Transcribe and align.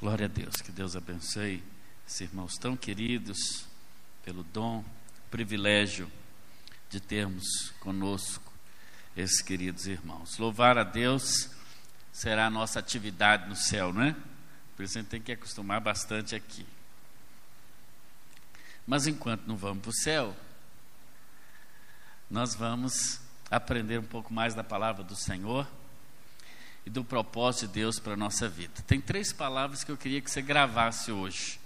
Glória 0.00 0.24
a 0.24 0.28
Deus, 0.30 0.56
que 0.62 0.72
Deus 0.72 0.96
abençoe 0.96 1.62
esses 2.06 2.22
irmãos 2.22 2.56
tão 2.56 2.74
queridos, 2.74 3.66
pelo 4.24 4.42
dom, 4.44 4.82
privilégio 5.30 6.10
de 6.88 6.98
termos 6.98 7.70
conosco 7.80 8.50
esses 9.14 9.42
queridos 9.42 9.86
irmãos. 9.86 10.38
Louvar 10.38 10.78
a 10.78 10.84
Deus 10.84 11.50
será 12.10 12.46
a 12.46 12.50
nossa 12.50 12.78
atividade 12.78 13.46
no 13.46 13.54
céu, 13.54 13.92
não 13.92 14.04
é? 14.04 14.16
Por 14.74 14.84
isso 14.84 14.96
a 14.96 15.02
gente 15.02 15.10
tem 15.10 15.20
que 15.20 15.32
acostumar 15.32 15.82
bastante 15.82 16.34
aqui. 16.34 16.66
Mas 18.86 19.06
enquanto 19.06 19.46
não 19.46 19.54
vamos 19.58 19.82
para 19.82 19.90
o 19.90 19.94
céu, 19.96 20.34
nós 22.30 22.54
vamos 22.54 23.20
aprender 23.50 23.98
um 23.98 24.06
pouco 24.06 24.32
mais 24.32 24.54
da 24.54 24.64
palavra 24.64 25.04
do 25.04 25.14
Senhor 25.14 25.70
e 26.84 26.90
do 26.90 27.04
propósito 27.04 27.66
de 27.66 27.74
Deus 27.74 27.98
para 27.98 28.14
a 28.14 28.16
nossa 28.16 28.48
vida. 28.48 28.82
Tem 28.86 29.00
três 29.00 29.32
palavras 29.32 29.84
que 29.84 29.90
eu 29.90 29.96
queria 29.96 30.20
que 30.20 30.30
você 30.30 30.42
gravasse 30.42 31.12
hoje. 31.12 31.60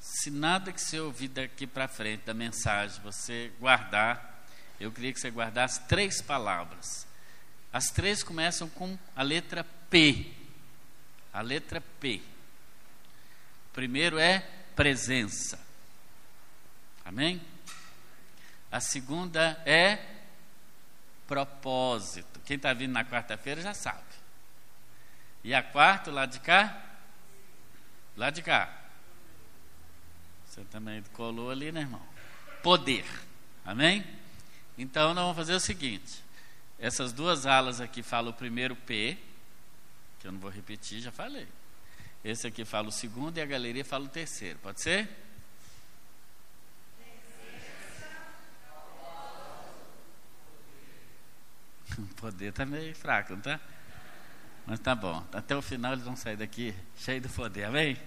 Se 0.00 0.30
nada 0.30 0.72
que 0.72 0.80
você 0.80 1.00
ouvir 1.00 1.28
daqui 1.28 1.66
para 1.66 1.88
frente 1.88 2.24
da 2.24 2.34
mensagem 2.34 3.00
você 3.02 3.52
guardar, 3.58 4.44
eu 4.78 4.92
queria 4.92 5.12
que 5.12 5.20
você 5.20 5.30
guardasse 5.30 5.80
três 5.82 6.20
palavras. 6.20 7.06
As 7.72 7.90
três 7.90 8.22
começam 8.22 8.68
com 8.68 8.98
a 9.16 9.22
letra 9.22 9.64
P. 9.88 10.32
A 11.32 11.40
letra 11.40 11.80
P. 12.00 12.20
Primeiro 13.72 14.18
é 14.18 14.40
presença. 14.76 15.58
Amém? 17.04 17.40
A 18.70 18.80
segunda 18.80 19.60
é 19.66 19.98
propósito. 21.26 22.33
Quem 22.44 22.56
está 22.56 22.72
vindo 22.72 22.92
na 22.92 23.04
quarta-feira 23.04 23.60
já 23.60 23.74
sabe. 23.74 24.02
E 25.42 25.54
a 25.54 25.62
quarta, 25.62 26.10
lá 26.10 26.26
de 26.26 26.40
cá? 26.40 26.82
Lá 28.16 28.30
de 28.30 28.42
cá. 28.42 28.72
Você 30.46 30.62
também 30.64 31.02
colou 31.12 31.50
ali, 31.50 31.72
né, 31.72 31.80
irmão? 31.80 32.02
Poder. 32.62 33.04
Amém? 33.64 34.04
Então, 34.78 35.14
nós 35.14 35.22
vamos 35.24 35.36
fazer 35.36 35.54
o 35.54 35.60
seguinte: 35.60 36.22
essas 36.78 37.12
duas 37.12 37.46
alas 37.46 37.80
aqui 37.80 38.02
falam 38.02 38.30
o 38.30 38.34
primeiro 38.34 38.76
P, 38.76 39.18
que 40.20 40.26
eu 40.26 40.32
não 40.32 40.38
vou 40.38 40.50
repetir, 40.50 41.00
já 41.00 41.10
falei. 41.10 41.48
Esse 42.24 42.46
aqui 42.46 42.64
fala 42.64 42.88
o 42.88 42.92
segundo 42.92 43.36
e 43.36 43.40
a 43.40 43.46
galeria 43.46 43.84
fala 43.84 44.04
o 44.04 44.08
terceiro. 44.08 44.58
Pode 44.60 44.80
ser? 44.80 45.23
O 51.98 52.14
poder 52.16 52.48
está 52.48 52.66
meio 52.66 52.94
fraco, 52.94 53.32
não 53.32 53.38
está? 53.38 53.60
Mas 54.66 54.80
tá 54.80 54.94
bom. 54.94 55.24
Até 55.32 55.54
o 55.54 55.62
final 55.62 55.92
eles 55.92 56.04
vão 56.04 56.16
sair 56.16 56.36
daqui 56.36 56.74
cheio 56.96 57.20
de 57.20 57.28
poder, 57.28 57.64
amém? 57.64 57.98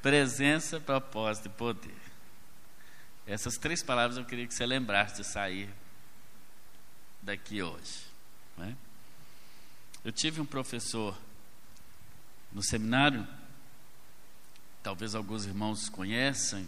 Presença, 0.00 0.80
propósito 0.80 1.46
e 1.46 1.50
poder. 1.50 1.96
Essas 3.26 3.56
três 3.56 3.82
palavras 3.82 4.16
eu 4.16 4.24
queria 4.24 4.46
que 4.46 4.54
você 4.54 4.64
lembrasse 4.64 5.16
de 5.16 5.24
sair 5.24 5.68
daqui 7.20 7.62
hoje. 7.62 8.06
Né? 8.56 8.76
Eu 10.04 10.12
tive 10.12 10.40
um 10.40 10.46
professor 10.46 11.18
no 12.52 12.62
seminário, 12.62 13.26
talvez 14.82 15.14
alguns 15.14 15.44
irmãos 15.44 15.88
conheçam, 15.88 16.66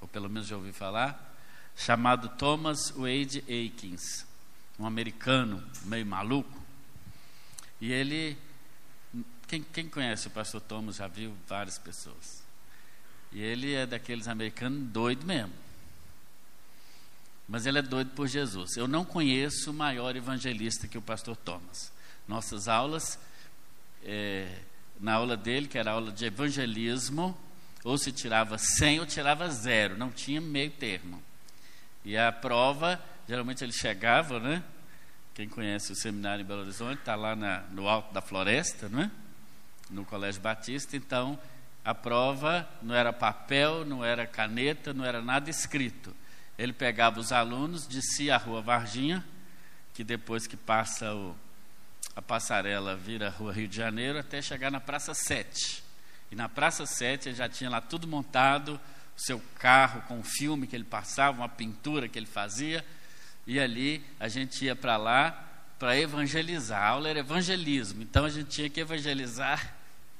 ou 0.00 0.06
pelo 0.06 0.28
menos 0.28 0.46
já 0.46 0.56
ouvi 0.56 0.72
falar, 0.72 1.34
chamado 1.74 2.28
Thomas 2.36 2.90
Wade 2.90 3.42
Aikins 3.48 4.29
um 4.80 4.86
americano 4.86 5.62
meio 5.84 6.06
maluco. 6.06 6.58
E 7.80 7.92
ele, 7.92 8.36
quem, 9.46 9.62
quem 9.62 9.88
conhece 9.88 10.26
o 10.26 10.30
pastor 10.30 10.60
Thomas 10.62 10.96
já 10.96 11.06
viu 11.06 11.36
várias 11.46 11.78
pessoas. 11.78 12.42
E 13.30 13.40
ele 13.40 13.74
é 13.74 13.86
daqueles 13.86 14.26
americanos 14.26 14.88
doido 14.90 15.26
mesmo. 15.26 15.52
Mas 17.46 17.66
ele 17.66 17.78
é 17.78 17.82
doido 17.82 18.10
por 18.12 18.26
Jesus. 18.26 18.76
Eu 18.76 18.88
não 18.88 19.04
conheço 19.04 19.70
o 19.70 19.74
maior 19.74 20.16
evangelista 20.16 20.88
que 20.88 20.96
o 20.96 21.02
pastor 21.02 21.36
Thomas. 21.36 21.92
Nossas 22.26 22.66
aulas, 22.66 23.18
é, 24.02 24.62
na 24.98 25.14
aula 25.14 25.36
dele, 25.36 25.68
que 25.68 25.76
era 25.76 25.92
aula 25.92 26.10
de 26.10 26.24
evangelismo, 26.24 27.36
ou 27.84 27.98
se 27.98 28.12
tirava 28.12 28.56
100 28.56 29.00
ou 29.00 29.06
tirava 29.06 29.48
zero, 29.50 29.98
não 29.98 30.10
tinha 30.10 30.40
meio 30.40 30.70
termo. 30.70 31.22
E 32.04 32.16
a 32.16 32.32
prova 32.32 33.00
Geralmente 33.30 33.62
ele 33.62 33.72
chegava, 33.72 34.40
né? 34.40 34.60
Quem 35.40 35.48
conhece 35.48 35.90
o 35.90 35.96
seminário 35.96 36.42
em 36.42 36.44
Belo 36.44 36.60
Horizonte 36.60 36.98
está 36.98 37.14
lá 37.14 37.34
na, 37.34 37.60
no 37.70 37.88
alto 37.88 38.12
da 38.12 38.20
floresta, 38.20 38.90
né? 38.90 39.10
No 39.88 40.04
Colégio 40.04 40.38
Batista. 40.38 40.98
Então 40.98 41.38
a 41.82 41.94
prova 41.94 42.68
não 42.82 42.94
era 42.94 43.10
papel, 43.10 43.86
não 43.86 44.04
era 44.04 44.26
caneta, 44.26 44.92
não 44.92 45.02
era 45.02 45.22
nada 45.22 45.48
escrito. 45.48 46.14
Ele 46.58 46.74
pegava 46.74 47.18
os 47.18 47.32
alunos, 47.32 47.86
descia 47.86 48.34
a 48.34 48.36
rua 48.36 48.60
Varginha, 48.60 49.24
que 49.94 50.04
depois 50.04 50.46
que 50.46 50.58
passa 50.58 51.14
o, 51.14 51.34
a 52.14 52.20
passarela 52.20 52.94
vira 52.94 53.28
a 53.28 53.30
rua 53.30 53.50
Rio 53.50 53.66
de 53.66 53.76
Janeiro, 53.76 54.18
até 54.18 54.42
chegar 54.42 54.70
na 54.70 54.78
Praça 54.78 55.14
7. 55.14 55.82
E 56.30 56.36
na 56.36 56.50
Praça 56.50 56.84
7 56.84 57.30
ele 57.30 57.36
já 57.36 57.48
tinha 57.48 57.70
lá 57.70 57.80
tudo 57.80 58.06
montado, 58.06 58.78
o 59.16 59.20
seu 59.22 59.40
carro 59.58 60.02
com 60.02 60.20
o 60.20 60.22
filme 60.22 60.66
que 60.66 60.76
ele 60.76 60.84
passava, 60.84 61.38
uma 61.38 61.48
pintura 61.48 62.10
que 62.10 62.18
ele 62.18 62.26
fazia 62.26 62.84
e 63.50 63.58
ali 63.58 64.00
a 64.20 64.28
gente 64.28 64.64
ia 64.64 64.76
para 64.76 64.96
lá 64.96 65.44
para 65.76 65.98
evangelizar. 65.98 66.80
A 66.80 66.86
aula 66.86 67.08
era 67.08 67.18
evangelismo, 67.18 68.00
então 68.00 68.24
a 68.24 68.28
gente 68.28 68.48
tinha 68.48 68.70
que 68.70 68.78
evangelizar 68.78 69.74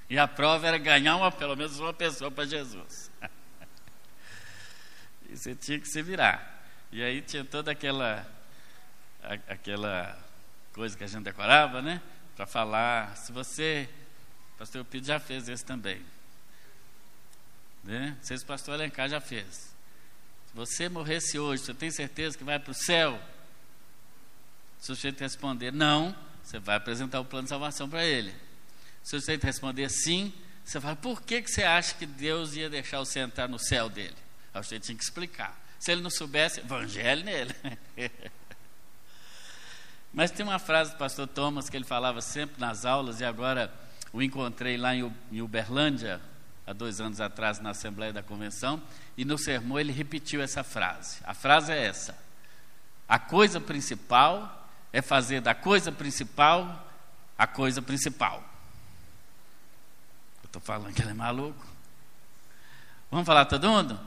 e 0.09 0.19
a 0.19 0.27
prova 0.27 0.67
era 0.67 0.77
ganhar 0.77 1.15
uma, 1.15 1.31
pelo 1.31 1.55
menos 1.55 1.79
uma 1.79 1.93
pessoa 1.93 2.29
para 2.29 2.45
Jesus. 2.45 3.09
e 5.31 5.37
você 5.37 5.55
tinha 5.55 5.79
que 5.79 5.87
se 5.87 6.03
virar. 6.03 6.61
E 6.91 7.05
aí 7.05 7.23
tinha 7.23 7.45
toda 7.45 7.71
aquela 7.71 8.27
a, 9.23 9.35
aquela 9.53 10.19
coisa 10.73 10.99
que 10.99 11.05
a 11.05 11.07
gente 11.07 11.23
decorava, 11.23 11.81
né? 11.81 12.03
Para 12.35 12.47
falar, 12.47 13.17
se 13.17 13.31
você, 13.31 13.89
pastor 14.59 14.85
Pedro 14.85 15.07
já 15.07 15.21
fez 15.21 15.49
esse 15.49 15.65
também. 15.65 16.05
Né? 17.85 18.17
O 18.29 18.45
pastor 18.45 18.75
Alencar 18.75 19.09
já 19.09 19.21
fez. 19.21 19.70
Se 20.51 20.57
você 20.57 20.89
morresse 20.89 21.39
hoje, 21.39 21.63
você 21.63 21.73
tem 21.73 21.93
certeza 21.93 22.37
que 22.37 22.43
vai 22.43 22.59
para 22.59 22.73
o 22.73 22.75
céu? 22.75 23.21
Se 24.81 24.91
o 24.91 24.97
sujeito 24.97 25.21
responder 25.21 25.73
não, 25.73 26.15
você 26.43 26.59
vai 26.59 26.75
apresentar 26.75 27.21
o 27.21 27.25
plano 27.25 27.45
de 27.45 27.51
salvação 27.51 27.89
para 27.89 28.05
ele. 28.05 28.35
Se 29.05 29.15
o 29.15 29.21
sujeito 29.21 29.45
responder 29.45 29.89
sim, 29.89 30.33
você 30.65 30.81
fala, 30.81 30.97
por 30.97 31.23
que, 31.23 31.41
que 31.41 31.49
você 31.49 31.63
acha 31.63 31.95
que 31.95 32.05
Deus 32.05 32.57
ia 32.57 32.69
deixar 32.69 32.99
você 32.99 33.21
entrar 33.21 33.49
no 33.49 33.61
céu 33.61 33.89
dele? 33.89 34.17
Aí 34.53 34.61
o 34.61 34.65
sujeito 34.65 34.87
tinha 34.87 34.99
que 34.99 35.05
explicar. 35.05 35.57
Se 35.79 35.93
ele 35.93 36.03
não 36.03 36.11
soubesse, 36.11 36.59
evangelho 36.59 37.25
nele. 37.25 37.55
Mas 40.13 40.33
tem 40.33 40.45
uma 40.45 40.59
frase 40.59 40.91
do 40.91 40.97
pastor 40.97 41.29
Thomas 41.29 41.71
que 41.71 41.77
ele 41.77 41.85
falava 41.85 42.21
sempre 42.21 42.61
nas 42.61 42.85
aulas, 42.85 43.21
e 43.21 43.25
agora 43.25 43.73
o 44.13 44.21
encontrei 44.21 44.77
lá 44.77 44.97
em 44.97 45.41
Uberlândia, 45.41 46.21
há 46.71 46.73
dois 46.73 47.01
anos 47.01 47.21
atrás 47.21 47.59
na 47.59 47.71
Assembleia 47.71 48.13
da 48.13 48.23
Convenção, 48.23 48.81
e 49.17 49.25
no 49.25 49.37
sermão 49.37 49.79
ele 49.79 49.93
repetiu 49.93 50.41
essa 50.41 50.63
frase. 50.63 51.19
A 51.25 51.35
frase 51.35 51.73
é 51.73 51.85
essa: 51.85 52.17
A 53.09 53.19
coisa 53.19 53.61
principal 53.61 54.69
é 54.93 55.03
fazer 55.03 55.41
da 55.41 55.55
coisa 55.55 55.91
principal 55.91 56.89
a 57.37 57.47
coisa 57.47 57.83
principal. 57.83 58.45
Eu 60.43 60.47
estou 60.47 60.63
falando 60.63 60.95
que 60.95 61.03
ele 61.03 61.11
é 61.11 61.15
maluco. 61.15 61.67
Vamos 63.11 63.27
falar 63.27 63.47
todo 63.47 63.69
mundo? 63.69 63.99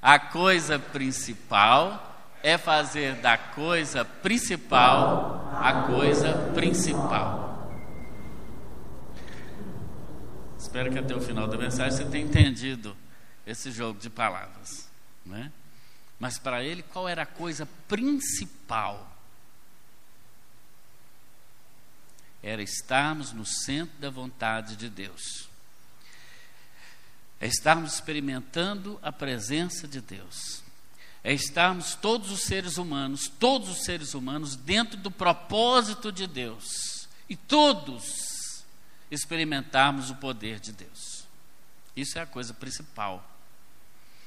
A 0.00 0.18
coisa 0.18 0.78
principal 0.78 2.14
é 2.42 2.56
fazer 2.56 3.16
da 3.16 3.36
coisa 3.36 4.04
principal 4.04 5.50
a 5.60 5.82
coisa 5.82 6.52
principal. 6.54 7.43
Espero 10.74 10.90
que 10.90 10.98
até 10.98 11.14
o 11.14 11.20
final 11.20 11.46
da 11.46 11.56
mensagem 11.56 11.96
você 11.96 12.04
tenha 12.04 12.24
entendido 12.24 12.96
esse 13.46 13.70
jogo 13.70 14.00
de 14.00 14.10
palavras. 14.10 14.88
Né? 15.24 15.52
Mas 16.18 16.36
para 16.36 16.64
ele, 16.64 16.82
qual 16.82 17.08
era 17.08 17.22
a 17.22 17.26
coisa 17.26 17.64
principal? 17.86 19.16
Era 22.42 22.60
estarmos 22.60 23.32
no 23.32 23.46
centro 23.46 23.96
da 24.00 24.10
vontade 24.10 24.74
de 24.74 24.90
Deus. 24.90 25.48
É 27.40 27.46
estarmos 27.46 27.94
experimentando 27.94 28.98
a 29.00 29.12
presença 29.12 29.86
de 29.86 30.00
Deus. 30.00 30.64
É 31.22 31.32
estarmos 31.32 31.94
todos 31.94 32.32
os 32.32 32.40
seres 32.40 32.78
humanos, 32.78 33.28
todos 33.38 33.68
os 33.68 33.84
seres 33.84 34.12
humanos, 34.12 34.56
dentro 34.56 34.96
do 34.96 35.10
propósito 35.12 36.10
de 36.10 36.26
Deus. 36.26 37.06
E 37.28 37.36
todos 37.36 38.23
experimentarmos 39.14 40.10
o 40.10 40.16
poder 40.16 40.60
de 40.60 40.72
Deus. 40.72 41.24
Isso 41.96 42.18
é 42.18 42.22
a 42.22 42.26
coisa 42.26 42.52
principal. 42.52 43.30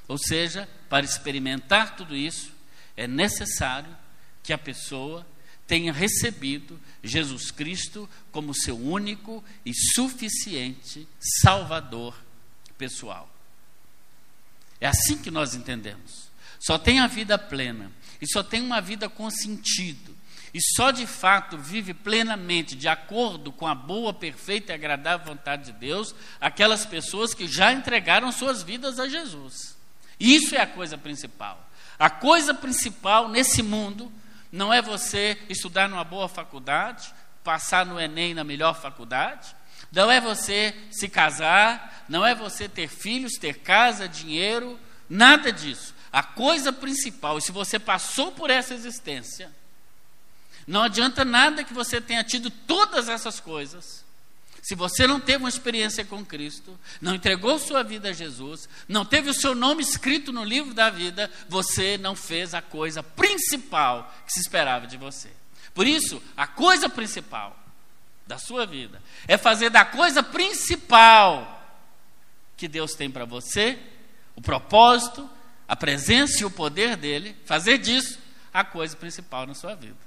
Ou 0.08 0.18
seja, 0.18 0.68
para 0.90 1.06
experimentar 1.06 1.96
tudo 1.96 2.16
isso, 2.16 2.52
é 2.96 3.08
necessário 3.08 3.96
que 4.42 4.54
a 4.54 4.58
pessoa 4.58 5.28
tenha 5.68 5.92
recebido 5.92 6.80
Jesus 7.04 7.52
Cristo 7.52 8.10
como 8.32 8.54
seu 8.54 8.78
único 8.78 9.44
e 9.66 9.74
suficiente 9.74 11.08
Salvador 11.42 12.18
pessoal. 12.78 13.30
É 14.80 14.88
assim 14.88 15.18
que 15.18 15.30
nós 15.30 15.54
entendemos. 15.54 16.30
Só 16.60 16.78
tem 16.80 17.00
a 17.00 17.08
vida 17.08 17.38
plena 17.38 17.92
e 18.22 18.28
só 18.28 18.42
tem 18.42 18.62
uma 18.62 18.80
vida 18.80 19.10
com 19.10 19.30
sentido. 19.30 20.17
E 20.54 20.60
só 20.76 20.92
de 20.92 21.06
fato 21.06 21.58
vive 21.58 21.94
plenamente 21.94 22.76
de 22.76 22.88
acordo 22.88 23.52
com 23.52 23.68
a 23.68 23.76
boa, 23.76 24.14
perfeita 24.14 24.72
e 24.72 24.76
agradável 24.76 25.28
vontade 25.28 25.66
de 25.66 25.72
Deus 25.74 26.16
aquelas 26.40 26.86
pessoas 26.86 27.34
que 27.34 27.48
já 27.48 27.74
entregaram 27.74 28.32
suas 28.32 28.64
vidas 28.64 29.00
a 29.00 29.08
Jesus. 29.08 29.78
Isso 30.20 30.56
é 30.56 30.62
a 30.62 30.68
coisa 30.68 30.98
principal. 30.98 31.70
A 32.00 32.10
coisa 32.10 32.54
principal 32.54 33.28
nesse 33.28 33.62
mundo 33.62 34.12
não 34.52 34.74
é 34.74 34.82
você 34.82 35.38
estudar 35.50 35.90
numa 35.90 36.04
boa 36.04 36.30
faculdade, 36.30 37.14
passar 37.44 37.86
no 37.86 38.00
Enem 38.00 38.34
na 38.34 38.44
melhor 38.44 38.80
faculdade, 38.80 39.56
não 39.92 40.12
é 40.12 40.20
você 40.20 40.76
se 40.92 41.08
casar, 41.08 42.06
não 42.10 42.26
é 42.26 42.36
você 42.36 42.68
ter 42.68 42.88
filhos, 42.88 43.34
ter 43.34 43.60
casa, 43.60 44.08
dinheiro, 44.08 44.80
nada 45.10 45.52
disso. 45.52 45.96
A 46.12 46.24
coisa 46.24 46.74
principal, 46.74 47.38
e 47.38 47.42
se 47.42 47.52
você 47.52 47.80
passou 47.80 48.32
por 48.32 48.50
essa 48.50 48.74
existência, 48.74 49.52
não 50.68 50.84
adianta 50.84 51.24
nada 51.24 51.64
que 51.64 51.74
você 51.74 52.02
tenha 52.02 52.24
tido 52.24 52.50
todas 52.52 53.08
essas 53.08 53.40
coisas, 53.40 54.06
se 54.68 54.76
você 54.76 55.08
não 55.08 55.18
teve 55.18 55.38
uma 55.38 55.48
experiência 55.48 56.04
com 56.04 56.26
Cristo, 56.26 56.78
não 57.00 57.16
entregou 57.16 57.58
sua 57.58 57.84
vida 57.84 58.10
a 58.10 58.14
Jesus, 58.14 58.68
não 58.86 59.06
teve 59.06 59.30
o 59.30 59.34
seu 59.34 59.56
nome 59.56 59.82
escrito 59.82 60.34
no 60.34 60.44
livro 60.44 60.74
da 60.74 60.90
vida, 60.90 61.32
você 61.48 61.98
não 61.98 62.18
fez 62.18 62.54
a 62.54 62.62
coisa 62.62 63.02
principal 63.02 64.14
que 64.26 64.34
se 64.34 64.42
esperava 64.42 64.86
de 64.86 64.98
você. 64.98 65.30
Por 65.74 65.88
isso, 65.88 66.22
a 66.36 66.46
coisa 66.46 66.90
principal 66.90 67.58
da 68.26 68.38
sua 68.38 68.66
vida 68.66 69.02
é 69.26 69.38
fazer 69.38 69.70
da 69.70 69.86
coisa 69.86 70.22
principal 70.22 71.54
que 72.58 72.68
Deus 72.68 72.94
tem 72.94 73.10
para 73.10 73.24
você, 73.24 73.80
o 74.36 74.42
propósito, 74.42 75.30
a 75.66 75.78
presença 75.78 76.42
e 76.42 76.46
o 76.46 76.52
poder 76.52 76.98
dele, 76.98 77.38
fazer 77.46 77.78
disso 77.78 78.20
a 78.54 78.66
coisa 78.66 78.98
principal 78.98 79.48
na 79.48 79.54
sua 79.54 79.76
vida. 79.76 80.07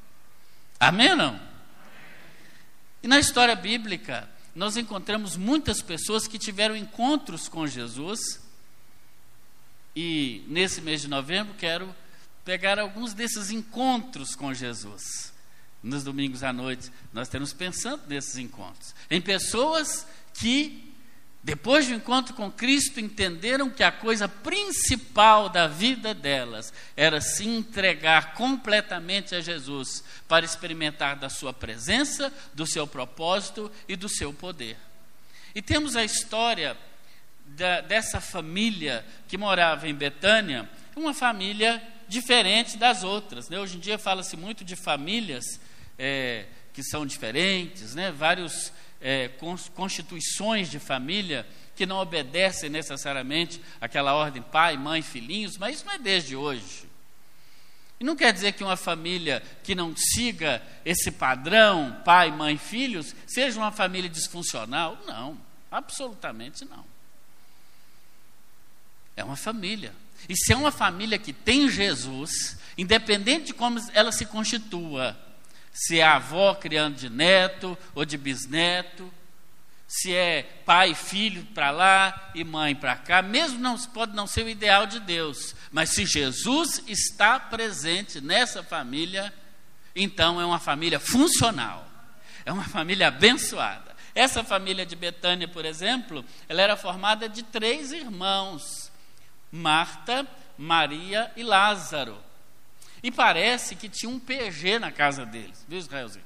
Amém 0.81 1.11
ou 1.11 1.17
não? 1.17 1.41
E 3.03 3.06
na 3.06 3.21
história 3.21 3.55
bíblica, 3.55 4.27
nós 4.55 4.79
encontramos 4.79 5.37
muitas 5.37 5.82
pessoas 5.82 6.27
que 6.27 6.38
tiveram 6.38 6.75
encontros 6.75 7.49
com 7.49 7.67
Jesus. 7.67 8.21
E 9.94 10.43
nesse 10.49 10.81
mês 10.81 11.03
de 11.03 11.09
novembro 11.09 11.55
quero 11.55 11.94
pegar 12.44 12.79
alguns 12.79 13.12
desses 13.12 13.50
encontros 13.50 14.35
com 14.35 14.55
Jesus. 14.55 15.32
Nos 15.82 16.03
domingos 16.03 16.43
à 16.43 16.53
noite, 16.53 16.91
nós 17.12 17.29
estamos 17.29 17.53
pensando 17.53 18.03
nesses 18.06 18.37
encontros. 18.37 18.94
Em 19.11 19.21
pessoas 19.21 20.06
que 20.35 20.89
depois 21.42 21.87
do 21.87 21.94
encontro 21.94 22.34
com 22.34 22.50
Cristo, 22.50 23.00
entenderam 23.00 23.70
que 23.70 23.82
a 23.82 23.90
coisa 23.90 24.28
principal 24.28 25.48
da 25.48 25.66
vida 25.66 26.12
delas 26.12 26.72
era 26.94 27.19
se 27.20 27.48
entregar 27.48 28.34
completamente 28.34 29.34
a 29.34 29.40
Jesus 29.40 30.04
para 30.28 30.44
experimentar 30.44 31.16
da 31.16 31.31
sua 31.31 31.52
presença, 31.52 32.31
do 32.52 32.66
seu 32.66 32.87
propósito 32.87 33.72
e 33.88 33.96
do 33.96 34.08
seu 34.08 34.34
poder. 34.34 34.76
E 35.54 35.62
temos 35.62 35.96
a 35.96 36.04
história 36.04 36.76
da, 37.46 37.81
dessa 37.81 38.20
família 38.20 39.04
que 39.26 39.38
morava 39.38 39.88
em 39.88 39.94
Betânia, 39.94 40.69
uma 40.94 41.14
família 41.14 41.82
diferente 42.06 42.76
das 42.76 43.02
outras. 43.02 43.48
Né? 43.48 43.58
Hoje 43.58 43.78
em 43.78 43.81
dia 43.81 43.98
fala-se 43.98 44.37
muito 44.37 44.62
de 44.62 44.76
famílias 44.76 45.44
é, 45.98 46.44
que 46.75 46.82
são 46.82 47.06
diferentes, 47.06 47.94
né? 47.94 48.12
vários 48.12 48.72
é, 49.00 49.29
constituições 49.75 50.70
de 50.70 50.79
família 50.79 51.47
que 51.75 51.87
não 51.87 51.97
obedecem 51.97 52.69
necessariamente 52.69 53.61
aquela 53.81 54.14
ordem 54.14 54.43
pai, 54.43 54.76
mãe, 54.76 55.00
filhinhos, 55.00 55.56
mas 55.56 55.76
isso 55.76 55.87
não 55.87 55.94
é 55.94 55.99
desde 55.99 56.37
hoje. 56.37 56.91
E 57.99 58.05
não 58.05 58.17
quer 58.17 58.32
dizer 58.32 58.52
que 58.52 58.64
uma 58.64 58.76
família 58.76 59.43
que 59.62 59.75
não 59.75 59.94
siga 59.94 60.62
esse 60.85 61.11
padrão, 61.11 62.00
pai, 62.02 62.31
mãe, 62.31 62.56
filhos, 62.56 63.14
seja 63.26 63.58
uma 63.58 63.70
família 63.70 64.08
disfuncional. 64.08 64.99
Não, 65.06 65.38
absolutamente 65.70 66.64
não. 66.64 66.85
É 69.14 69.23
uma 69.23 69.37
família. 69.37 69.93
E 70.29 70.37
se 70.37 70.52
é 70.52 70.56
uma 70.56 70.70
família 70.70 71.19
que 71.19 71.32
tem 71.32 71.69
Jesus, 71.69 72.58
independente 72.76 73.47
de 73.47 73.55
como 73.55 73.79
ela 73.93 74.12
se 74.12 74.25
constitua, 74.25 75.19
se 75.72 76.00
é 76.00 76.05
avó 76.05 76.55
criando 76.55 76.96
de 76.96 77.08
neto 77.08 77.76
ou 77.94 78.05
de 78.05 78.17
bisneto, 78.17 79.12
se 79.87 80.14
é 80.14 80.43
pai 80.64 80.93
e 80.93 80.94
filho 80.94 81.44
para 81.46 81.72
lá 81.72 82.31
e 82.32 82.44
mãe 82.44 82.76
para 82.76 82.94
cá, 82.94 83.22
mesmo 83.22 83.58
não 83.58 83.76
pode 83.76 84.14
não 84.14 84.25
ser 84.25 84.44
o 84.44 84.49
ideal 84.49 84.87
de 84.87 85.00
Deus, 85.00 85.55
mas 85.72 85.90
se 85.90 86.06
Jesus 86.06 86.82
está 86.87 87.40
presente 87.40 88.20
nessa 88.20 88.62
família, 88.62 89.34
então 89.94 90.40
é 90.40 90.44
uma 90.44 90.61
família 90.61 91.00
funcional, 91.00 91.88
é 92.44 92.52
uma 92.52 92.62
família 92.62 93.08
abençoada. 93.08 93.90
Essa 94.14 94.44
família 94.44 94.87
de 94.87 94.94
Betânia, 94.94 95.49
por 95.49 95.64
exemplo, 95.64 96.25
ela 96.49 96.62
era 96.62 96.76
formada 96.76 97.28
de 97.28 97.43
três 97.43 97.90
irmãos: 97.90 98.90
Marta, 99.50 100.26
Maria 100.56 101.32
e 101.37 101.43
Lázaro. 101.43 102.16
E 103.02 103.11
parece 103.11 103.75
que 103.75 103.88
tinha 103.88 104.11
um 104.11 104.19
PG 104.19 104.79
na 104.79 104.93
casa 104.93 105.25
deles, 105.25 105.64
viu, 105.69 105.79
Israelzinho? 105.79 106.25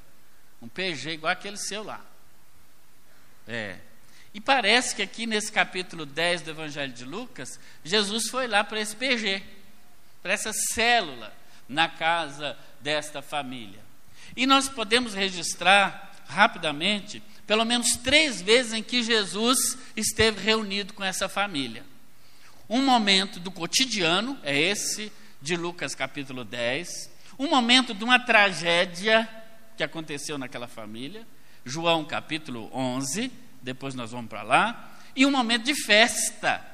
Um 0.60 0.68
PG 0.68 1.12
igual 1.12 1.32
aquele 1.32 1.56
seu 1.56 1.82
lá. 1.82 2.00
É. 3.46 3.78
E 4.32 4.40
parece 4.40 4.96
que 4.96 5.02
aqui 5.02 5.26
nesse 5.26 5.52
capítulo 5.52 6.04
10 6.04 6.42
do 6.42 6.50
Evangelho 6.50 6.92
de 6.92 7.04
Lucas, 7.04 7.60
Jesus 7.84 8.28
foi 8.28 8.48
lá 8.48 8.64
para 8.64 8.80
esse 8.80 8.96
PG, 8.96 9.42
para 10.22 10.32
essa 10.32 10.52
célula 10.72 11.32
na 11.68 11.88
casa 11.88 12.58
desta 12.80 13.22
família. 13.22 13.80
E 14.36 14.46
nós 14.46 14.68
podemos 14.68 15.14
registrar 15.14 16.12
rapidamente 16.26 17.22
pelo 17.46 17.64
menos 17.64 17.96
três 17.96 18.40
vezes 18.40 18.72
em 18.72 18.82
que 18.82 19.02
Jesus 19.02 19.78
esteve 19.96 20.42
reunido 20.42 20.94
com 20.94 21.04
essa 21.04 21.28
família. 21.28 21.84
Um 22.68 22.82
momento 22.82 23.38
do 23.38 23.50
cotidiano, 23.50 24.38
é 24.42 24.58
esse 24.58 25.12
de 25.44 25.58
Lucas 25.58 25.94
capítulo 25.94 26.42
10, 26.42 26.88
um 27.38 27.50
momento 27.50 27.92
de 27.92 28.02
uma 28.02 28.18
tragédia 28.18 29.28
que 29.76 29.84
aconteceu 29.84 30.38
naquela 30.38 30.66
família, 30.66 31.26
João 31.66 32.02
capítulo 32.02 32.70
11, 32.72 33.30
depois 33.60 33.94
nós 33.94 34.10
vamos 34.10 34.30
para 34.30 34.42
lá, 34.42 34.96
e 35.14 35.26
um 35.26 35.30
momento 35.30 35.64
de 35.64 35.74
festa, 35.84 36.64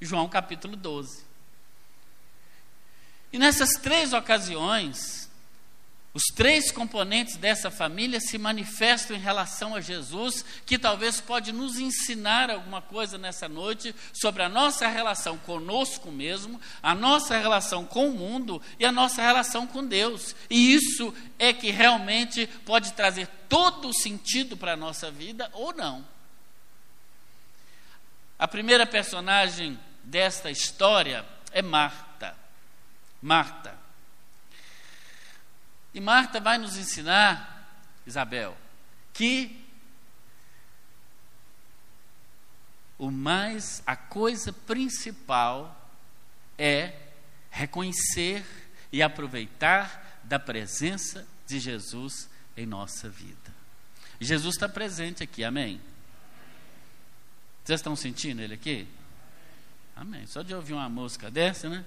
João 0.00 0.28
capítulo 0.28 0.74
12. 0.74 1.24
E 3.32 3.38
nessas 3.38 3.70
três 3.80 4.12
ocasiões, 4.12 5.17
os 6.18 6.34
três 6.34 6.72
componentes 6.72 7.36
dessa 7.36 7.70
família 7.70 8.18
se 8.18 8.36
manifestam 8.38 9.16
em 9.16 9.20
relação 9.20 9.76
a 9.76 9.80
Jesus, 9.80 10.44
que 10.66 10.76
talvez 10.76 11.20
pode 11.20 11.52
nos 11.52 11.78
ensinar 11.78 12.50
alguma 12.50 12.82
coisa 12.82 13.16
nessa 13.16 13.48
noite 13.48 13.94
sobre 14.12 14.42
a 14.42 14.48
nossa 14.48 14.88
relação 14.88 15.38
conosco 15.38 16.10
mesmo, 16.10 16.60
a 16.82 16.92
nossa 16.92 17.38
relação 17.38 17.84
com 17.84 18.08
o 18.08 18.14
mundo 18.14 18.60
e 18.80 18.84
a 18.84 18.90
nossa 18.90 19.22
relação 19.22 19.64
com 19.64 19.86
Deus. 19.86 20.34
E 20.50 20.74
isso 20.74 21.14
é 21.38 21.52
que 21.52 21.70
realmente 21.70 22.48
pode 22.66 22.94
trazer 22.94 23.28
todo 23.48 23.86
o 23.86 23.94
sentido 23.94 24.56
para 24.56 24.72
a 24.72 24.76
nossa 24.76 25.12
vida 25.12 25.48
ou 25.52 25.72
não. 25.72 26.04
A 28.36 28.48
primeira 28.48 28.84
personagem 28.84 29.78
desta 30.02 30.50
história 30.50 31.24
é 31.52 31.62
Marta. 31.62 32.36
Marta. 33.22 33.87
E 35.98 36.00
Marta 36.00 36.38
vai 36.38 36.58
nos 36.58 36.76
ensinar, 36.76 37.76
Isabel, 38.06 38.56
que 39.12 39.66
o 42.96 43.10
mais, 43.10 43.82
a 43.84 43.96
coisa 43.96 44.52
principal 44.52 45.90
é 46.56 46.94
reconhecer 47.50 48.46
e 48.92 49.02
aproveitar 49.02 50.20
da 50.22 50.38
presença 50.38 51.26
de 51.48 51.58
Jesus 51.58 52.30
em 52.56 52.64
nossa 52.64 53.08
vida. 53.08 53.52
Jesus 54.20 54.54
está 54.54 54.68
presente 54.68 55.24
aqui, 55.24 55.42
amém? 55.42 55.80
Vocês 57.64 57.80
estão 57.80 57.96
sentindo 57.96 58.40
ele 58.40 58.54
aqui? 58.54 58.86
Amém. 59.96 60.28
Só 60.28 60.42
de 60.42 60.54
ouvir 60.54 60.74
uma 60.74 60.88
música 60.88 61.28
dessa, 61.28 61.68
né? 61.68 61.84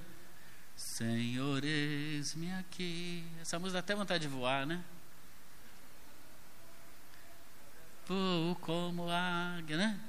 Senhor, 0.75 1.63
eis-me 1.63 2.51
aqui. 2.53 3.23
Essa 3.41 3.59
música 3.59 3.73
dá 3.73 3.79
até 3.79 3.95
vontade 3.95 4.21
de 4.21 4.27
voar, 4.27 4.65
né? 4.65 4.83
Pô, 8.05 8.55
como 8.61 9.09
águia, 9.09 9.77
né? 9.77 9.99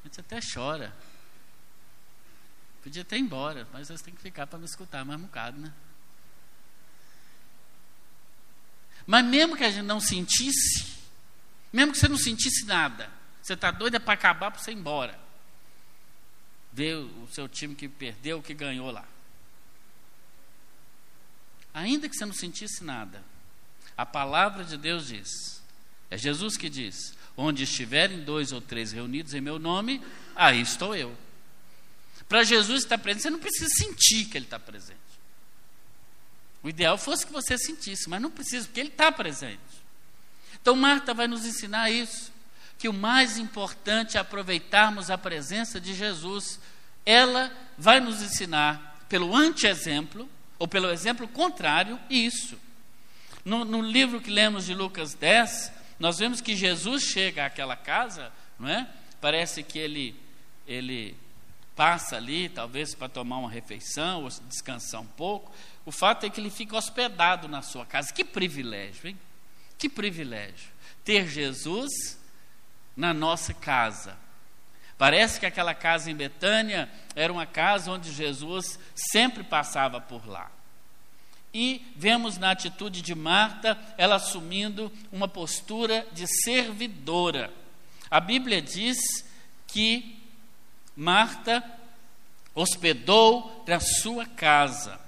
A 0.00 0.08
gente 0.08 0.20
até 0.20 0.40
chora. 0.40 0.92
Podia 2.82 3.02
até 3.02 3.16
ir 3.16 3.20
embora, 3.20 3.66
mas 3.72 3.86
vocês 3.86 4.02
têm 4.02 4.14
que 4.14 4.20
ficar 4.20 4.46
para 4.46 4.58
me 4.58 4.64
escutar 4.64 5.04
mais 5.04 5.18
um 5.18 5.22
bocado, 5.22 5.58
né? 5.60 5.72
Mas 9.06 9.24
mesmo 9.24 9.56
que 9.56 9.64
a 9.64 9.70
gente 9.70 9.84
não 9.84 10.00
sentisse, 10.00 10.98
mesmo 11.72 11.92
que 11.92 11.98
você 11.98 12.08
não 12.08 12.18
sentisse 12.18 12.64
nada, 12.66 13.08
você 13.40 13.54
está 13.54 13.70
doida 13.70 13.98
para 13.98 14.14
acabar 14.14 14.50
para 14.50 14.60
você 14.60 14.72
ir 14.72 14.76
embora. 14.76 15.18
Ver 16.72 16.96
o 16.96 17.28
seu 17.30 17.48
time 17.48 17.74
que 17.74 17.88
perdeu, 17.88 18.42
que 18.42 18.54
ganhou 18.54 18.90
lá. 18.90 19.06
Ainda 21.74 22.08
que 22.08 22.16
você 22.16 22.24
não 22.24 22.34
sentisse 22.34 22.82
nada, 22.84 23.22
a 23.96 24.04
palavra 24.06 24.64
de 24.64 24.76
Deus 24.76 25.06
diz, 25.06 25.62
é 26.10 26.16
Jesus 26.18 26.56
que 26.56 26.68
diz: 26.68 27.14
onde 27.36 27.64
estiverem 27.64 28.22
dois 28.24 28.52
ou 28.52 28.60
três 28.60 28.92
reunidos 28.92 29.34
em 29.34 29.40
meu 29.40 29.58
nome, 29.58 30.02
aí 30.34 30.60
estou 30.60 30.94
eu. 30.94 31.16
Para 32.28 32.44
Jesus 32.44 32.82
estar 32.82 32.98
presente, 32.98 33.22
você 33.22 33.30
não 33.30 33.38
precisa 33.38 33.68
sentir 33.76 34.26
que 34.26 34.38
Ele 34.38 34.46
está 34.46 34.58
presente. 34.58 35.00
O 36.62 36.68
ideal 36.68 36.96
fosse 36.96 37.26
que 37.26 37.32
você 37.32 37.58
sentisse, 37.58 38.08
mas 38.08 38.22
não 38.22 38.30
precisa, 38.30 38.66
porque 38.66 38.80
Ele 38.80 38.88
está 38.88 39.10
presente. 39.10 39.60
Então, 40.60 40.76
Marta 40.76 41.12
vai 41.12 41.26
nos 41.26 41.44
ensinar 41.44 41.90
isso, 41.90 42.32
que 42.82 42.88
o 42.88 42.92
mais 42.92 43.38
importante 43.38 44.16
é 44.16 44.20
aproveitarmos 44.20 45.08
a 45.08 45.16
presença 45.16 45.80
de 45.80 45.94
Jesus. 45.94 46.58
Ela 47.06 47.48
vai 47.78 48.00
nos 48.00 48.20
ensinar, 48.20 49.06
pelo 49.08 49.36
anti-exemplo, 49.36 50.28
ou 50.58 50.66
pelo 50.66 50.90
exemplo 50.90 51.28
contrário, 51.28 51.96
isso. 52.10 52.58
No, 53.44 53.64
no 53.64 53.80
livro 53.80 54.20
que 54.20 54.32
lemos 54.32 54.64
de 54.64 54.74
Lucas 54.74 55.14
10, 55.14 55.72
nós 55.96 56.18
vemos 56.18 56.40
que 56.40 56.56
Jesus 56.56 57.04
chega 57.04 57.46
àquela 57.46 57.76
casa, 57.76 58.32
não 58.58 58.68
é? 58.68 58.88
Parece 59.20 59.62
que 59.62 59.78
ele, 59.78 60.16
ele 60.66 61.16
passa 61.76 62.16
ali, 62.16 62.48
talvez 62.48 62.96
para 62.96 63.08
tomar 63.08 63.38
uma 63.38 63.50
refeição 63.50 64.24
ou 64.24 64.28
descansar 64.48 65.00
um 65.00 65.06
pouco. 65.06 65.52
O 65.86 65.92
fato 65.92 66.26
é 66.26 66.30
que 66.30 66.40
ele 66.40 66.50
fica 66.50 66.76
hospedado 66.76 67.46
na 67.46 67.62
sua 67.62 67.86
casa. 67.86 68.12
Que 68.12 68.24
privilégio, 68.24 69.06
hein? 69.06 69.18
Que 69.78 69.88
privilégio. 69.88 70.72
Ter 71.04 71.28
Jesus 71.28 72.20
na 72.96 73.12
nossa 73.12 73.54
casa. 73.54 74.16
Parece 74.98 75.40
que 75.40 75.46
aquela 75.46 75.74
casa 75.74 76.10
em 76.10 76.14
Betânia 76.14 76.88
era 77.16 77.32
uma 77.32 77.46
casa 77.46 77.90
onde 77.90 78.12
Jesus 78.12 78.78
sempre 78.94 79.42
passava 79.42 80.00
por 80.00 80.26
lá. 80.28 80.50
E 81.52 81.84
vemos 81.96 82.38
na 82.38 82.52
atitude 82.52 83.02
de 83.02 83.14
Marta 83.14 83.78
ela 83.98 84.16
assumindo 84.16 84.92
uma 85.10 85.28
postura 85.28 86.06
de 86.12 86.26
servidora. 86.44 87.52
A 88.10 88.20
Bíblia 88.20 88.62
diz 88.62 88.98
que 89.66 90.22
Marta 90.94 91.62
hospedou 92.54 93.64
na 93.66 93.80
sua 93.80 94.24
casa. 94.26 95.01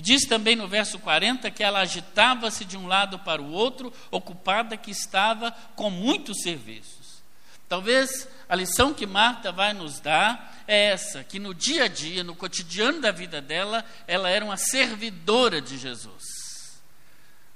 E 0.00 0.02
diz 0.02 0.24
também 0.24 0.56
no 0.56 0.66
verso 0.66 0.98
40 0.98 1.50
que 1.50 1.62
ela 1.62 1.80
agitava-se 1.80 2.64
de 2.64 2.74
um 2.74 2.86
lado 2.86 3.18
para 3.18 3.42
o 3.42 3.50
outro, 3.50 3.92
ocupada 4.10 4.74
que 4.74 4.90
estava 4.90 5.52
com 5.76 5.90
muitos 5.90 6.40
serviços. 6.40 7.22
Talvez 7.68 8.26
a 8.48 8.56
lição 8.56 8.94
que 8.94 9.04
Marta 9.06 9.52
vai 9.52 9.74
nos 9.74 10.00
dar 10.00 10.64
é 10.66 10.86
essa: 10.86 11.22
que 11.22 11.38
no 11.38 11.52
dia 11.52 11.84
a 11.84 11.88
dia, 11.88 12.24
no 12.24 12.34
cotidiano 12.34 13.02
da 13.02 13.12
vida 13.12 13.42
dela, 13.42 13.84
ela 14.06 14.30
era 14.30 14.42
uma 14.42 14.56
servidora 14.56 15.60
de 15.60 15.76
Jesus. 15.76 16.80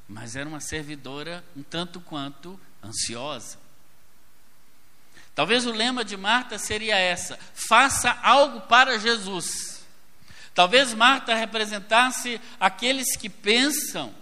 Mas 0.07 0.37
era 0.37 0.47
uma 0.47 0.61
servidora 0.61 1.43
um 1.57 1.63
tanto 1.63 1.99
quanto 1.99 2.61
ansiosa. 2.85 3.57
Talvez 5.35 5.65
o 5.65 5.73
lema 5.73 6.05
de 6.05 6.15
Marta 6.15 6.59
seria 6.59 6.99
essa: 6.99 7.39
faça 7.55 8.11
algo 8.23 8.61
para 8.61 8.99
Jesus. 8.99 9.74
Talvez 10.55 10.95
Marta 10.95 11.35
representasse 11.35 12.41
aqueles 12.61 13.17
que 13.17 13.29
pensam 13.29 14.15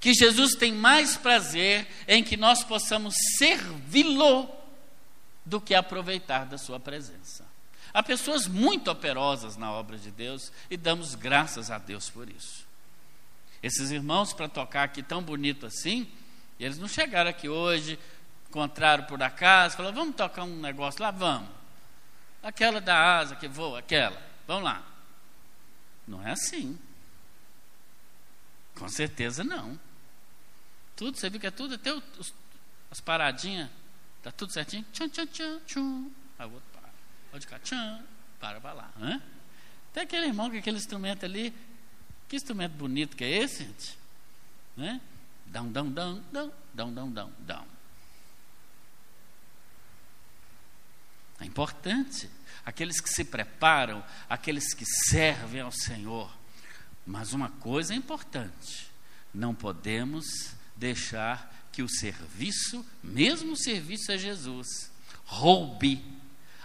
que 0.00 0.14
Jesus 0.14 0.54
tem 0.54 0.72
mais 0.72 1.16
prazer 1.16 1.86
em 2.06 2.24
que 2.24 2.36
nós 2.36 2.64
possamos 2.64 3.14
servi-lo 3.36 4.48
do 5.44 5.60
que 5.60 5.74
aproveitar 5.74 6.46
da 6.46 6.56
sua 6.56 6.80
presença. 6.80 7.46
Há 7.92 8.02
pessoas 8.02 8.46
muito 8.46 8.90
operosas 8.90 9.56
na 9.56 9.72
obra 9.72 9.98
de 9.98 10.10
Deus 10.10 10.52
e 10.70 10.76
damos 10.76 11.14
graças 11.14 11.70
a 11.70 11.78
Deus 11.78 12.08
por 12.08 12.28
isso. 12.28 12.66
Esses 13.62 13.90
irmãos, 13.90 14.32
para 14.32 14.48
tocar 14.48 14.84
aqui 14.84 15.02
tão 15.02 15.22
bonito 15.22 15.66
assim, 15.66 16.08
eles 16.60 16.78
não 16.78 16.86
chegaram 16.86 17.30
aqui 17.30 17.48
hoje, 17.48 17.98
encontraram 18.48 19.04
por 19.04 19.22
acaso, 19.22 19.76
falaram: 19.76 19.94
vamos 19.94 20.16
tocar 20.16 20.44
um 20.44 20.56
negócio 20.56 21.02
lá? 21.02 21.10
Vamos. 21.10 21.48
Aquela 22.42 22.80
da 22.80 23.18
asa 23.18 23.34
que 23.36 23.48
voa, 23.48 23.80
aquela, 23.80 24.20
vamos 24.46 24.64
lá. 24.64 24.82
Não 26.08 26.26
é 26.26 26.32
assim. 26.32 26.76
Com 28.74 28.88
certeza 28.88 29.44
não. 29.44 29.78
Tudo, 30.96 31.16
você 31.16 31.30
viu 31.30 31.38
que 31.38 31.46
é 31.46 31.50
tudo, 31.50 31.74
até 31.74 31.92
os, 31.92 32.34
as 32.90 33.00
paradinhas, 33.00 33.70
está 34.16 34.32
tudo 34.32 34.52
certinho. 34.52 34.84
Tchum, 34.92 35.08
tchum, 35.08 35.26
tchum, 35.26 35.60
tchum. 35.66 36.10
Aí 36.38 36.48
o 36.48 36.52
outro 36.52 36.68
Pode 37.30 37.44
ficar, 37.44 37.58
tchan, 37.60 38.02
para 38.40 38.60
para 38.60 38.72
lá. 38.72 38.90
Né? 38.96 39.22
Tem 39.92 40.02
aquele 40.02 40.26
irmão 40.26 40.50
com 40.50 40.56
aquele 40.56 40.78
instrumento 40.78 41.24
ali. 41.24 41.54
Que 42.28 42.36
instrumento 42.36 42.72
bonito 42.72 43.16
que 43.16 43.24
é 43.24 43.30
esse, 43.30 43.64
gente? 43.64 43.98
Né? 44.76 45.00
Dão, 45.46 45.70
dão, 45.70 45.90
dão, 45.90 46.22
dão, 46.32 46.52
dão, 46.74 46.94
dão, 46.94 47.10
dão, 47.12 47.32
dão. 47.40 47.66
É 51.40 51.44
importante. 51.44 52.30
Aqueles 52.68 53.00
que 53.00 53.08
se 53.08 53.24
preparam, 53.24 54.04
aqueles 54.28 54.74
que 54.74 54.84
servem 54.84 55.62
ao 55.62 55.72
Senhor. 55.72 56.30
Mas 57.06 57.32
uma 57.32 57.48
coisa 57.48 57.94
é 57.94 57.96
importante: 57.96 58.92
não 59.32 59.54
podemos 59.54 60.52
deixar 60.76 61.50
que 61.72 61.82
o 61.82 61.88
serviço, 61.88 62.84
mesmo 63.02 63.52
o 63.52 63.56
serviço 63.56 64.12
a 64.12 64.18
Jesus, 64.18 64.92
roube 65.24 66.04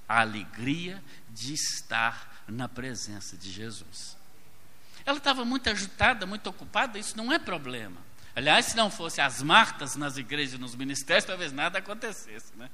a 0.05 0.19
alegria 0.19 1.01
de 1.29 1.53
estar 1.53 2.43
na 2.49 2.67
presença 2.67 3.37
de 3.37 3.49
Jesus. 3.49 4.17
Ela 5.05 5.19
estava 5.19 5.45
muito 5.45 5.69
agitada, 5.69 6.25
muito 6.25 6.49
ocupada, 6.49 6.99
isso 6.99 7.15
não 7.15 7.31
é 7.31 7.39
problema. 7.39 8.01
Aliás, 8.35 8.65
se 8.65 8.75
não 8.75 8.91
fosse 8.91 9.21
as 9.21 9.41
martas 9.41 9.95
nas 9.95 10.17
igrejas 10.17 10.55
e 10.55 10.57
nos 10.57 10.75
ministérios, 10.75 11.23
talvez 11.23 11.53
nada 11.53 11.79
acontecesse, 11.79 12.51
né? 12.57 12.69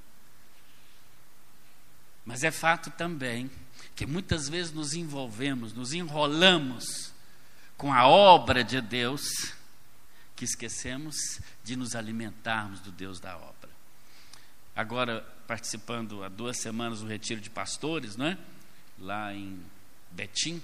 Mas 2.29 2.43
é 2.43 2.51
fato 2.51 2.89
também 2.91 3.51
que 3.95 4.05
muitas 4.05 4.47
vezes 4.47 4.71
nos 4.71 4.93
envolvemos, 4.93 5.73
nos 5.73 5.91
enrolamos 5.91 7.11
com 7.75 7.91
a 7.91 8.07
obra 8.07 8.63
de 8.63 8.79
Deus, 8.79 9.21
que 10.35 10.45
esquecemos 10.45 11.15
de 11.63 11.75
nos 11.75 11.95
alimentarmos 11.95 12.79
do 12.79 12.91
Deus 12.91 13.19
da 13.19 13.35
obra 13.35 13.59
agora 14.79 15.21
participando 15.45 16.23
há 16.23 16.29
duas 16.29 16.57
semanas 16.57 17.01
do 17.01 17.07
retiro 17.07 17.41
de 17.41 17.49
pastores, 17.49 18.15
não 18.15 18.27
é? 18.27 18.37
Lá 18.97 19.33
em 19.33 19.61
Betim. 20.09 20.61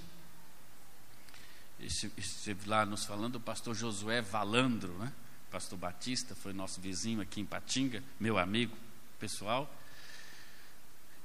Esteve 1.81 2.69
lá 2.69 2.86
nos 2.86 3.03
falando 3.03 3.36
o 3.36 3.39
pastor 3.41 3.75
Josué 3.75 4.22
Valandro, 4.22 4.93
né? 5.00 5.12
Pastor 5.51 5.77
Batista, 5.77 6.34
foi 6.34 6.53
nosso 6.53 6.79
vizinho 6.79 7.19
aqui 7.19 7.41
em 7.41 7.45
Patinga, 7.45 8.01
meu 8.17 8.38
amigo 8.38 8.75
pessoal. 9.19 9.69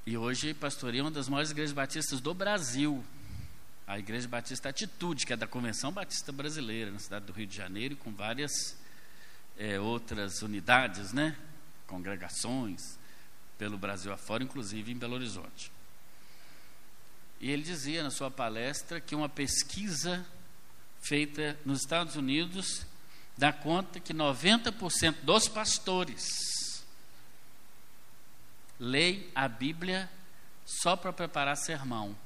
E 0.03 0.17
hoje 0.17 0.51
pastoreia 0.55 1.03
uma 1.03 1.11
das 1.11 1.29
maiores 1.29 1.51
igrejas 1.51 1.73
batistas 1.73 2.19
do 2.19 2.33
Brasil, 2.33 3.05
a 3.85 3.99
Igreja 3.99 4.27
Batista 4.27 4.69
Atitude, 4.69 5.27
que 5.27 5.33
é 5.33 5.37
da 5.37 5.45
Convenção 5.45 5.91
Batista 5.91 6.31
Brasileira, 6.31 6.89
na 6.89 6.97
cidade 6.97 7.25
do 7.25 7.31
Rio 7.31 7.45
de 7.45 7.55
Janeiro, 7.55 7.95
com 7.95 8.11
várias 8.11 8.51
é, 9.55 9.79
outras 9.79 10.41
unidades, 10.41 11.13
né? 11.13 11.37
congregações 11.85 12.97
pelo 13.59 13.77
Brasil 13.77 14.11
afora, 14.11 14.43
inclusive 14.43 14.91
em 14.91 14.97
Belo 14.97 15.13
Horizonte. 15.13 15.71
E 17.39 17.51
ele 17.51 17.61
dizia 17.61 18.01
na 18.01 18.09
sua 18.09 18.31
palestra 18.31 18.99
que 18.99 19.13
uma 19.13 19.29
pesquisa 19.29 20.25
feita 20.99 21.55
nos 21.63 21.81
Estados 21.81 22.15
Unidos 22.15 22.87
dá 23.37 23.53
conta 23.53 23.99
que 23.99 24.15
90% 24.15 25.17
dos 25.21 25.47
pastores 25.47 26.50
leem 28.81 29.29
a 29.35 29.47
Bíblia 29.47 30.09
só 30.65 30.95
para 30.95 31.13
preparar 31.13 31.55
sermão. 31.55 32.17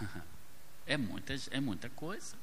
É 0.90 0.96
muita, 0.96 1.34
é 1.50 1.60
muita 1.60 1.90
coisa. 1.90 2.34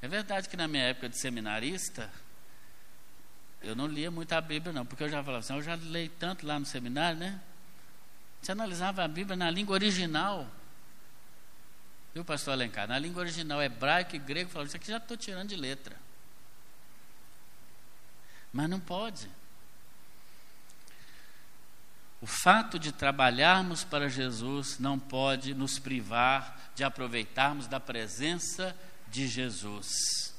É 0.00 0.08
verdade 0.08 0.48
que 0.48 0.56
na 0.56 0.66
minha 0.66 0.84
época 0.84 1.06
de 1.10 1.20
seminarista, 1.20 2.10
eu 3.60 3.76
não 3.76 3.86
lia 3.86 4.10
muito 4.10 4.32
a 4.32 4.40
Bíblia, 4.40 4.72
não, 4.72 4.86
porque 4.86 5.04
eu 5.04 5.08
já 5.10 5.22
falava 5.22 5.40
assim, 5.40 5.52
eu 5.52 5.60
já 5.60 5.74
leio 5.74 6.08
tanto 6.18 6.46
lá 6.46 6.58
no 6.58 6.64
seminário, 6.64 7.18
né? 7.18 7.38
Você 8.40 8.52
analisava 8.52 9.04
a 9.04 9.08
Bíblia 9.08 9.36
na 9.36 9.50
língua 9.50 9.74
original. 9.74 10.50
Viu, 12.14 12.24
pastor 12.24 12.52
Alencar? 12.52 12.88
Na 12.88 12.98
língua 12.98 13.20
original, 13.20 13.62
hebraico 13.62 14.16
e 14.16 14.18
grego, 14.18 14.48
falava, 14.48 14.68
isso 14.68 14.76
aqui 14.78 14.86
já 14.86 14.96
estou 14.96 15.18
tirando 15.18 15.50
de 15.50 15.56
letra. 15.56 15.94
Mas 18.50 18.70
não 18.70 18.80
pode. 18.80 19.28
O 22.24 22.26
fato 22.26 22.78
de 22.78 22.90
trabalharmos 22.90 23.84
para 23.84 24.08
Jesus 24.08 24.78
não 24.78 24.98
pode 24.98 25.52
nos 25.52 25.78
privar 25.78 26.70
de 26.74 26.82
aproveitarmos 26.82 27.66
da 27.66 27.78
presença 27.78 28.74
de 29.10 29.28
Jesus. 29.28 30.34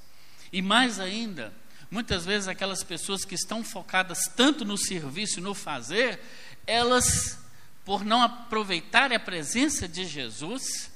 E 0.51 0.63
mais 0.63 0.99
ainda, 0.99 1.53
muitas 1.91 2.25
vezes 2.25 2.47
aquelas 2.47 2.83
pessoas 2.83 3.23
que 3.23 3.35
estão 3.35 3.63
focadas 3.63 4.27
tanto 4.35 4.65
no 4.65 4.79
serviço 4.79 5.37
e 5.37 5.43
no 5.43 5.53
fazer, 5.53 6.19
elas, 6.65 7.37
por 7.85 8.03
não 8.03 8.23
aproveitarem 8.23 9.15
a 9.15 9.19
presença 9.19 9.87
de 9.87 10.07
Jesus, 10.07 10.91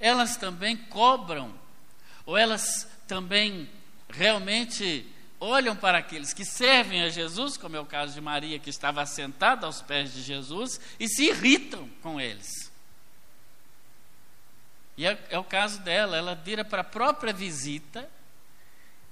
elas 0.00 0.36
também 0.36 0.76
cobram, 0.76 1.54
ou 2.26 2.36
elas 2.36 2.88
também 3.06 3.70
realmente 4.10 5.06
olham 5.42 5.74
para 5.74 5.98
aqueles 5.98 6.32
que 6.32 6.44
servem 6.44 7.02
a 7.02 7.08
Jesus, 7.08 7.56
como 7.56 7.76
é 7.76 7.80
o 7.80 7.84
caso 7.84 8.14
de 8.14 8.20
Maria, 8.20 8.60
que 8.60 8.70
estava 8.70 9.04
sentada 9.04 9.66
aos 9.66 9.82
pés 9.82 10.14
de 10.14 10.22
Jesus, 10.22 10.80
e 11.00 11.08
se 11.08 11.24
irritam 11.24 11.88
com 12.00 12.20
eles. 12.20 12.70
E 14.96 15.04
é, 15.04 15.18
é 15.30 15.38
o 15.38 15.42
caso 15.42 15.80
dela, 15.80 16.16
ela 16.16 16.36
vira 16.36 16.64
para 16.64 16.82
a 16.82 16.84
própria 16.84 17.32
visita, 17.32 18.08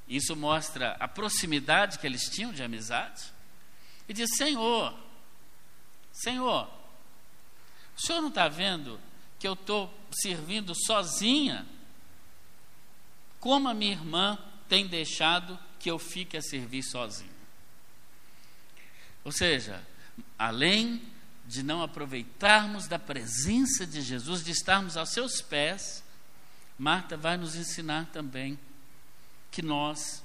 isso 0.08 0.36
mostra 0.36 0.96
a 1.00 1.08
proximidade 1.08 1.98
que 1.98 2.06
eles 2.06 2.28
tinham 2.28 2.52
de 2.52 2.62
amizade, 2.62 3.24
e 4.08 4.12
diz: 4.12 4.30
Senhor, 4.36 4.96
Senhor, 6.12 6.70
o 7.96 8.00
senhor 8.00 8.20
não 8.20 8.28
está 8.28 8.46
vendo 8.46 9.00
que 9.36 9.48
eu 9.48 9.54
estou 9.54 9.92
servindo 10.12 10.74
sozinha? 10.76 11.66
Como 13.40 13.68
a 13.68 13.74
minha 13.74 13.92
irmã 13.92 14.38
tem 14.68 14.86
deixado 14.86 15.58
que 15.80 15.90
eu 15.90 15.98
fique 15.98 16.36
a 16.36 16.42
servir 16.42 16.82
sozinho? 16.82 17.40
Ou 19.24 19.32
seja, 19.32 19.82
além 20.38 21.02
de 21.46 21.62
não 21.62 21.82
aproveitarmos 21.82 22.86
da 22.86 22.98
presença 22.98 23.86
de 23.86 24.02
Jesus, 24.02 24.44
de 24.44 24.52
estarmos 24.52 24.96
aos 24.96 25.10
seus 25.10 25.40
pés, 25.40 26.04
Marta 26.78 27.16
vai 27.16 27.36
nos 27.36 27.56
ensinar 27.56 28.06
também 28.12 28.58
que 29.50 29.62
nós, 29.62 30.22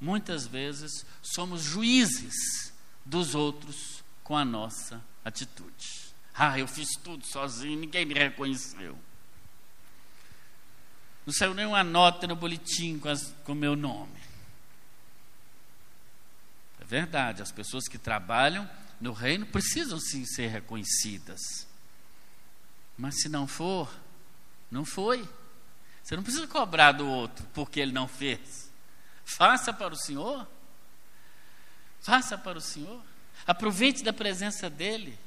muitas 0.00 0.46
vezes, 0.46 1.06
somos 1.22 1.62
juízes 1.62 2.72
dos 3.04 3.34
outros 3.34 4.04
com 4.22 4.36
a 4.36 4.44
nossa 4.44 5.02
atitude. 5.24 6.06
Ah, 6.34 6.58
eu 6.58 6.68
fiz 6.68 6.88
tudo 7.02 7.24
sozinho, 7.24 7.78
ninguém 7.78 8.04
me 8.04 8.12
reconheceu. 8.12 8.98
Não 11.24 11.32
saiu 11.32 11.54
nenhuma 11.54 11.82
nota 11.82 12.26
no 12.26 12.36
boletim 12.36 13.00
com 13.44 13.52
o 13.52 13.56
meu 13.56 13.74
nome. 13.74 14.25
Verdade, 16.88 17.42
as 17.42 17.50
pessoas 17.50 17.88
que 17.88 17.98
trabalham 17.98 18.68
no 19.00 19.12
reino 19.12 19.44
precisam 19.46 19.98
sim 19.98 20.24
ser 20.24 20.48
reconhecidas. 20.48 21.66
Mas 22.96 23.20
se 23.20 23.28
não 23.28 23.46
for, 23.46 23.92
não 24.70 24.84
foi. 24.84 25.28
Você 26.02 26.14
não 26.14 26.22
precisa 26.22 26.46
cobrar 26.46 26.92
do 26.92 27.06
outro 27.06 27.44
porque 27.52 27.80
ele 27.80 27.92
não 27.92 28.06
fez. 28.06 28.70
Faça 29.24 29.72
para 29.72 29.92
o 29.92 29.98
Senhor. 29.98 30.46
Faça 32.00 32.38
para 32.38 32.58
o 32.58 32.60
Senhor. 32.60 33.02
Aproveite 33.46 34.04
da 34.04 34.12
presença 34.12 34.70
dele. 34.70 35.18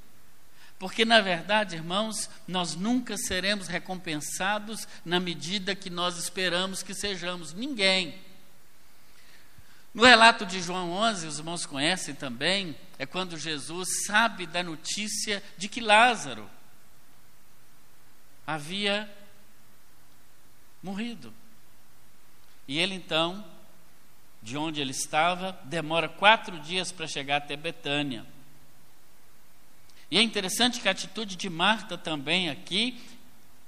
Porque, 0.79 1.03
na 1.03 1.19
verdade, 1.19 1.75
irmãos, 1.75 2.29
nós 2.47 2.73
nunca 2.73 3.17
seremos 3.17 3.67
recompensados 3.67 4.87
na 5.03 5.19
medida 5.19 5.75
que 5.75 5.89
nós 5.89 6.17
esperamos 6.17 6.81
que 6.81 6.93
sejamos. 6.93 7.51
Ninguém. 7.51 8.17
No 9.93 10.03
relato 10.03 10.46
de 10.46 10.62
João 10.62 10.91
11, 10.91 11.27
os 11.27 11.39
irmãos 11.39 11.65
conhecem 11.65 12.13
também, 12.13 12.75
é 12.98 13.05
quando 13.05 13.38
Jesus 13.38 14.05
sabe 14.05 14.46
da 14.46 14.62
notícia 14.62 15.41
de 15.58 15.67
que 15.67 15.81
Lázaro 15.81 16.50
havia 18.46 19.10
morrido. 20.81 21.34
E 22.67 22.77
ele 22.77 22.93
então, 22.93 23.43
de 24.43 24.55
onde 24.58 24.79
ele 24.79 24.91
estava, 24.91 25.60
demora 25.63 26.08
quatro 26.08 26.60
dias 26.60 26.91
para 26.91 27.08
chegar 27.08 27.38
até 27.38 27.55
Betânia. 27.55 28.25
E 30.12 30.17
é 30.17 30.21
interessante 30.21 30.80
que 30.80 30.88
a 30.88 30.91
atitude 30.91 31.36
de 31.36 31.49
Marta 31.49 31.97
também 31.97 32.49
aqui 32.49 32.99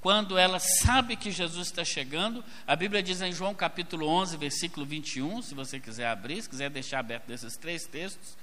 quando 0.02 0.36
ela 0.36 0.58
sabe 0.60 1.16
que 1.16 1.30
Jesus 1.30 1.68
está 1.68 1.86
chegando, 1.86 2.44
a 2.66 2.76
Bíblia 2.76 3.04
diz 3.04 3.22
em 3.22 3.32
João 3.32 3.54
capítulo 3.54 4.08
11, 4.08 4.36
versículo 4.36 4.84
21, 4.84 5.44
se 5.44 5.54
você 5.54 5.80
quiser 5.80 6.08
abrir, 6.08 6.42
se 6.42 6.50
quiser 6.50 6.72
deixar 6.72 7.00
aberto 7.00 7.28
desses 7.28 7.56
três 7.56 7.86
textos, 7.86 8.36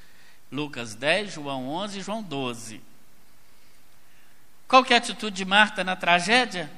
Lucas 0.52 0.94
10, 0.94 1.32
João 1.32 1.68
11 1.68 1.98
e 1.98 2.02
João 2.02 2.22
12. 2.22 2.80
Qual 4.68 4.84
que 4.84 4.92
é 4.92 4.96
a 4.96 5.00
atitude 5.00 5.34
de 5.34 5.44
Marta 5.44 5.82
na 5.82 5.96
tragédia? 5.96 6.70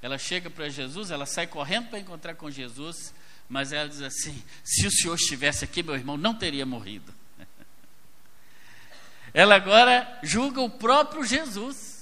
Ela 0.00 0.18
chega 0.18 0.48
para 0.48 0.68
Jesus, 0.68 1.10
ela 1.10 1.26
sai 1.26 1.48
correndo 1.48 1.88
para 1.88 1.98
encontrar 1.98 2.36
com 2.36 2.48
Jesus, 2.48 3.12
mas 3.48 3.72
ela 3.72 3.88
diz 3.88 4.02
assim: 4.02 4.40
se 4.62 4.86
o 4.86 4.90
Senhor 4.90 5.16
estivesse 5.16 5.64
aqui, 5.64 5.82
meu 5.82 5.96
irmão 5.96 6.16
não 6.16 6.34
teria 6.34 6.64
morrido. 6.64 7.12
Ela 9.34 9.56
agora 9.56 10.20
julga 10.22 10.60
o 10.60 10.70
próprio 10.70 11.24
Jesus. 11.24 11.93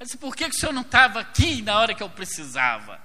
Eu 0.00 0.06
disse, 0.06 0.16
por 0.16 0.34
que, 0.34 0.46
o 0.46 0.52
senhor 0.54 0.72
não 0.72 0.80
estava 0.80 1.20
aqui 1.20 1.60
na 1.60 1.78
hora 1.78 1.94
que 1.94 2.02
eu 2.02 2.08
precisava? 2.08 2.98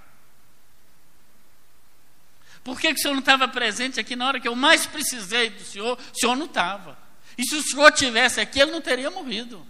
Por 2.63 2.79
que, 2.79 2.93
que 2.93 2.99
o 2.99 3.01
senhor 3.01 3.13
não 3.13 3.19
estava 3.19 3.49
presente 3.49 3.99
aqui 3.99 4.15
na 4.15 4.25
hora 4.25 4.39
que 4.39 4.47
eu 4.47 4.55
mais 4.55 4.87
precisei 4.87 5.49
do 5.49 5.61
senhor? 5.61 5.99
O 5.99 6.17
senhor 6.17 6.37
não 6.37 6.45
estava. 6.45 6.97
E 7.37 7.43
se 7.43 7.53
o 7.53 7.61
senhor 7.61 7.91
tivesse 7.91 8.39
aqui, 8.39 8.61
ele 8.61 8.71
não 8.71 8.79
teria 8.79 9.11
morrido. 9.11 9.67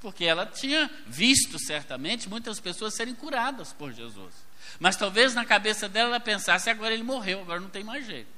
Porque 0.00 0.24
ela 0.24 0.46
tinha 0.46 0.88
visto, 1.08 1.58
certamente, 1.58 2.28
muitas 2.28 2.60
pessoas 2.60 2.94
serem 2.94 3.16
curadas 3.16 3.72
por 3.72 3.92
Jesus. 3.92 4.32
Mas 4.78 4.94
talvez 4.94 5.34
na 5.34 5.44
cabeça 5.44 5.88
dela 5.88 6.10
ela 6.10 6.20
pensasse, 6.20 6.70
agora 6.70 6.94
ele 6.94 7.02
morreu, 7.02 7.40
agora 7.40 7.58
não 7.58 7.68
tem 7.68 7.82
mais 7.82 8.06
jeito. 8.06 8.30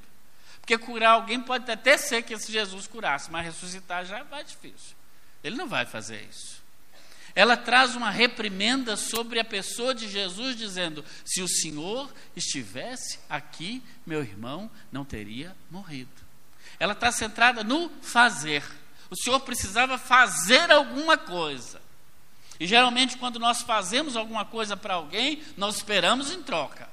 Porque 0.59 0.79
curar 0.79 1.11
alguém 1.11 1.39
pode 1.39 1.71
até 1.71 1.99
ser 1.99 2.23
que 2.23 2.33
esse 2.33 2.51
Jesus 2.51 2.87
curasse, 2.87 3.31
mas 3.31 3.45
ressuscitar 3.45 4.07
já 4.07 4.23
vai 4.23 4.43
difícil. 4.43 4.97
Ele 5.45 5.57
não 5.57 5.69
vai 5.69 5.85
fazer 5.85 6.27
isso 6.31 6.60
ela 7.35 7.57
traz 7.57 7.95
uma 7.95 8.11
reprimenda 8.11 8.97
sobre 8.97 9.39
a 9.39 9.45
pessoa 9.45 9.95
de 9.95 10.09
Jesus, 10.09 10.57
dizendo: 10.57 11.05
se 11.25 11.43
o 11.43 11.49
Senhor 11.49 12.13
estivesse 12.35 13.19
aqui, 13.29 13.83
meu 14.05 14.21
irmão 14.21 14.71
não 14.91 15.05
teria 15.05 15.57
morrido. 15.71 16.11
Ela 16.79 16.93
está 16.93 17.13
centrada 17.13 17.63
no 17.63 17.91
fazer. 18.03 18.65
O 19.11 19.17
Senhor 19.17 19.41
precisava 19.41 19.99
fazer 19.99 20.71
alguma 20.71 21.17
coisa. 21.17 21.81
E 22.59 22.67
geralmente, 22.67 23.17
quando 23.17 23.39
nós 23.39 23.63
fazemos 23.63 24.17
alguma 24.17 24.45
coisa 24.45 24.77
para 24.77 24.95
alguém, 24.95 25.43
nós 25.57 25.77
esperamos 25.77 26.31
em 26.31 26.43
troca. 26.43 26.89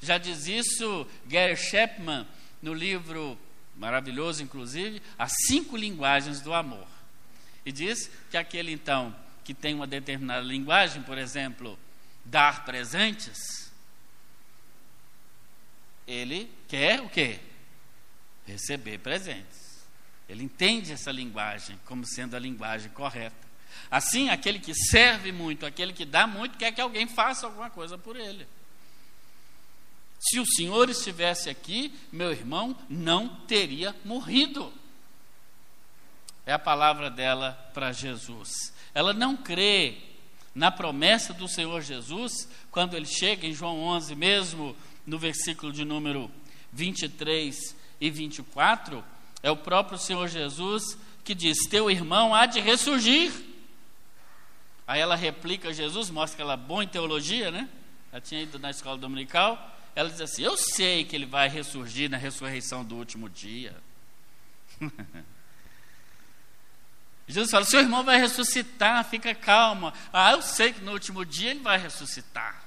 Já 0.00 0.18
diz 0.18 0.46
isso 0.46 1.06
Gary 1.26 1.56
Chapman 1.56 2.26
no 2.60 2.74
livro 2.74 3.38
maravilhoso, 3.76 4.42
inclusive, 4.42 5.00
As 5.18 5.32
Cinco 5.46 5.76
Linguagens 5.76 6.40
do 6.40 6.52
Amor. 6.52 6.86
E 7.64 7.70
diz 7.70 8.10
que 8.30 8.36
aquele 8.36 8.72
então 8.72 9.14
que 9.44 9.54
tem 9.54 9.74
uma 9.74 9.86
determinada 9.86 10.46
linguagem, 10.46 11.02
por 11.02 11.18
exemplo, 11.18 11.78
dar 12.24 12.64
presentes, 12.64 13.70
ele 16.06 16.50
quer 16.68 17.00
o 17.00 17.08
quê? 17.08 17.38
Receber 18.46 18.98
presentes. 18.98 19.82
Ele 20.28 20.44
entende 20.44 20.92
essa 20.92 21.10
linguagem 21.10 21.78
como 21.84 22.06
sendo 22.06 22.36
a 22.36 22.38
linguagem 22.38 22.90
correta. 22.90 23.36
Assim, 23.90 24.30
aquele 24.30 24.58
que 24.58 24.74
serve 24.74 25.32
muito, 25.32 25.66
aquele 25.66 25.92
que 25.92 26.04
dá 26.04 26.26
muito, 26.26 26.58
quer 26.58 26.72
que 26.72 26.80
alguém 26.80 27.06
faça 27.06 27.46
alguma 27.46 27.70
coisa 27.70 27.98
por 27.98 28.16
ele. 28.16 28.46
Se 30.20 30.38
o 30.38 30.46
Senhor 30.46 30.88
estivesse 30.88 31.50
aqui, 31.50 31.92
meu 32.12 32.30
irmão 32.30 32.76
não 32.88 33.28
teria 33.46 33.94
morrido. 34.04 34.72
É 36.46 36.52
a 36.52 36.58
palavra 36.58 37.10
dela 37.10 37.52
para 37.74 37.92
Jesus. 37.92 38.71
Ela 38.94 39.12
não 39.12 39.36
crê 39.36 39.96
na 40.54 40.70
promessa 40.70 41.32
do 41.32 41.48
Senhor 41.48 41.80
Jesus, 41.80 42.48
quando 42.70 42.94
ele 42.94 43.06
chega 43.06 43.46
em 43.46 43.54
João 43.54 43.80
11, 43.80 44.14
mesmo 44.14 44.76
no 45.06 45.18
versículo 45.18 45.72
de 45.72 45.84
número 45.84 46.30
23 46.72 47.76
e 48.00 48.10
24, 48.10 49.02
é 49.42 49.50
o 49.50 49.56
próprio 49.56 49.98
Senhor 49.98 50.28
Jesus 50.28 50.98
que 51.24 51.34
diz: 51.34 51.66
Teu 51.68 51.90
irmão 51.90 52.34
há 52.34 52.46
de 52.46 52.60
ressurgir. 52.60 53.32
Aí 54.86 55.00
ela 55.00 55.16
replica 55.16 55.72
Jesus, 55.72 56.10
mostra 56.10 56.36
que 56.36 56.42
ela 56.42 56.54
é 56.54 56.56
boa 56.56 56.84
em 56.84 56.88
teologia, 56.88 57.50
né? 57.50 57.68
Ela 58.10 58.20
tinha 58.20 58.42
ido 58.42 58.58
na 58.58 58.70
escola 58.70 58.98
dominical. 58.98 59.70
Ela 59.94 60.10
diz 60.10 60.20
assim: 60.20 60.42
Eu 60.42 60.56
sei 60.56 61.04
que 61.04 61.16
ele 61.16 61.26
vai 61.26 61.48
ressurgir 61.48 62.10
na 62.10 62.16
ressurreição 62.16 62.84
do 62.84 62.96
último 62.96 63.28
dia. 63.28 63.74
Jesus 67.32 67.50
fala: 67.50 67.64
seu 67.64 67.80
irmão 67.80 68.04
vai 68.04 68.18
ressuscitar, 68.18 69.04
fica 69.04 69.34
calma. 69.34 69.92
Ah, 70.12 70.32
eu 70.32 70.42
sei 70.42 70.72
que 70.72 70.82
no 70.82 70.92
último 70.92 71.24
dia 71.24 71.50
ele 71.50 71.60
vai 71.60 71.78
ressuscitar. 71.78 72.62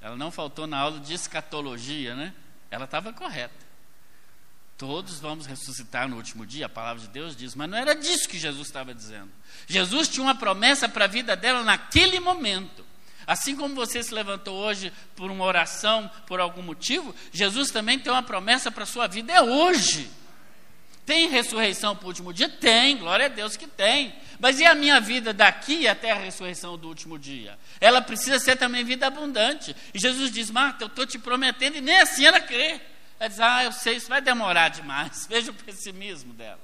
Ela 0.00 0.16
não 0.16 0.30
faltou 0.30 0.66
na 0.66 0.78
aula 0.78 0.98
de 0.98 1.14
escatologia, 1.14 2.16
né? 2.16 2.34
Ela 2.70 2.86
estava 2.86 3.12
correta. 3.12 3.62
Todos 4.78 5.20
vamos 5.20 5.46
ressuscitar 5.46 6.08
no 6.08 6.16
último 6.16 6.44
dia, 6.44 6.66
a 6.66 6.68
palavra 6.68 7.02
de 7.02 7.08
Deus 7.08 7.36
diz, 7.36 7.54
mas 7.54 7.70
não 7.70 7.78
era 7.78 7.94
disso 7.94 8.28
que 8.28 8.38
Jesus 8.38 8.66
estava 8.66 8.92
dizendo. 8.92 9.30
Jesus 9.68 10.08
tinha 10.08 10.24
uma 10.24 10.34
promessa 10.34 10.88
para 10.88 11.04
a 11.04 11.08
vida 11.08 11.36
dela 11.36 11.62
naquele 11.62 12.18
momento. 12.18 12.84
Assim 13.24 13.54
como 13.54 13.76
você 13.76 14.02
se 14.02 14.12
levantou 14.12 14.56
hoje 14.56 14.92
por 15.14 15.30
uma 15.30 15.44
oração, 15.44 16.10
por 16.26 16.40
algum 16.40 16.62
motivo, 16.62 17.14
Jesus 17.30 17.70
também 17.70 17.98
tem 17.98 18.10
uma 18.10 18.22
promessa 18.22 18.72
para 18.72 18.82
a 18.82 18.86
sua 18.86 19.06
vida, 19.06 19.32
é 19.32 19.40
hoje. 19.40 20.10
Tem 21.04 21.28
ressurreição 21.28 21.96
para 21.96 22.04
o 22.04 22.08
último 22.08 22.32
dia? 22.32 22.48
Tem, 22.48 22.96
glória 22.96 23.26
a 23.26 23.28
Deus 23.28 23.56
que 23.56 23.66
tem. 23.66 24.14
Mas 24.38 24.60
e 24.60 24.64
a 24.64 24.74
minha 24.74 25.00
vida 25.00 25.32
daqui 25.32 25.86
até 25.88 26.12
a 26.12 26.16
ressurreição 26.16 26.78
do 26.78 26.88
último 26.88 27.18
dia? 27.18 27.58
Ela 27.80 28.00
precisa 28.00 28.38
ser 28.38 28.56
também 28.56 28.84
vida 28.84 29.06
abundante. 29.06 29.74
E 29.92 29.98
Jesus 29.98 30.30
diz: 30.30 30.50
Marta, 30.50 30.84
eu 30.84 30.88
estou 30.88 31.04
te 31.04 31.18
prometendo, 31.18 31.76
e 31.76 31.80
nem 31.80 32.00
assim 32.00 32.24
ela 32.24 32.40
crê. 32.40 32.80
Ela 33.18 33.28
diz: 33.28 33.40
Ah, 33.40 33.64
eu 33.64 33.72
sei, 33.72 33.96
isso 33.96 34.08
vai 34.08 34.20
demorar 34.20 34.68
demais. 34.68 35.26
Veja 35.30 35.50
o 35.50 35.54
pessimismo 35.54 36.32
dela. 36.34 36.60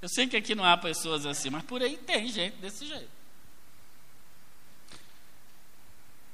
Eu 0.00 0.08
sei 0.08 0.26
que 0.26 0.36
aqui 0.36 0.54
não 0.54 0.64
há 0.64 0.76
pessoas 0.76 1.26
assim, 1.26 1.48
mas 1.48 1.62
por 1.62 1.82
aí 1.82 1.96
tem 1.96 2.28
gente 2.28 2.56
desse 2.56 2.86
jeito. 2.86 3.10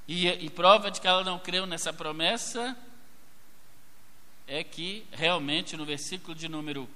E, 0.07 0.27
e 0.27 0.49
prova 0.49 0.91
de 0.91 1.01
que 1.01 1.07
ela 1.07 1.23
não 1.23 1.39
creu 1.39 1.67
nessa 1.67 1.93
promessa 1.93 2.75
é 4.49 4.65
que 4.65 5.07
realmente 5.13 5.77
no 5.77 5.85
versículo 5.85 6.35
de 6.35 6.49
número 6.49 6.89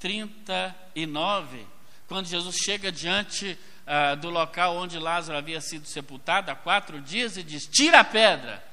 39, 0.00 1.66
quando 2.08 2.26
Jesus 2.26 2.56
chega 2.56 2.90
diante 2.90 3.58
ah, 3.86 4.14
do 4.14 4.30
local 4.30 4.76
onde 4.76 4.98
Lázaro 4.98 5.38
havia 5.38 5.60
sido 5.60 5.86
sepultado 5.86 6.50
há 6.50 6.56
quatro 6.56 7.00
dias 7.00 7.36
e 7.36 7.42
diz: 7.42 7.66
Tira 7.66 8.00
a 8.00 8.04
pedra. 8.04 8.64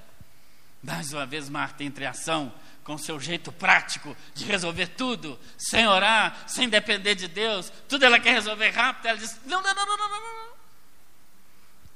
Mais 0.82 1.14
uma 1.14 1.26
vez, 1.26 1.48
Marta 1.50 1.84
entra 1.84 2.06
em 2.06 2.08
ação 2.08 2.52
com 2.84 2.98
seu 2.98 3.20
jeito 3.20 3.52
prático 3.52 4.18
de 4.34 4.46
resolver 4.46 4.88
tudo, 4.88 5.40
sem 5.58 5.88
orar, 5.88 6.44
sem 6.48 6.68
depender 6.68 7.14
de 7.14 7.28
Deus, 7.28 7.72
tudo 7.88 8.06
ela 8.06 8.20
quer 8.20 8.34
resolver 8.34 8.70
rápido. 8.70 9.08
Ela 9.08 9.18
diz: 9.18 9.40
Não, 9.46 9.62
não, 9.62 9.76
não, 9.76 9.86
não, 9.86 9.98
não, 9.98 10.10
não, 10.10 10.20
não. 10.20 10.54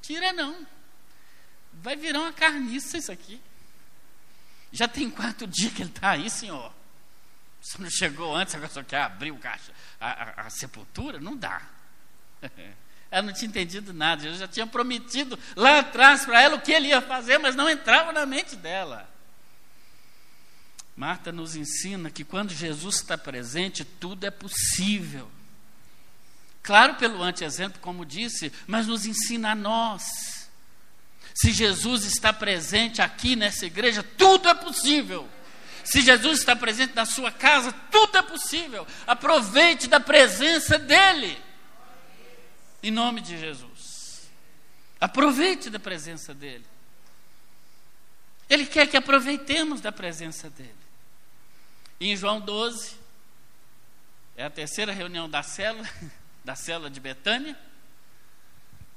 Tira 0.01 0.33
não. 0.33 0.67
Vai 1.73 1.95
virar 1.95 2.19
uma 2.19 2.33
carniça 2.33 2.97
isso 2.97 3.11
aqui. 3.11 3.41
Já 4.71 4.87
tem 4.87 5.09
quatro 5.09 5.47
dias 5.47 5.73
que 5.73 5.81
ele 5.81 5.89
está 5.89 6.11
aí, 6.11 6.29
senhor. 6.29 6.73
Você 7.61 7.81
não 7.81 7.89
chegou 7.89 8.35
antes, 8.35 8.53
agora 8.53 8.71
só 8.71 8.83
quer 8.83 9.01
abrir 9.01 9.31
o 9.31 9.37
caixa, 9.37 9.71
a, 9.99 10.41
a, 10.41 10.47
a 10.47 10.49
sepultura? 10.49 11.19
Não 11.19 11.35
dá. 11.35 11.61
Ela 13.09 13.27
não 13.27 13.33
tinha 13.33 13.47
entendido 13.47 13.93
nada. 13.93 14.21
Jesus 14.21 14.39
já 14.39 14.47
tinha 14.47 14.67
prometido 14.67 15.39
lá 15.55 15.79
atrás 15.79 16.25
para 16.25 16.41
ela 16.41 16.55
o 16.57 16.61
que 16.61 16.71
ele 16.71 16.89
ia 16.89 17.01
fazer, 17.01 17.37
mas 17.37 17.55
não 17.55 17.69
entrava 17.69 18.11
na 18.11 18.25
mente 18.25 18.55
dela. 18.55 19.09
Marta 20.95 21.31
nos 21.31 21.55
ensina 21.55 22.09
que 22.09 22.25
quando 22.25 22.53
Jesus 22.53 22.95
está 22.95 23.17
presente, 23.17 23.85
tudo 23.85 24.25
é 24.25 24.31
possível. 24.31 25.31
Claro, 26.61 26.95
pelo 26.95 27.21
anteexemplo, 27.21 27.79
como 27.79 28.05
disse, 28.05 28.51
mas 28.65 28.87
nos 28.87 29.05
ensina 29.05 29.51
a 29.51 29.55
nós. 29.55 30.03
Se 31.35 31.51
Jesus 31.51 32.05
está 32.05 32.31
presente 32.31 33.01
aqui 33.01 33.35
nessa 33.35 33.65
igreja, 33.65 34.01
tudo 34.01 34.47
é 34.47 34.53
possível. 34.53 35.29
Se 35.83 36.01
Jesus 36.01 36.39
está 36.39 36.55
presente 36.55 36.95
na 36.95 37.05
sua 37.05 37.29
casa, 37.29 37.73
tudo 37.91 38.17
é 38.17 38.21
possível. 38.21 38.87
Aproveite 39.05 39.87
da 39.87 39.99
presença 39.99 40.79
dEle. 40.79 41.37
Em 42.81 42.89
nome 42.89 43.19
de 43.19 43.37
Jesus. 43.37 44.29
Aproveite 44.99 45.69
da 45.69 45.77
presença 45.77 46.33
dEle. 46.33 46.65
Ele 48.49 48.65
quer 48.65 48.87
que 48.87 48.95
aproveitemos 48.95 49.81
da 49.81 49.91
presença 49.91 50.49
dEle. 50.49 50.73
Em 51.99 52.15
João 52.15 52.39
12, 52.39 52.95
é 54.37 54.45
a 54.45 54.49
terceira 54.49 54.93
reunião 54.93 55.29
da 55.29 55.43
célula, 55.43 55.87
da 56.45 56.55
célula 56.55 56.89
de 56.89 56.99
Betânia. 56.99 57.57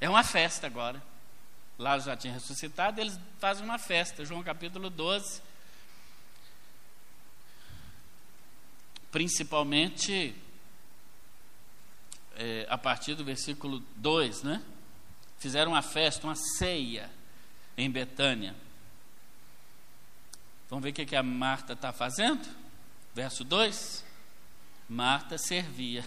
É 0.01 0.09
uma 0.09 0.23
festa 0.23 0.67
agora. 0.67 1.03
Lázaro 1.79 2.11
já 2.11 2.17
tinha 2.17 2.33
ressuscitado, 2.33 3.01
eles 3.01 3.19
fazem 3.39 3.65
uma 3.65 3.79
festa, 3.79 4.25
João 4.25 4.43
capítulo 4.43 4.91
12. 4.91 5.41
Principalmente 9.13 10.35
é, 12.35 12.67
a 12.69 12.77
partir 12.77 13.15
do 13.15 13.25
versículo 13.25 13.81
2, 13.97 14.43
né? 14.43 14.63
Fizeram 15.39 15.71
uma 15.71 15.83
festa, 15.83 16.27
uma 16.27 16.35
ceia 16.35 17.09
em 17.77 17.89
Betânia. 17.89 18.57
Vamos 20.69 20.83
ver 20.83 20.91
o 20.91 20.93
que, 20.93 21.07
que 21.07 21.17
a 21.17 21.23
Marta 21.23 21.75
está 21.75 21.93
fazendo? 21.93 22.45
Verso 23.15 23.45
2: 23.45 24.05
Marta 24.89 25.39
servia, 25.39 26.05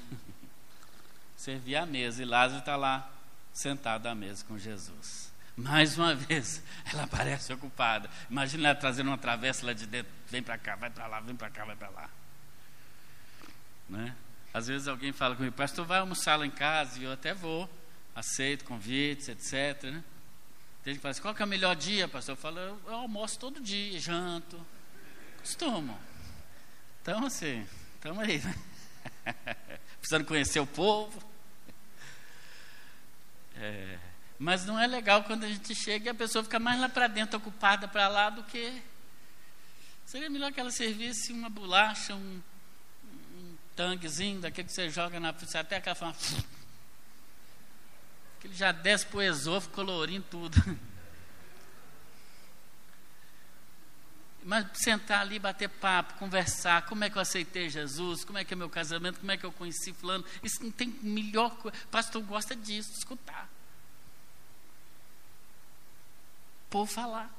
servia 1.38 1.84
à 1.84 1.86
mesa, 1.86 2.22
e 2.22 2.26
Lázaro 2.26 2.60
está 2.60 2.76
lá 2.76 3.10
sentado 3.54 4.08
à 4.08 4.14
mesa 4.14 4.44
com 4.46 4.58
Jesus. 4.58 5.31
Mais 5.56 5.98
uma 5.98 6.16
vez, 6.16 6.64
ela 6.92 7.08
parece 7.08 7.52
ocupada. 7.54 8.10
Imagina 8.30 8.70
ela 8.70 8.80
trazendo 8.80 9.08
uma 9.08 9.18
travessa 9.18 9.66
lá 9.66 9.74
de 9.74 9.86
dentro, 9.86 10.12
vem 10.30 10.42
para 10.42 10.58
cá, 10.58 10.76
vai 10.76 10.90
para 10.90 11.08
lá, 11.08 11.20
vem 11.20 11.36
para 11.36 11.50
cá, 11.50 11.66
vai 11.66 11.76
para 11.76 11.90
lá. 11.90 12.10
Né? 13.90 14.16
Às 14.54 14.68
vezes 14.68 14.88
alguém 14.88 15.12
fala 15.12 15.36
comigo, 15.36 15.56
pastor, 15.56 15.86
vai 15.86 16.00
almoçar 16.00 16.36
lá 16.38 16.46
em 16.46 16.52
casa, 16.52 17.00
e 17.00 17.04
eu 17.04 17.12
até 17.12 17.34
vou, 17.34 17.70
aceito 18.16 18.66
convites, 18.66 19.28
etc. 19.30 19.84
Né? 19.84 20.04
Tem 20.84 20.94
gente 20.94 20.96
que 20.96 21.02
fala 21.02 21.12
assim, 21.12 21.22
qual 21.22 21.36
que 21.36 21.42
é 21.42 21.46
o 21.46 21.48
melhor 21.48 21.76
dia, 21.76 22.08
pastor? 22.08 22.34
Eu 22.34 22.38
falo, 22.38 22.60
eu, 22.60 22.82
almoço 22.88 23.38
todo 23.38 23.62
dia, 23.62 24.00
janto, 24.00 24.60
costumo. 25.40 25.98
Então, 27.02 27.26
assim, 27.26 27.68
estamos 27.96 28.24
aí, 28.24 28.40
né? 28.40 28.56
Precisando 30.00 30.26
conhecer 30.26 30.60
o 30.60 30.66
povo. 30.66 31.22
É, 33.56 33.98
mas 34.42 34.66
não 34.66 34.80
é 34.80 34.88
legal 34.88 35.24
quando 35.24 35.44
a 35.44 35.48
gente 35.48 35.76
chega 35.76 36.08
e 36.08 36.10
a 36.10 36.16
pessoa 36.16 36.44
fica 36.44 36.58
mais 36.58 36.82
lá 36.82 36.90
para 36.90 37.06
dentro, 37.06 37.38
ocupada 37.38 37.88
para 37.88 38.08
lá, 38.08 38.32
do 38.32 38.44
que. 38.46 38.82
Seria 40.04 40.32
melhor 40.32 40.52
que 40.52 40.60
ela 40.60 40.72
servisse 40.72 41.32
uma 41.32 41.48
bolacha, 41.48 42.16
um, 42.16 42.42
um 43.36 43.56
tanguezinho, 43.76 44.42
daquele 44.42 44.68
que 44.68 44.74
você 44.74 44.90
joga 44.90 45.20
na 45.20 45.30
até 45.30 45.76
aquela 45.76 45.96
forma. 45.96 46.16
Que 48.40 48.48
ele 48.48 48.56
já 48.56 48.72
desce 48.72 49.06
para 49.06 49.18
o 49.20 49.22
esôfago, 49.22 49.76
colorindo 49.76 50.26
tudo. 50.32 50.58
Mas 54.44 54.66
sentar 54.74 55.22
ali, 55.22 55.38
bater 55.38 55.70
papo, 55.70 56.16
conversar, 56.16 56.88
como 56.88 57.04
é 57.04 57.12
que 57.12 57.16
eu 57.16 57.22
aceitei 57.22 57.70
Jesus, 57.70 58.26
como 58.26 58.40
é 58.40 58.44
que 58.44 58.56
é 58.56 58.58
meu 58.58 58.72
casamento, 58.72 59.20
como 59.20 59.32
é 59.32 59.38
que 59.38 59.46
eu 59.46 59.52
conheci 59.52 59.94
fulano, 59.94 60.26
isso 60.42 60.64
não 60.64 60.72
tem 60.72 60.88
melhor 61.04 61.58
coisa. 61.58 61.78
Pastor 61.92 62.24
gosta 62.24 62.56
disso, 62.56 62.92
escutar. 62.98 63.48
Por 66.72 66.88
falar. 66.88 67.30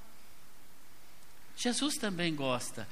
Jesus 1.57 1.97
também 1.97 2.35
gosta. 2.35 2.87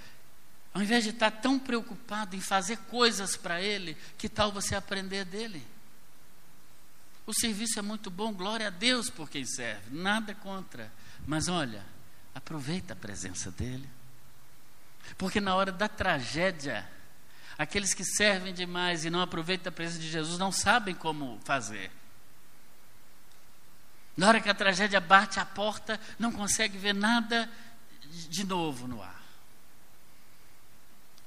Ao 0.73 0.83
invés 0.83 1.05
de 1.05 1.11
estar 1.11 1.31
tão 1.31 1.59
preocupado 1.59 2.35
em 2.35 2.41
fazer 2.41 2.79
coisas 2.79 3.37
para 3.37 3.61
Ele, 3.61 3.97
que 4.17 4.29
tal 4.29 4.51
você 4.51 4.75
aprender 4.75 5.25
dele? 5.25 5.65
O 7.27 7.35
serviço 7.35 7.79
é 7.79 7.83
muito 7.83 8.11
bom, 8.11 8.33
glória 8.33 8.69
a 8.69 8.71
Deus 8.71 9.11
por 9.11 9.29
quem 9.29 9.45
serve, 9.45 9.95
nada 9.95 10.35
contra. 10.35 10.91
Mas 11.27 11.49
olha, 11.49 11.85
aproveita 12.35 12.95
a 12.95 12.97
presença 12.97 13.51
dele. 13.51 13.89
Porque 15.19 15.41
na 15.41 15.55
hora 15.55 15.71
da 15.71 15.89
tragédia, 15.89 16.89
aqueles 17.59 17.93
que 17.93 18.05
servem 18.05 18.55
demais 18.55 19.05
e 19.05 19.11
não 19.11 19.21
aproveitam 19.21 19.71
a 19.71 19.75
presença 19.75 20.01
de 20.01 20.11
Jesus 20.11 20.39
não 20.39 20.51
sabem 20.51 20.95
como 20.95 21.39
fazer. 21.45 21.91
Na 24.21 24.29
hora 24.29 24.41
que 24.43 24.51
a 24.51 24.55
tragédia 24.55 25.01
bate 25.01 25.41
a 25.41 25.47
porta, 25.47 25.99
não 26.19 26.31
consegue 26.31 26.77
ver 26.77 26.93
nada 26.93 27.51
de 28.29 28.45
novo 28.45 28.87
no 28.87 29.03
ar. 29.03 29.23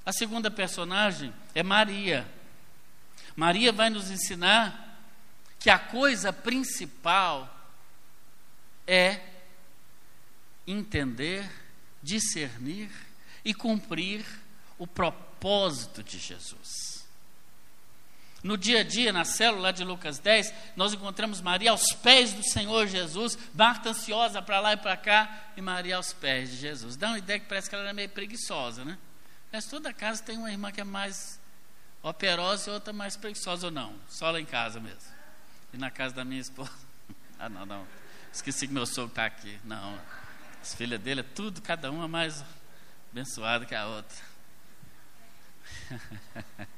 A 0.05 0.13
segunda 0.13 0.51
personagem 0.51 1.33
é 1.55 1.63
Maria. 1.63 2.31
Maria 3.35 3.71
vai 3.71 3.89
nos 3.89 4.11
ensinar 4.11 5.09
que 5.57 5.71
a 5.71 5.79
coisa 5.79 6.31
principal 6.31 7.51
é 8.85 9.19
entender, 10.67 11.49
discernir 12.03 12.91
e 13.43 13.55
cumprir 13.55 14.23
o 14.77 14.85
propósito 14.85 16.03
de 16.03 16.19
Jesus. 16.19 16.92
No 18.43 18.57
dia 18.57 18.81
a 18.81 18.83
dia, 18.83 19.13
na 19.13 19.23
célula 19.23 19.71
de 19.71 19.85
Lucas 19.85 20.19
10, 20.19 20.53
nós 20.75 20.93
encontramos 20.93 21.39
Maria 21.39 21.71
aos 21.71 21.93
pés 21.93 22.33
do 22.33 22.43
Senhor 22.43 22.85
Jesus, 22.87 23.37
Marta 23.53 23.91
ansiosa 23.91 24.41
para 24.41 24.59
lá 24.59 24.73
e 24.73 24.77
para 24.77 24.97
cá, 24.97 25.51
e 25.55 25.61
Maria 25.61 25.95
aos 25.95 26.11
pés 26.11 26.51
de 26.51 26.57
Jesus. 26.57 26.97
Dá 26.97 27.07
uma 27.07 27.17
ideia 27.17 27.39
que 27.39 27.47
parece 27.47 27.69
que 27.69 27.75
ela 27.75 27.85
era 27.85 27.93
meio 27.93 28.09
preguiçosa, 28.09 28.83
né? 28.83 28.97
Mas 29.49 29.65
toda 29.65 29.93
casa 29.93 30.21
tem 30.21 30.37
uma 30.37 30.51
irmã 30.51 30.73
que 30.73 30.81
é 30.81 30.83
mais 30.83 31.39
operosa 32.01 32.69
e 32.69 32.73
outra 32.73 32.91
mais 32.91 33.15
preguiçosa, 33.15 33.67
ou 33.67 33.71
não? 33.71 33.95
Só 34.09 34.29
lá 34.29 34.41
em 34.41 34.45
casa 34.45 34.77
mesmo. 34.77 35.13
E 35.71 35.77
na 35.77 35.89
casa 35.89 36.13
da 36.13 36.25
minha 36.25 36.41
esposa. 36.41 36.71
Ah, 37.39 37.49
não, 37.49 37.65
não. 37.65 37.85
Esqueci 38.31 38.67
que 38.67 38.73
meu 38.73 38.85
sogro 38.85 39.09
está 39.09 39.25
aqui. 39.25 39.59
Não. 39.65 39.99
As 40.61 40.73
filhas 40.73 41.01
dele 41.01 41.19
é 41.19 41.23
tudo, 41.23 41.61
cada 41.61 41.91
uma 41.91 42.07
mais 42.07 42.41
abençoada 43.11 43.65
que 43.65 43.75
a 43.75 43.85
outra. 43.85 44.17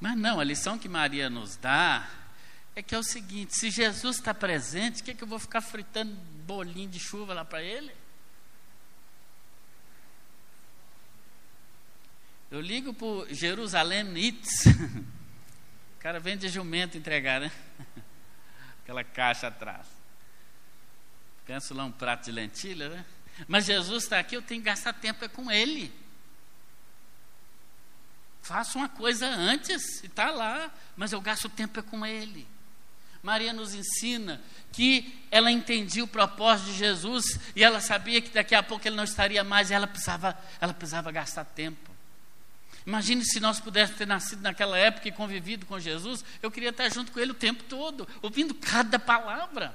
Mas 0.00 0.16
não, 0.16 0.40
a 0.40 0.44
lição 0.44 0.78
que 0.78 0.88
Maria 0.88 1.28
nos 1.28 1.56
dá 1.56 2.08
é 2.74 2.82
que 2.82 2.94
é 2.94 2.98
o 2.98 3.02
seguinte: 3.02 3.56
se 3.56 3.70
Jesus 3.70 4.16
está 4.16 4.32
presente, 4.32 5.02
o 5.02 5.04
que, 5.04 5.10
é 5.10 5.14
que 5.14 5.22
eu 5.22 5.28
vou 5.28 5.38
ficar 5.38 5.60
fritando 5.60 6.12
bolinho 6.46 6.88
de 6.88 6.98
chuva 6.98 7.34
lá 7.34 7.44
para 7.44 7.62
ele? 7.62 7.92
Eu 12.50 12.60
ligo 12.60 12.92
para 12.92 13.32
Jerusalém 13.32 14.04
Nits. 14.04 14.64
O 15.96 16.02
cara 16.02 16.18
vem 16.18 16.34
de 16.34 16.48
jumento 16.48 16.96
entregar, 16.96 17.42
né? 17.42 17.52
Aquela 18.82 19.04
caixa 19.04 19.48
atrás. 19.48 19.86
Penso 21.44 21.74
lá 21.74 21.84
um 21.84 21.92
prato 21.92 22.24
de 22.24 22.32
lentilha, 22.32 22.88
né? 22.88 23.04
Mas 23.46 23.66
Jesus 23.66 24.04
está 24.04 24.18
aqui, 24.18 24.34
eu 24.34 24.40
tenho 24.40 24.62
que 24.62 24.66
gastar 24.66 24.94
tempo 24.94 25.22
é 25.22 25.28
com 25.28 25.50
Ele. 25.50 25.92
Faço 28.42 28.78
uma 28.78 28.88
coisa 28.88 29.26
antes 29.26 30.02
e 30.02 30.06
está 30.06 30.30
lá, 30.30 30.70
mas 30.96 31.12
eu 31.12 31.20
gasto 31.20 31.48
tempo 31.48 31.78
é 31.78 31.82
com 31.82 32.04
Ele. 32.04 32.46
Maria 33.22 33.52
nos 33.52 33.74
ensina 33.74 34.40
que 34.72 35.20
ela 35.30 35.50
entendia 35.50 36.02
o 36.02 36.08
propósito 36.08 36.66
de 36.66 36.78
Jesus 36.78 37.38
e 37.54 37.62
ela 37.62 37.80
sabia 37.80 38.20
que 38.20 38.30
daqui 38.30 38.54
a 38.54 38.62
pouco 38.62 38.86
ele 38.86 38.96
não 38.96 39.04
estaria 39.04 39.44
mais 39.44 39.70
e 39.70 39.74
ela 39.74 39.86
precisava, 39.86 40.38
ela 40.60 40.72
precisava 40.72 41.12
gastar 41.12 41.44
tempo. 41.44 41.90
Imagine 42.86 43.22
se 43.24 43.38
nós 43.40 43.60
pudéssemos 43.60 43.98
ter 43.98 44.06
nascido 44.06 44.40
naquela 44.40 44.78
época 44.78 45.06
e 45.06 45.12
convivido 45.12 45.66
com 45.66 45.78
Jesus, 45.78 46.24
eu 46.42 46.50
queria 46.50 46.70
estar 46.70 46.88
junto 46.88 47.12
com 47.12 47.20
ele 47.20 47.32
o 47.32 47.34
tempo 47.34 47.62
todo, 47.64 48.08
ouvindo 48.22 48.54
cada 48.54 48.98
palavra. 48.98 49.74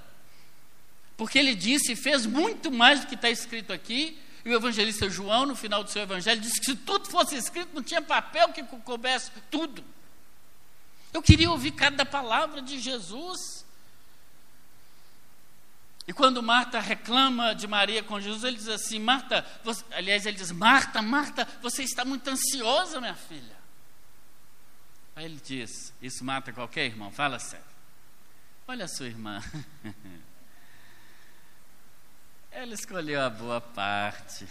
Porque 1.16 1.38
ele 1.38 1.54
disse 1.54 1.94
e 1.94 1.96
fez 1.96 2.26
muito 2.26 2.72
mais 2.72 3.02
do 3.02 3.08
que 3.08 3.16
está 3.16 3.30
escrito 3.30 3.72
aqui. 3.72 4.18
E 4.46 4.50
o 4.50 4.54
evangelista 4.54 5.10
João, 5.10 5.48
no 5.48 5.56
final 5.56 5.84
do 5.84 5.90
seu 5.90 6.04
evangelho, 6.04 6.40
disse 6.40 6.60
que 6.60 6.68
se 6.68 6.76
tudo 6.76 7.10
fosse 7.10 7.36
escrito, 7.36 7.74
não 7.74 7.82
tinha 7.82 8.00
papel 8.00 8.54
que 8.54 8.64
coubesse 8.64 9.32
tudo. 9.50 9.84
Eu 11.12 11.22
queria 11.22 11.50
ouvir 11.50 11.72
cada 11.72 12.06
palavra 12.06 12.62
de 12.62 12.80
Jesus. 12.80 13.66
E 16.08 16.14
quando 16.14 16.44
Marta 16.44 16.80
reclama 16.80 17.56
de 17.56 17.66
Maria 17.66 18.04
com 18.04 18.22
Jesus, 18.22 18.44
ele 18.44 18.58
diz 18.58 18.68
assim: 18.68 19.00
Marta, 19.00 19.44
você, 19.64 19.84
aliás, 19.92 20.28
ele 20.28 20.38
diz: 20.38 20.52
Marta, 20.52 21.02
Marta, 21.02 21.48
você 21.60 21.82
está 21.82 22.06
muito 22.06 22.30
ansiosa, 22.30 23.02
minha 23.02 23.16
filha. 23.16 23.58
Aí 25.16 25.26
ele 25.26 25.42
diz: 25.44 25.92
Isso 26.00 26.24
mata 26.24 26.54
qualquer 26.54 26.86
irmão? 26.86 27.10
Fala 27.10 27.40
sério. 27.40 27.66
Olha 28.68 28.86
a 28.86 28.88
sua 28.88 29.08
irmã. 29.08 29.42
Ela 32.56 32.74
escolheu 32.74 33.22
a 33.22 33.30
boa 33.30 33.60
parte. 33.60 34.48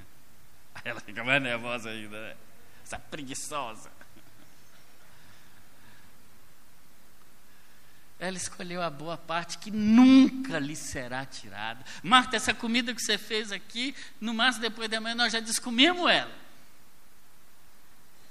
Ela 0.82 0.98
fica 0.98 1.22
mais 1.22 1.42
nervosa 1.42 1.90
ainda, 1.90 2.28
né? 2.28 2.36
Essa 2.82 2.98
preguiçosa. 2.98 3.92
Ela 8.18 8.38
escolheu 8.38 8.80
a 8.80 8.88
boa 8.88 9.18
parte 9.18 9.58
que 9.58 9.70
nunca 9.70 10.58
lhe 10.58 10.74
será 10.74 11.26
tirada. 11.26 11.84
Marta, 12.02 12.34
essa 12.34 12.54
comida 12.54 12.94
que 12.94 13.02
você 13.02 13.18
fez 13.18 13.52
aqui, 13.52 13.94
no 14.18 14.32
máximo 14.32 14.62
depois 14.62 14.88
da 14.88 14.98
manhã 14.98 15.14
nós 15.14 15.30
já 15.30 15.40
descomemos 15.40 16.10
ela. 16.10 16.34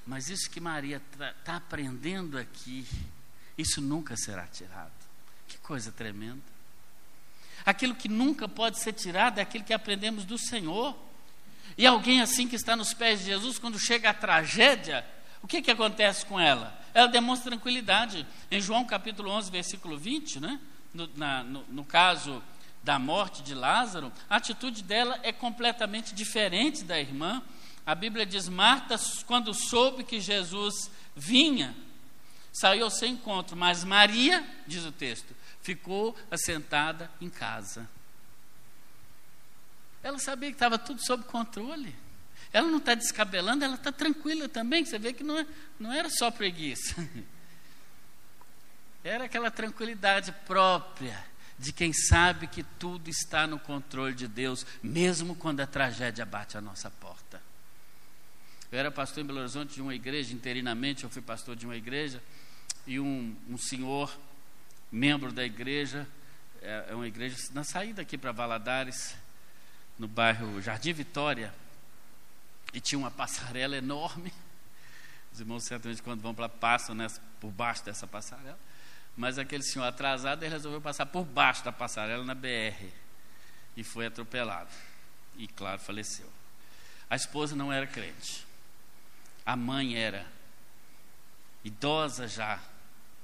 Mas 0.08 0.28
isso 0.28 0.50
que 0.50 0.60
Maria 0.60 1.00
está 1.14 1.58
aprendendo 1.58 2.36
aqui, 2.40 2.88
isso 3.56 3.80
nunca 3.80 4.18
será 4.18 4.48
tirado. 4.48 4.92
Que 5.48 5.60
coisa 5.60 5.92
tremenda. 5.92 6.53
Aquilo 7.66 7.96
que 7.96 8.10
nunca 8.10 8.48
pode 8.48 8.80
ser 8.80 8.94
tirado 8.94 9.40
é 9.40 9.42
aquilo 9.42 9.64
que 9.64 9.74
aprendemos 9.74 10.26
do 10.26 10.38
Senhor. 10.38 10.96
E 11.78 11.86
alguém 11.86 12.22
assim 12.22 12.48
que 12.48 12.56
está 12.56 12.76
nos 12.76 12.94
pés 12.94 13.20
de 13.20 13.26
Jesus, 13.26 13.58
quando 13.58 13.80
chega 13.80 14.10
a 14.10 14.14
tragédia, 14.14 15.06
o 15.42 15.48
que, 15.48 15.62
que 15.62 15.72
acontece 15.72 16.26
com 16.26 16.40
ela? 16.40 16.80
Ela 16.94 17.08
demonstra 17.08 17.52
tranquilidade. 17.52 18.26
Em 18.52 18.62
João 18.62 18.86
capítulo 18.86 19.30
11, 19.32 19.52
versículo 19.52 19.98
20, 19.98 20.40
né? 20.40 20.60
no, 20.94 21.10
na, 21.16 21.44
no, 21.44 21.66
no 21.70 21.84
caso 21.84 22.42
da 22.84 23.00
morte 23.00 23.42
de 23.42 23.56
Lázaro, 23.56 24.12
a 24.30 24.36
atitude 24.36 24.84
dela 24.84 25.20
é 25.24 25.32
completamente 25.32 26.14
diferente 26.14 26.84
da 26.84 27.00
irmã. 27.00 27.42
A 27.86 27.96
Bíblia 27.96 28.26
diz: 28.26 28.48
Marta, 28.48 28.96
quando 29.26 29.54
soube 29.54 30.04
que 30.04 30.20
Jesus 30.20 30.92
vinha, 31.16 31.76
saiu 32.52 32.86
ao 32.86 32.92
seu 32.92 33.08
encontro, 33.08 33.58
mas 33.58 33.84
Maria, 33.84 34.46
diz 34.68 34.86
o 34.86 34.92
texto, 34.92 35.34
ficou 35.64 36.16
assentada 36.30 37.10
em 37.20 37.30
casa. 37.30 37.90
Ela 40.04 40.20
sabia 40.20 40.50
que 40.50 40.56
estava 40.56 40.78
tudo 40.78 41.04
sob 41.04 41.24
controle. 41.24 41.96
Ela 42.52 42.68
não 42.68 42.78
está 42.78 42.94
descabelando, 42.94 43.64
ela 43.64 43.76
está 43.76 43.92
tranquila 43.92 44.50
também. 44.50 44.86
Você 44.86 45.00
vê 45.00 45.14
que 45.14 45.24
não, 45.24 45.40
é, 45.40 45.48
não 45.80 45.92
era 45.92 46.10
só 46.10 46.30
preguiça. 46.30 46.96
Era 49.04 49.26
aquela 49.26 49.52
tranquilidade 49.52 50.32
própria 50.46 51.26
de 51.60 51.74
quem 51.74 51.92
sabe 51.92 52.48
que 52.48 52.64
tudo 52.64 53.10
está 53.10 53.46
no 53.46 53.60
controle 53.60 54.16
de 54.16 54.30
Deus, 54.30 54.66
mesmo 54.82 55.36
quando 55.36 55.60
a 55.60 55.68
tragédia 55.68 56.26
bate 56.26 56.58
a 56.58 56.62
nossa 56.62 56.90
porta. 56.90 57.42
Eu 58.72 58.80
era 58.80 58.90
pastor 58.90 59.22
em 59.22 59.28
Belo 59.28 59.40
Horizonte 59.40 59.74
de 59.74 59.82
uma 59.82 59.94
igreja, 59.94 60.34
interinamente 60.34 61.04
eu 61.04 61.10
fui 61.10 61.22
pastor 61.22 61.54
de 61.54 61.66
uma 61.66 61.76
igreja, 61.76 62.24
e 62.88 62.98
um, 62.98 63.36
um 63.50 63.58
senhor 63.58 64.18
membro 64.94 65.32
da 65.32 65.44
igreja, 65.44 66.08
é, 66.62 66.86
é 66.90 66.96
uma 66.96 67.08
igreja 67.08 67.36
na 67.52 67.64
saída 67.64 68.04
aqui 68.04 68.16
para 68.16 68.32
Valadares, 68.32 69.16
no 69.98 70.08
bairro 70.08 70.62
Jardim 70.62 70.94
Vitória, 70.94 71.52
e 72.72 72.80
tinha 72.80 73.00
uma 73.00 73.10
passarela 73.10 73.76
enorme. 73.76 74.32
Os 75.34 75.40
irmãos 75.40 75.64
certamente 75.64 76.04
quando 76.04 76.22
vão 76.22 76.36
para 76.36 76.48
passam 76.48 76.94
né, 76.94 77.08
por 77.42 77.50
baixo 77.50 77.84
dessa 77.84 78.06
passarela. 78.06 78.60
Mas 79.18 79.40
aquele 79.40 79.64
senhor 79.64 79.86
atrasado, 79.86 80.44
ele 80.44 80.54
resolveu 80.54 80.80
passar 80.80 81.08
por 81.08 81.26
baixo 81.26 81.64
da 81.66 81.72
passarela 81.72 82.24
na 82.24 82.36
BR. 82.36 82.88
E 83.76 83.84
foi 83.84 84.06
atropelado. 84.06 84.70
E 85.38 85.48
claro, 85.48 85.80
faleceu. 85.80 86.32
A 87.10 87.16
esposa 87.16 87.56
não 87.56 87.74
era 87.74 87.88
crente. 87.88 88.46
A 89.44 89.56
mãe 89.56 89.96
era 89.96 90.26
idosa 91.64 92.28
já. 92.28 92.60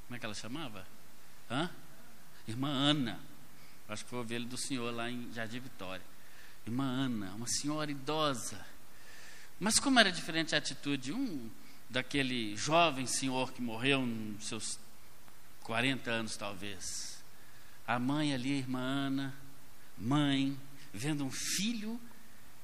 Como 0.08 0.16
é 0.16 0.20
que 0.20 0.26
ela 0.26 0.34
chamava? 0.34 0.86
Hã? 1.50 1.70
Irmã 2.48 2.70
Ana. 2.70 3.20
Acho 3.88 4.04
que 4.04 4.10
foi 4.10 4.20
ovelha 4.20 4.46
do 4.46 4.58
senhor 4.58 4.94
lá 4.94 5.10
em 5.10 5.32
Jardim 5.34 5.60
Vitória. 5.60 6.06
Irmã 6.66 6.84
Ana, 6.84 7.34
uma 7.36 7.48
senhora 7.48 7.90
idosa. 7.90 8.64
Mas 9.60 9.80
como 9.80 10.00
era 10.00 10.12
diferente 10.12 10.54
a 10.54 10.60
atitude 10.60 11.12
um 11.12 11.50
daquele 11.90 12.56
jovem 12.56 13.08
senhor 13.08 13.52
que 13.52 13.62
morreu 13.62 14.06
nos 14.06 14.48
seus 14.48 14.80
40 15.64 16.12
anos 16.12 16.38
talvez. 16.38 17.22
A 17.88 17.98
mãe 17.98 18.34
ali, 18.34 18.54
a 18.54 18.58
irmã 18.58 18.80
Ana, 18.80 19.36
mãe, 19.98 20.58
vendo 20.94 21.26
um 21.26 21.32
filho 21.32 22.00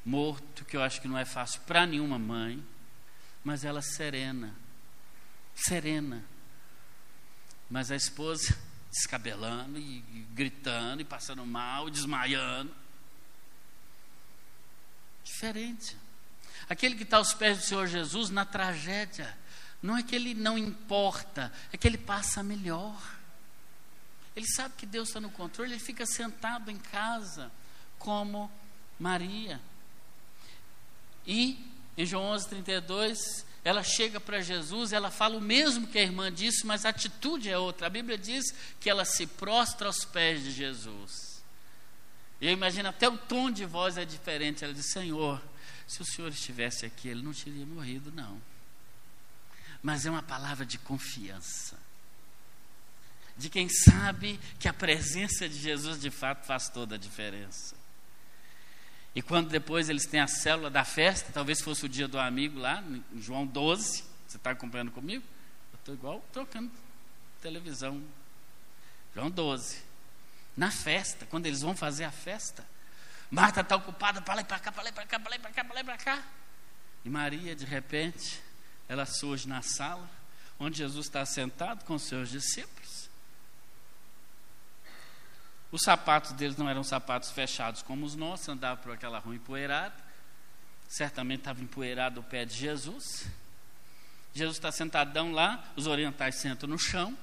morto, 0.05 0.63
que 0.63 0.77
eu 0.77 0.83
acho 0.83 1.01
que 1.01 1.07
não 1.07 1.17
é 1.17 1.25
fácil 1.25 1.61
para 1.61 1.87
nenhuma 1.87 2.19
mãe, 2.19 2.63
mas 3.43 3.65
ela 3.65 3.81
serena, 3.81 4.55
serena. 5.55 6.23
Mas 7.67 7.89
a 7.89 7.95
esposa 7.95 8.55
descabelando 8.95 9.77
e, 9.77 9.99
gritando 10.33 11.01
e 11.01 11.05
passando 11.05 11.45
mal, 11.45 11.89
desmaiando. 11.89 12.73
Diferente. 15.21 15.97
Aquele 16.69 16.95
que 16.95 17.03
está 17.03 17.17
aos 17.17 17.33
pés 17.33 17.57
do 17.57 17.63
Senhor 17.65 17.87
Jesus 17.87 18.29
na 18.29 18.45
tragédia, 18.45 19.37
não 19.81 19.97
é 19.97 20.01
que 20.01 20.15
ele 20.15 20.33
não 20.33 20.57
importa, 20.57 21.51
é 21.73 21.77
que 21.77 21.85
ele 21.85 21.97
passa 21.97 22.41
melhor. 22.41 22.97
Ele 24.33 24.47
sabe 24.47 24.75
que 24.77 24.85
Deus 24.85 25.09
está 25.09 25.19
no 25.19 25.29
controle, 25.29 25.73
ele 25.73 25.79
fica 25.79 26.05
sentado 26.05 26.71
em 26.71 26.77
casa, 26.77 27.51
como 27.99 28.49
Maria. 28.97 29.59
E 31.27 31.69
em 31.97 32.05
João 32.05 32.23
11, 32.27 32.47
32, 32.47 33.45
ela 33.65 33.81
chega 33.81 34.19
para 34.19 34.41
Jesus, 34.41 34.93
ela 34.93 35.09
fala 35.09 35.35
o 35.37 35.41
mesmo 35.41 35.87
que 35.87 35.97
a 35.97 36.03
irmã 36.03 36.31
disse, 36.31 36.67
mas 36.67 36.85
a 36.85 36.89
atitude 36.89 37.49
é 37.49 37.57
outra. 37.57 37.87
A 37.87 37.89
Bíblia 37.89 38.15
diz 38.15 38.53
que 38.79 38.87
ela 38.87 39.03
se 39.03 39.25
prostra 39.25 39.87
aos 39.87 40.05
pés 40.05 40.43
de 40.43 40.51
Jesus. 40.51 41.43
E 42.39 42.45
eu 42.45 42.51
imagino 42.51 42.89
até 42.89 43.09
o 43.09 43.17
tom 43.17 43.49
de 43.49 43.65
voz 43.65 43.97
é 43.97 44.05
diferente. 44.05 44.63
Ela 44.63 44.71
diz: 44.71 44.91
Senhor, 44.91 45.41
se 45.87 45.99
o 45.99 46.05
Senhor 46.05 46.27
estivesse 46.29 46.85
aqui, 46.85 47.07
ele 47.07 47.23
não 47.23 47.33
teria 47.33 47.65
morrido, 47.65 48.11
não. 48.11 48.39
Mas 49.81 50.05
é 50.05 50.11
uma 50.11 50.21
palavra 50.21 50.63
de 50.63 50.77
confiança. 50.77 51.75
De 53.35 53.49
quem 53.49 53.67
sabe 53.67 54.39
que 54.59 54.67
a 54.67 54.73
presença 54.73 55.49
de 55.49 55.57
Jesus 55.57 55.99
de 55.99 56.11
fato 56.11 56.45
faz 56.45 56.69
toda 56.69 56.93
a 56.93 56.99
diferença. 56.99 57.75
E 59.15 59.21
quando 59.21 59.47
depois 59.47 59.87
eles 59.87 60.05
têm 60.05 60.19
a 60.19 60.27
célula 60.27 60.69
da 60.69 60.83
festa, 60.83 61.31
talvez 61.33 61.61
fosse 61.61 61.85
o 61.85 61.89
dia 61.89 62.05
do 62.05 62.19
amigo 62.19 62.59
lá, 62.59 62.83
em 63.13 63.21
João 63.21 63.47
12, 63.47 64.03
você 64.27 64.35
está 64.35 64.51
acompanhando 64.51 64.91
comigo? 64.91 65.23
Eu 65.71 65.79
estou 65.79 65.95
igual 65.95 66.23
trocando 66.33 66.69
televisão. 67.41 68.03
João 69.13 69.31
12. 69.31 69.81
Na 70.57 70.69
festa, 70.69 71.25
quando 71.25 71.45
eles 71.45 71.61
vão 71.61 71.75
fazer 71.75 72.03
a 72.03 72.11
festa, 72.11 72.65
Marta 73.31 73.61
está 73.61 73.75
ocupada 73.77 74.21
para 74.21 74.35
lá 74.35 74.41
e 74.41 74.45
para 74.45 74.59
cá, 74.59 74.71
para 74.71 74.83
lá 74.83 74.89
e 74.89 74.93
para 74.93 75.05
cá, 75.05 75.19
para 75.19 75.29
lá 75.29 75.35
e 75.35 75.39
para 75.39 75.51
cá, 75.51 75.63
para 75.63 75.73
lá 75.75 75.81
e 75.81 75.83
para 75.83 75.97
cá. 75.97 76.23
E 77.05 77.09
Maria, 77.09 77.55
de 77.55 77.65
repente, 77.65 78.41
ela 78.89 79.05
surge 79.05 79.47
na 79.47 79.61
sala, 79.61 80.09
onde 80.59 80.77
Jesus 80.77 81.05
está 81.05 81.25
sentado 81.25 81.85
com 81.85 81.95
os 81.95 82.03
seus 82.03 82.29
discípulos. 82.29 83.04
Os 85.75 85.81
sapatos 85.81 86.31
deles 86.31 86.55
não 86.55 86.69
eram 86.69 86.85
sapatos 86.85 87.31
fechados 87.31 87.81
como 87.81 88.05
os 88.05 88.15
nossos, 88.15 88.47
andavam 88.47 88.81
por 88.81 88.93
aquela 88.93 89.19
rua 89.19 89.35
empoeirada. 89.35 89.93
Certamente 90.87 91.39
estava 91.39 91.61
empoeirado 91.61 92.21
o 92.21 92.23
pé 92.23 92.45
de 92.45 92.55
Jesus. 92.55 93.27
Jesus 94.33 94.55
está 94.55 94.71
sentadão 94.71 95.33
lá, 95.33 95.61
os 95.75 95.85
orientais 95.85 96.35
sentam 96.35 96.69
no 96.69 96.79
chão, 96.79 97.13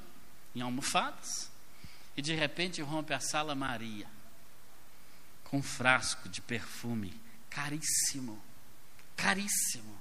em 0.55 0.61
almofadas, 0.61 1.51
e 2.15 2.21
de 2.21 2.35
repente 2.35 2.83
rompe 2.83 3.15
a 3.15 3.21
sala 3.21 3.55
Maria, 3.55 4.07
com 5.45 5.57
um 5.57 5.63
frasco 5.63 6.29
de 6.29 6.43
perfume 6.43 7.19
caríssimo, 7.49 8.39
caríssimo. 9.17 9.99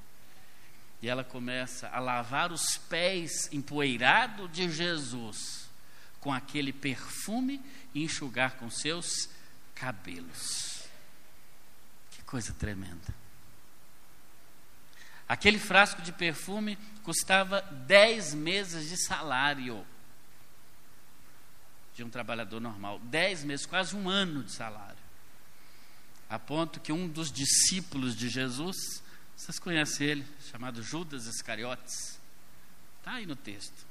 E 1.02 1.08
ela 1.08 1.24
começa 1.24 1.88
a 1.88 2.02
lavar 2.02 2.52
os 2.52 2.78
pés 2.78 3.48
empoeirados 3.54 4.52
de 4.52 4.70
Jesus 4.70 5.72
com 6.22 6.32
aquele 6.32 6.72
perfume 6.72 7.60
enxugar 7.94 8.58
com 8.58 8.70
seus 8.70 9.30
cabelos. 9.76 10.84
Que 12.12 12.22
coisa 12.24 12.54
tremenda. 12.54 13.22
Aquele 15.28 15.60
frasco 15.60 16.02
de 16.02 16.12
perfume 16.12 16.78
custava 17.04 17.62
dez 17.62 18.34
meses 18.34 18.90
de 18.90 18.98
salário 18.98 19.86
de 21.96 22.04
um 22.04 22.10
trabalhador 22.10 22.60
normal. 22.60 23.00
Dez 23.00 23.44
meses, 23.44 23.66
quase 23.66 23.96
um 23.96 24.10
ano 24.10 24.44
de 24.44 24.52
salário. 24.52 24.98
A 26.30 26.40
ponto 26.40 26.80
que 26.80 26.92
um 26.92 27.08
dos 27.08 27.32
discípulos 27.32 28.16
de 28.16 28.30
Jesus, 28.30 28.76
vocês 29.36 29.60
conhecem 29.60 30.08
ele, 30.08 30.28
chamado 30.50 30.82
Judas 30.82 31.26
Iscariotes, 31.26 32.20
está 33.00 33.14
aí 33.14 33.26
no 33.26 33.36
texto. 33.36 33.86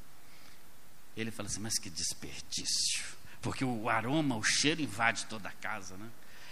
Ele 1.17 1.31
fala 1.31 1.49
assim: 1.49 1.61
Mas 1.61 1.79
que 1.79 1.91
desperdício, 1.91 3.05
porque 3.41 3.65
o 3.65 3.89
aroma, 3.89 4.37
o 4.37 4.43
cheiro 4.43 4.83
invade 4.83 5.27
toda 5.27 5.49
a 5.49 5.53
casa, 5.53 5.97
né? 5.97 6.09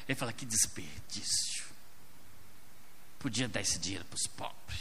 Ele 0.09 0.18
fala: 0.18 0.33
Que 0.33 0.46
desperdício. 0.46 1.66
Podia 3.18 3.48
dar 3.48 3.61
esse 3.61 3.79
dinheiro 3.79 4.05
para 4.05 4.16
os 4.16 4.27
pobres. 4.27 4.81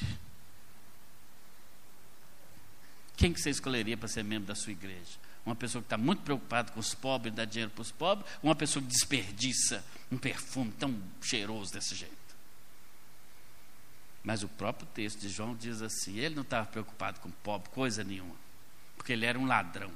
Quem 3.15 3.33
que 3.33 3.41
você 3.41 3.49
escolheria 3.49 3.97
para 3.97 4.07
ser 4.07 4.23
membro 4.23 4.47
da 4.47 4.55
sua 4.55 4.71
igreja? 4.71 5.17
Uma 5.43 5.55
pessoa 5.55 5.81
que 5.81 5.87
está 5.87 5.97
muito 5.97 6.21
preocupada 6.21 6.71
com 6.71 6.79
os 6.79 6.93
pobres, 6.93 7.33
dá 7.33 7.45
dinheiro 7.45 7.71
para 7.71 7.81
os 7.81 7.91
pobres, 7.91 8.29
ou 8.43 8.49
uma 8.49 8.55
pessoa 8.55 8.83
que 8.83 8.89
desperdiça 8.89 9.83
um 10.11 10.17
perfume 10.17 10.71
tão 10.73 11.01
cheiroso 11.21 11.73
desse 11.73 11.95
jeito? 11.95 12.15
Mas 14.23 14.43
o 14.43 14.47
próprio 14.47 14.87
texto 14.93 15.19
de 15.19 15.29
João 15.29 15.55
diz 15.55 15.81
assim: 15.81 16.19
ele 16.19 16.35
não 16.35 16.43
estava 16.43 16.67
preocupado 16.67 17.19
com 17.19 17.31
pobre, 17.31 17.69
coisa 17.69 18.03
nenhuma, 18.03 18.35
porque 18.95 19.13
ele 19.13 19.25
era 19.25 19.39
um 19.39 19.45
ladrão. 19.45 19.91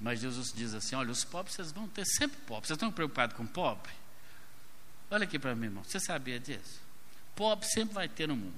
Mas 0.00 0.20
Jesus 0.20 0.52
diz 0.52 0.72
assim: 0.72 0.96
olha, 0.96 1.10
os 1.10 1.24
pobres 1.24 1.54
vocês 1.54 1.72
vão 1.72 1.86
ter 1.86 2.06
sempre 2.06 2.38
pobres. 2.46 2.68
Vocês 2.68 2.76
estão 2.76 2.90
preocupados 2.90 3.36
com 3.36 3.46
pobre? 3.46 3.92
Olha 5.10 5.24
aqui 5.24 5.38
para 5.38 5.54
mim, 5.54 5.66
irmão. 5.66 5.84
Você 5.84 6.00
sabia 6.00 6.40
disso? 6.40 6.80
Pobre 7.34 7.66
sempre 7.66 7.94
vai 7.94 8.08
ter 8.08 8.28
no 8.28 8.36
mundo. 8.36 8.54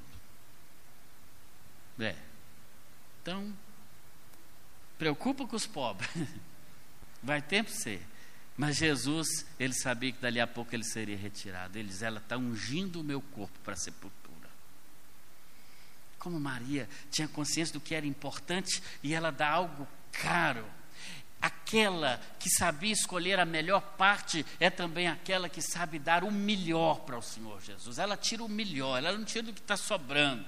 É. 1.98 2.14
Então, 3.20 3.52
preocupa 4.98 5.46
com 5.46 5.56
os 5.56 5.66
pobres. 5.66 6.10
Vai 7.22 7.40
para 7.40 7.68
ser. 7.68 8.04
Mas 8.56 8.76
Jesus, 8.76 9.46
ele 9.58 9.72
sabia 9.72 10.12
que 10.12 10.20
dali 10.20 10.40
a 10.40 10.46
pouco 10.46 10.74
ele 10.74 10.84
seria 10.84 11.16
retirado. 11.16 11.78
Ele 11.78 11.88
diz: 11.88 12.02
Ela 12.02 12.18
está 12.18 12.36
ungindo 12.36 13.00
o 13.00 13.04
meu 13.04 13.20
corpo 13.20 13.58
para 13.60 13.74
a 13.74 13.76
sepultura. 13.76 14.50
Como 16.18 16.38
Maria 16.38 16.88
tinha 17.10 17.28
consciência 17.28 17.72
do 17.72 17.80
que 17.80 17.94
era 17.94 18.06
importante 18.06 18.82
e 19.02 19.14
ela 19.14 19.30
dá 19.30 19.48
algo 19.48 19.86
caro. 20.10 20.66
Aquela 21.42 22.20
que 22.38 22.48
sabia 22.48 22.92
escolher 22.92 23.40
a 23.40 23.44
melhor 23.44 23.80
parte 23.80 24.46
é 24.60 24.70
também 24.70 25.08
aquela 25.08 25.48
que 25.48 25.60
sabe 25.60 25.98
dar 25.98 26.22
o 26.22 26.30
melhor 26.30 27.00
para 27.00 27.18
o 27.18 27.22
Senhor 27.22 27.60
Jesus. 27.60 27.98
Ela 27.98 28.16
tira 28.16 28.44
o 28.44 28.48
melhor, 28.48 28.98
ela 28.98 29.18
não 29.18 29.24
tira 29.24 29.46
do 29.46 29.52
que 29.52 29.58
está 29.58 29.76
sobrando. 29.76 30.46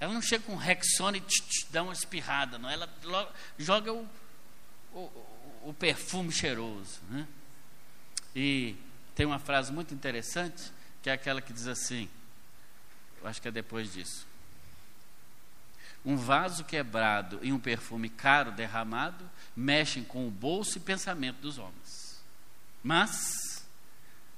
Ela 0.00 0.12
não 0.12 0.20
chega 0.20 0.42
com 0.42 0.54
um 0.54 0.56
Rexona 0.56 1.16
e 1.16 1.22
dá 1.70 1.84
uma 1.84 1.92
espirrada, 1.92 2.58
não. 2.58 2.68
Ela 2.68 2.92
joga 3.56 3.92
o, 3.92 4.08
o, 4.92 5.68
o 5.68 5.74
perfume 5.78 6.32
cheiroso. 6.32 7.00
Né? 7.08 7.26
E 8.34 8.76
tem 9.14 9.24
uma 9.24 9.38
frase 9.38 9.72
muito 9.72 9.94
interessante, 9.94 10.72
que 11.00 11.08
é 11.08 11.12
aquela 11.12 11.40
que 11.40 11.52
diz 11.52 11.68
assim, 11.68 12.08
eu 13.22 13.28
acho 13.28 13.40
que 13.40 13.46
é 13.46 13.52
depois 13.52 13.92
disso. 13.92 14.26
Um 16.04 16.16
vaso 16.16 16.64
quebrado 16.64 17.38
e 17.42 17.52
um 17.52 17.58
perfume 17.58 18.08
caro 18.08 18.52
derramado 18.52 19.28
mexem 19.56 20.04
com 20.04 20.28
o 20.28 20.30
bolso 20.30 20.76
e 20.76 20.80
pensamento 20.80 21.40
dos 21.40 21.58
homens. 21.58 22.22
Mas 22.82 23.64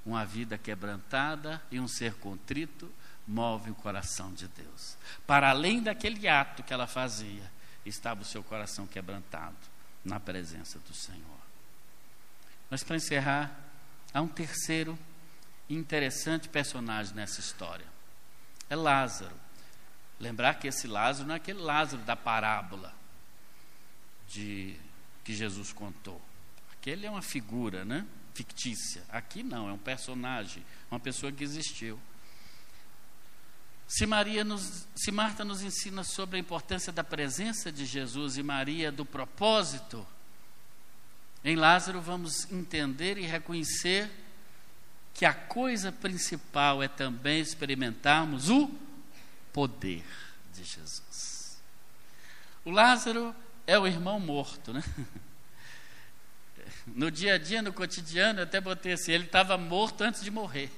uma 0.04 0.24
vida 0.24 0.56
quebrantada 0.56 1.60
e 1.70 1.80
um 1.80 1.88
ser 1.88 2.14
contrito 2.14 2.90
move 3.26 3.72
o 3.72 3.74
coração 3.74 4.32
de 4.32 4.46
Deus. 4.46 4.96
Para 5.26 5.50
além 5.50 5.82
daquele 5.82 6.28
ato 6.28 6.62
que 6.62 6.72
ela 6.72 6.86
fazia, 6.86 7.50
estava 7.84 8.22
o 8.22 8.24
seu 8.24 8.44
coração 8.44 8.86
quebrantado 8.86 9.56
na 10.04 10.20
presença 10.20 10.78
do 10.78 10.94
Senhor. 10.94 11.40
Mas 12.70 12.84
para 12.84 12.96
encerrar, 12.96 13.58
há 14.14 14.20
um 14.22 14.28
terceiro 14.28 14.96
interessante 15.68 16.48
personagem 16.48 17.14
nessa 17.14 17.40
história. 17.40 17.86
É 18.70 18.76
Lázaro. 18.76 19.45
Lembrar 20.18 20.54
que 20.54 20.66
esse 20.66 20.86
Lázaro 20.86 21.28
não 21.28 21.34
é 21.34 21.36
aquele 21.36 21.60
Lázaro 21.60 22.02
da 22.02 22.16
parábola 22.16 22.94
de 24.28 24.76
que 25.24 25.34
Jesus 25.34 25.72
contou. 25.72 26.20
Aquele 26.72 27.06
é 27.06 27.10
uma 27.10 27.22
figura, 27.22 27.84
né? 27.84 28.06
Fictícia. 28.34 29.02
Aqui 29.08 29.42
não, 29.42 29.68
é 29.68 29.72
um 29.72 29.78
personagem, 29.78 30.64
uma 30.90 31.00
pessoa 31.00 31.32
que 31.32 31.44
existiu. 31.44 31.98
Se, 33.88 34.04
Maria 34.06 34.42
nos, 34.42 34.86
se 34.96 35.12
Marta 35.12 35.44
nos 35.44 35.62
ensina 35.62 36.02
sobre 36.02 36.36
a 36.36 36.40
importância 36.40 36.92
da 36.92 37.04
presença 37.04 37.70
de 37.70 37.86
Jesus 37.86 38.36
e 38.36 38.42
Maria 38.42 38.90
do 38.90 39.04
propósito, 39.04 40.06
em 41.44 41.54
Lázaro 41.54 42.00
vamos 42.00 42.50
entender 42.50 43.16
e 43.18 43.22
reconhecer 43.22 44.10
que 45.14 45.24
a 45.24 45.32
coisa 45.32 45.92
principal 45.92 46.82
é 46.82 46.88
também 46.88 47.40
experimentarmos 47.40 48.50
o 48.50 48.68
poder 49.56 50.04
de 50.52 50.62
Jesus. 50.62 51.58
O 52.62 52.70
Lázaro 52.70 53.34
é 53.66 53.78
o 53.78 53.86
irmão 53.86 54.20
morto, 54.20 54.70
né? 54.70 54.84
No 56.86 57.10
dia 57.10 57.36
a 57.36 57.38
dia, 57.38 57.62
no 57.62 57.72
cotidiano, 57.72 58.40
eu 58.40 58.44
até 58.44 58.60
botei 58.60 58.92
assim, 58.92 59.12
ele 59.12 59.24
estava 59.24 59.56
morto 59.56 60.02
antes 60.02 60.22
de 60.22 60.30
morrer. 60.30 60.70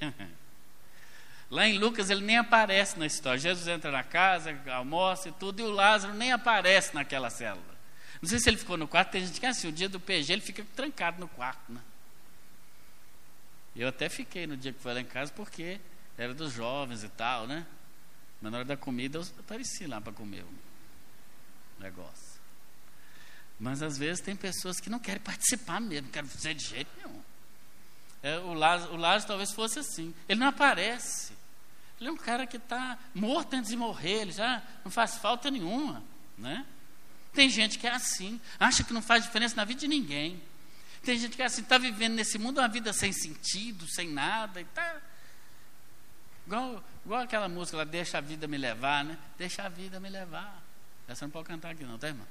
Lá 1.51 1.67
em 1.67 1.77
Lucas 1.77 2.09
ele 2.09 2.21
nem 2.21 2.37
aparece 2.37 2.97
na 2.97 3.05
história. 3.05 3.37
Jesus 3.37 3.67
entra 3.67 3.91
na 3.91 4.01
casa, 4.01 4.57
almoça 4.71 5.27
e 5.27 5.33
tudo, 5.33 5.59
e 5.59 5.63
o 5.63 5.71
Lázaro 5.71 6.13
nem 6.13 6.31
aparece 6.31 6.95
naquela 6.95 7.29
célula. 7.29 7.77
Não 8.21 8.29
sei 8.29 8.39
se 8.39 8.49
ele 8.49 8.57
ficou 8.57 8.77
no 8.77 8.87
quarto, 8.87 9.11
tem 9.11 9.25
gente 9.25 9.41
que 9.41 9.45
assim, 9.45 9.67
o 9.67 9.73
dia 9.73 9.89
do 9.89 9.99
PG 9.99 10.31
ele 10.31 10.41
fica 10.41 10.65
trancado 10.73 11.19
no 11.19 11.27
quarto, 11.27 11.73
né? 11.73 11.81
Eu 13.75 13.89
até 13.89 14.07
fiquei 14.07 14.47
no 14.47 14.55
dia 14.55 14.71
que 14.71 14.79
foi 14.79 14.93
lá 14.93 15.01
em 15.01 15.05
casa, 15.05 15.33
porque 15.33 15.81
era 16.17 16.33
dos 16.33 16.53
jovens 16.53 17.03
e 17.03 17.09
tal, 17.09 17.45
né? 17.45 17.65
Mas 18.41 18.51
na 18.51 18.59
hora 18.59 18.65
da 18.65 18.77
comida 18.77 19.17
eu 19.17 19.27
apareci 19.39 19.85
lá 19.85 19.99
para 19.99 20.13
comer 20.13 20.43
o 20.43 21.81
negócio. 21.81 22.39
Mas 23.59 23.81
às 23.81 23.97
vezes 23.97 24.21
tem 24.21 24.35
pessoas 24.35 24.79
que 24.79 24.89
não 24.89 24.99
querem 24.99 25.21
participar 25.21 25.81
mesmo, 25.81 26.07
não 26.07 26.11
querem 26.11 26.29
fazer 26.29 26.53
de 26.53 26.65
jeito 26.65 26.89
nenhum. 26.97 27.21
É, 28.23 28.37
o, 28.39 28.53
Lázaro, 28.53 28.93
o 28.93 28.97
Lázaro 28.97 29.27
talvez 29.27 29.51
fosse 29.51 29.79
assim. 29.79 30.13
Ele 30.27 30.39
não 30.39 30.47
aparece. 30.47 31.33
Ele 31.99 32.09
é 32.09 32.11
um 32.11 32.17
cara 32.17 32.47
que 32.47 32.57
está 32.57 32.97
morto 33.13 33.53
antes 33.55 33.69
de 33.69 33.75
morrer, 33.75 34.21
ele 34.21 34.31
já 34.31 34.63
não 34.83 34.91
faz 34.91 35.17
falta 35.17 35.51
nenhuma. 35.51 36.01
Né? 36.37 36.65
Tem 37.33 37.49
gente 37.49 37.77
que 37.77 37.85
é 37.85 37.91
assim, 37.91 38.39
acha 38.57 38.83
que 38.83 38.93
não 38.93 39.01
faz 39.01 39.23
diferença 39.23 39.55
na 39.55 39.65
vida 39.65 39.81
de 39.81 39.87
ninguém. 39.87 40.41
Tem 41.03 41.17
gente 41.17 41.35
que 41.35 41.41
é 41.41 41.45
assim, 41.45 41.61
está 41.61 41.77
vivendo 41.77 42.13
nesse 42.13 42.37
mundo 42.37 42.59
uma 42.59 42.67
vida 42.67 42.93
sem 42.93 43.11
sentido, 43.11 43.85
sem 43.87 44.09
nada, 44.09 44.61
e 44.61 44.65
tá 44.65 45.01
igual, 46.49 46.83
igual 47.05 47.21
aquela 47.21 47.47
música 47.47 47.77
lá, 47.77 47.83
deixa 47.83 48.17
a 48.17 48.21
vida 48.21 48.47
me 48.47 48.57
levar, 48.57 49.05
né? 49.05 49.17
Deixa 49.37 49.63
a 49.63 49.69
vida 49.69 49.99
me 49.99 50.09
levar. 50.09 50.61
Essa 51.07 51.25
não 51.25 51.31
pode 51.31 51.47
cantar 51.47 51.71
aqui 51.71 51.83
não, 51.83 51.97
tá 51.97 52.07
irmão? 52.07 52.27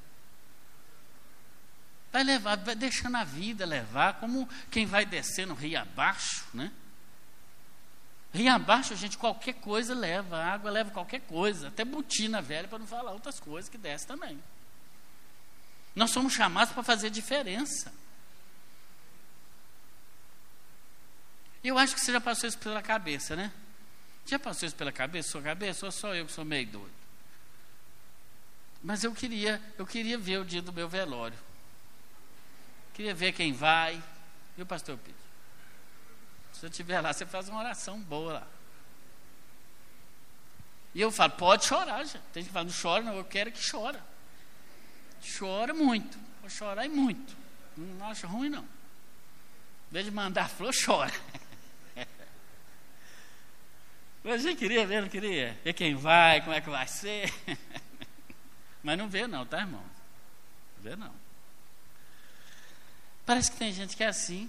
Vai 2.11 2.25
levar, 2.25 2.57
vai 2.57 2.75
deixando 2.75 3.17
a 3.17 3.23
vida 3.23 3.65
levar, 3.65 4.19
como 4.19 4.49
quem 4.71 4.87
vai 4.87 5.07
descendo 5.07 5.55
rio 5.55 5.79
abaixo, 5.79 6.45
né? 6.53 6.73
Rio 8.35 8.53
abaixo, 8.53 8.97
gente, 8.97 9.17
qualquer 9.17 9.55
coisa 9.55 9.95
leva, 9.95 10.37
água 10.37 10.71
leva 10.71 10.91
qualquer 10.91 11.21
coisa, 11.21 11.69
até 11.69 11.85
botina 11.85 12.43
velha, 12.43 12.67
para 12.67 12.79
não 12.79 12.87
falar 12.87 13.13
outras 13.13 13.39
coisas 13.39 13.71
que 13.71 13.79
desce 13.79 14.07
também. 14.07 14.43
Nós 15.95 16.11
somos 16.11 16.33
chamados 16.33 16.75
para 16.75 16.83
fazer 16.83 17.09
diferença. 17.11 17.93
Eu 21.63 21.79
acho 21.79 21.95
que 21.95 22.01
você 22.01 22.13
já 22.13 22.21
passou 22.21 22.49
isso 22.49 22.59
pela 22.59 22.83
cabeça, 22.83 23.37
né? 23.37 23.53
Já 24.29 24.39
passou 24.39 24.67
isso 24.67 24.77
pela 24.77 24.93
cabeça, 24.93 25.31
sua 25.31 25.41
cabeça, 25.41 25.87
ou 25.87 25.91
só 25.91 26.15
eu 26.15 26.27
que 26.27 26.33
sou 26.33 26.45
meio 26.45 26.67
doido? 26.67 26.93
Mas 28.83 29.03
eu 29.03 29.15
queria, 29.15 29.61
eu 29.79 29.87
queria 29.87 30.19
ver 30.19 30.39
o 30.39 30.45
dia 30.45 30.61
do 30.61 30.71
meu 30.71 30.87
velório. 30.87 31.39
Queria 32.93 33.15
ver 33.15 33.33
quem 33.33 33.55
vai. 33.55 34.03
O 34.59 34.67
pastor 34.67 34.99
Pedro? 34.99 35.21
Se 36.53 36.67
eu 36.67 36.69
estiver 36.69 37.01
lá, 37.01 37.13
você 37.13 37.25
faz 37.25 37.49
uma 37.49 37.61
oração 37.61 37.99
boa 38.01 38.35
lá. 38.35 38.47
E 40.95 41.01
eu 41.01 41.11
falo, 41.11 41.33
pode 41.33 41.65
chorar, 41.65 42.05
gente. 42.05 42.21
Tem 42.33 42.43
gente 42.43 42.49
que 42.49 42.53
fala, 42.53 42.67
não 42.67 42.75
chora, 42.83 43.05
não, 43.05 43.17
eu 43.17 43.25
quero 43.25 43.51
que 43.51 43.71
chora. 43.71 44.05
Chora 45.39 45.73
muito. 45.73 46.19
Vou 46.41 46.51
chorar 46.51 46.85
e 46.85 46.89
muito. 46.89 47.37
Não 47.77 48.07
acho 48.09 48.27
ruim, 48.27 48.51
não. 48.51 48.63
Em 48.63 49.93
vez 49.93 50.05
de 50.05 50.11
mandar 50.11 50.51
flor, 50.51 50.75
chora. 50.85 51.13
A 54.31 54.37
gente 54.37 54.59
queria 54.59 54.87
ver, 54.87 55.01
não 55.01 55.09
queria? 55.09 55.59
Ver 55.65 55.73
quem 55.73 55.95
vai, 55.95 56.41
como 56.41 56.55
é 56.55 56.61
que 56.61 56.69
vai 56.69 56.87
ser. 56.87 57.33
Mas 58.83 58.99
não 58.99 59.09
vê 59.09 59.27
não, 59.27 59.47
tá, 59.47 59.61
irmão? 59.61 59.83
Não 60.77 60.83
vê 60.83 60.97
não. 60.97 61.13
Parece 63.25 63.51
que 63.51 63.57
tem 63.57 63.73
gente 63.73 63.97
que 63.97 64.05
é 64.05 64.09
assim. 64.09 64.49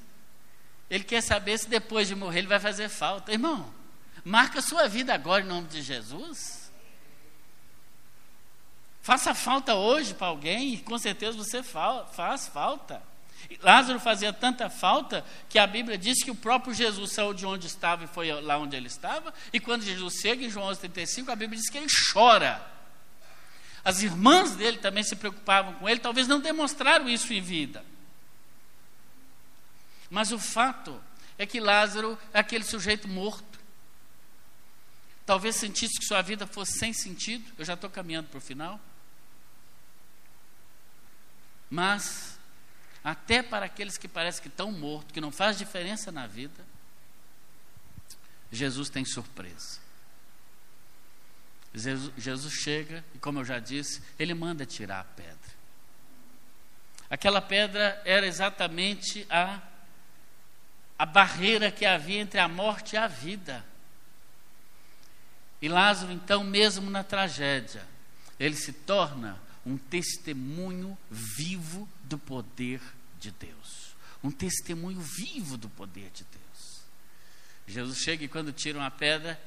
Ele 0.89 1.03
quer 1.03 1.21
saber 1.21 1.57
se 1.57 1.69
depois 1.69 2.07
de 2.07 2.15
morrer 2.15 2.39
ele 2.39 2.47
vai 2.47 2.59
fazer 2.59 2.89
falta. 2.89 3.31
Irmão, 3.31 3.73
marca 4.23 4.61
sua 4.61 4.87
vida 4.87 5.13
agora 5.13 5.43
em 5.43 5.47
nome 5.47 5.67
de 5.67 5.81
Jesus. 5.81 6.71
Faça 9.01 9.33
falta 9.33 9.75
hoje 9.75 10.13
para 10.13 10.27
alguém 10.27 10.73
e 10.73 10.77
com 10.81 10.97
certeza 10.97 11.37
você 11.37 11.63
faz 11.63 12.47
falta. 12.47 13.01
Lázaro 13.61 13.99
fazia 13.99 14.31
tanta 14.31 14.69
falta 14.69 15.25
que 15.47 15.57
a 15.57 15.67
Bíblia 15.67 15.97
diz 15.97 16.23
que 16.23 16.31
o 16.31 16.35
próprio 16.35 16.73
Jesus 16.73 17.13
saiu 17.13 17.33
de 17.33 17.45
onde 17.45 17.67
estava 17.67 18.03
e 18.03 18.07
foi 18.07 18.31
lá 18.41 18.57
onde 18.57 18.75
ele 18.75 18.87
estava. 18.87 19.33
E 19.51 19.59
quando 19.59 19.83
Jesus 19.83 20.15
chega 20.15 20.45
em 20.45 20.49
João 20.49 20.71
11,35, 20.71 21.29
a 21.29 21.35
Bíblia 21.35 21.59
diz 21.59 21.69
que 21.69 21.77
ele 21.77 21.87
chora. 22.13 22.65
As 23.83 24.01
irmãs 24.01 24.55
dele 24.55 24.77
também 24.77 25.03
se 25.03 25.15
preocupavam 25.15 25.73
com 25.75 25.89
ele, 25.89 25.99
talvez 25.99 26.27
não 26.27 26.39
demonstraram 26.39 27.07
isso 27.09 27.33
em 27.33 27.41
vida. 27.41 27.83
Mas 30.09 30.31
o 30.31 30.39
fato 30.39 31.01
é 31.37 31.45
que 31.45 31.59
Lázaro 31.59 32.17
é 32.33 32.39
aquele 32.39 32.63
sujeito 32.63 33.07
morto. 33.07 33.59
Talvez 35.25 35.55
sentisse 35.55 35.99
que 35.99 36.05
sua 36.05 36.21
vida 36.21 36.47
fosse 36.47 36.79
sem 36.79 36.91
sentido. 36.91 37.45
Eu 37.57 37.63
já 37.63 37.75
estou 37.75 37.89
caminhando 37.89 38.29
para 38.29 38.39
o 38.39 38.41
final. 38.41 38.79
Mas, 41.69 42.38
até 43.03 43.41
para 43.41 43.65
aqueles 43.65 43.97
que 43.97 44.07
parecem 44.07 44.41
que 44.41 44.47
estão 44.47 44.71
mortos, 44.71 45.11
que 45.11 45.21
não 45.21 45.31
faz 45.31 45.57
diferença 45.57 46.11
na 46.11 46.27
vida, 46.27 46.65
Jesus 48.51 48.89
tem 48.89 49.05
surpresa. 49.05 49.79
Jesus, 51.73 52.53
chega 52.53 53.05
e, 53.13 53.19
como 53.19 53.39
eu 53.39 53.45
já 53.45 53.59
disse, 53.59 54.01
ele 54.17 54.33
manda 54.33 54.65
tirar 54.65 55.01
a 55.01 55.03
pedra. 55.03 55.37
Aquela 57.09 57.41
pedra 57.41 58.01
era 58.05 58.25
exatamente 58.25 59.25
a 59.29 59.61
a 60.99 61.05
barreira 61.05 61.71
que 61.71 61.85
havia 61.85 62.19
entre 62.19 62.41
a 62.41 62.47
morte 62.49 62.95
e 62.95 62.97
a 62.97 63.07
vida. 63.07 63.65
E 65.61 65.69
Lázaro, 65.69 66.11
então, 66.11 66.43
mesmo 66.43 66.89
na 66.89 67.05
tragédia, 67.05 67.87
ele 68.37 68.55
se 68.55 68.73
torna 68.73 69.39
um 69.65 69.77
testemunho 69.77 70.97
vivo 71.09 71.87
do 72.09 72.17
poder 72.17 72.81
de 73.19 73.31
Deus. 73.31 73.95
Um 74.23 74.31
testemunho 74.31 74.99
vivo 74.99 75.55
do 75.55 75.69
poder 75.69 76.09
de 76.13 76.25
Deus. 76.25 76.81
Jesus 77.67 77.99
chega 77.99 78.25
e 78.25 78.27
quando 78.27 78.51
tiram 78.51 78.81
a 78.81 78.89
pedra, 78.89 79.39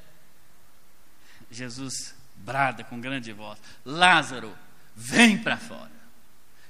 Jesus 1.51 2.15
brada 2.37 2.85
com 2.85 3.01
grande 3.01 3.33
voz: 3.33 3.59
Lázaro, 3.85 4.57
vem 4.95 5.37
para 5.37 5.57
fora. 5.57 5.91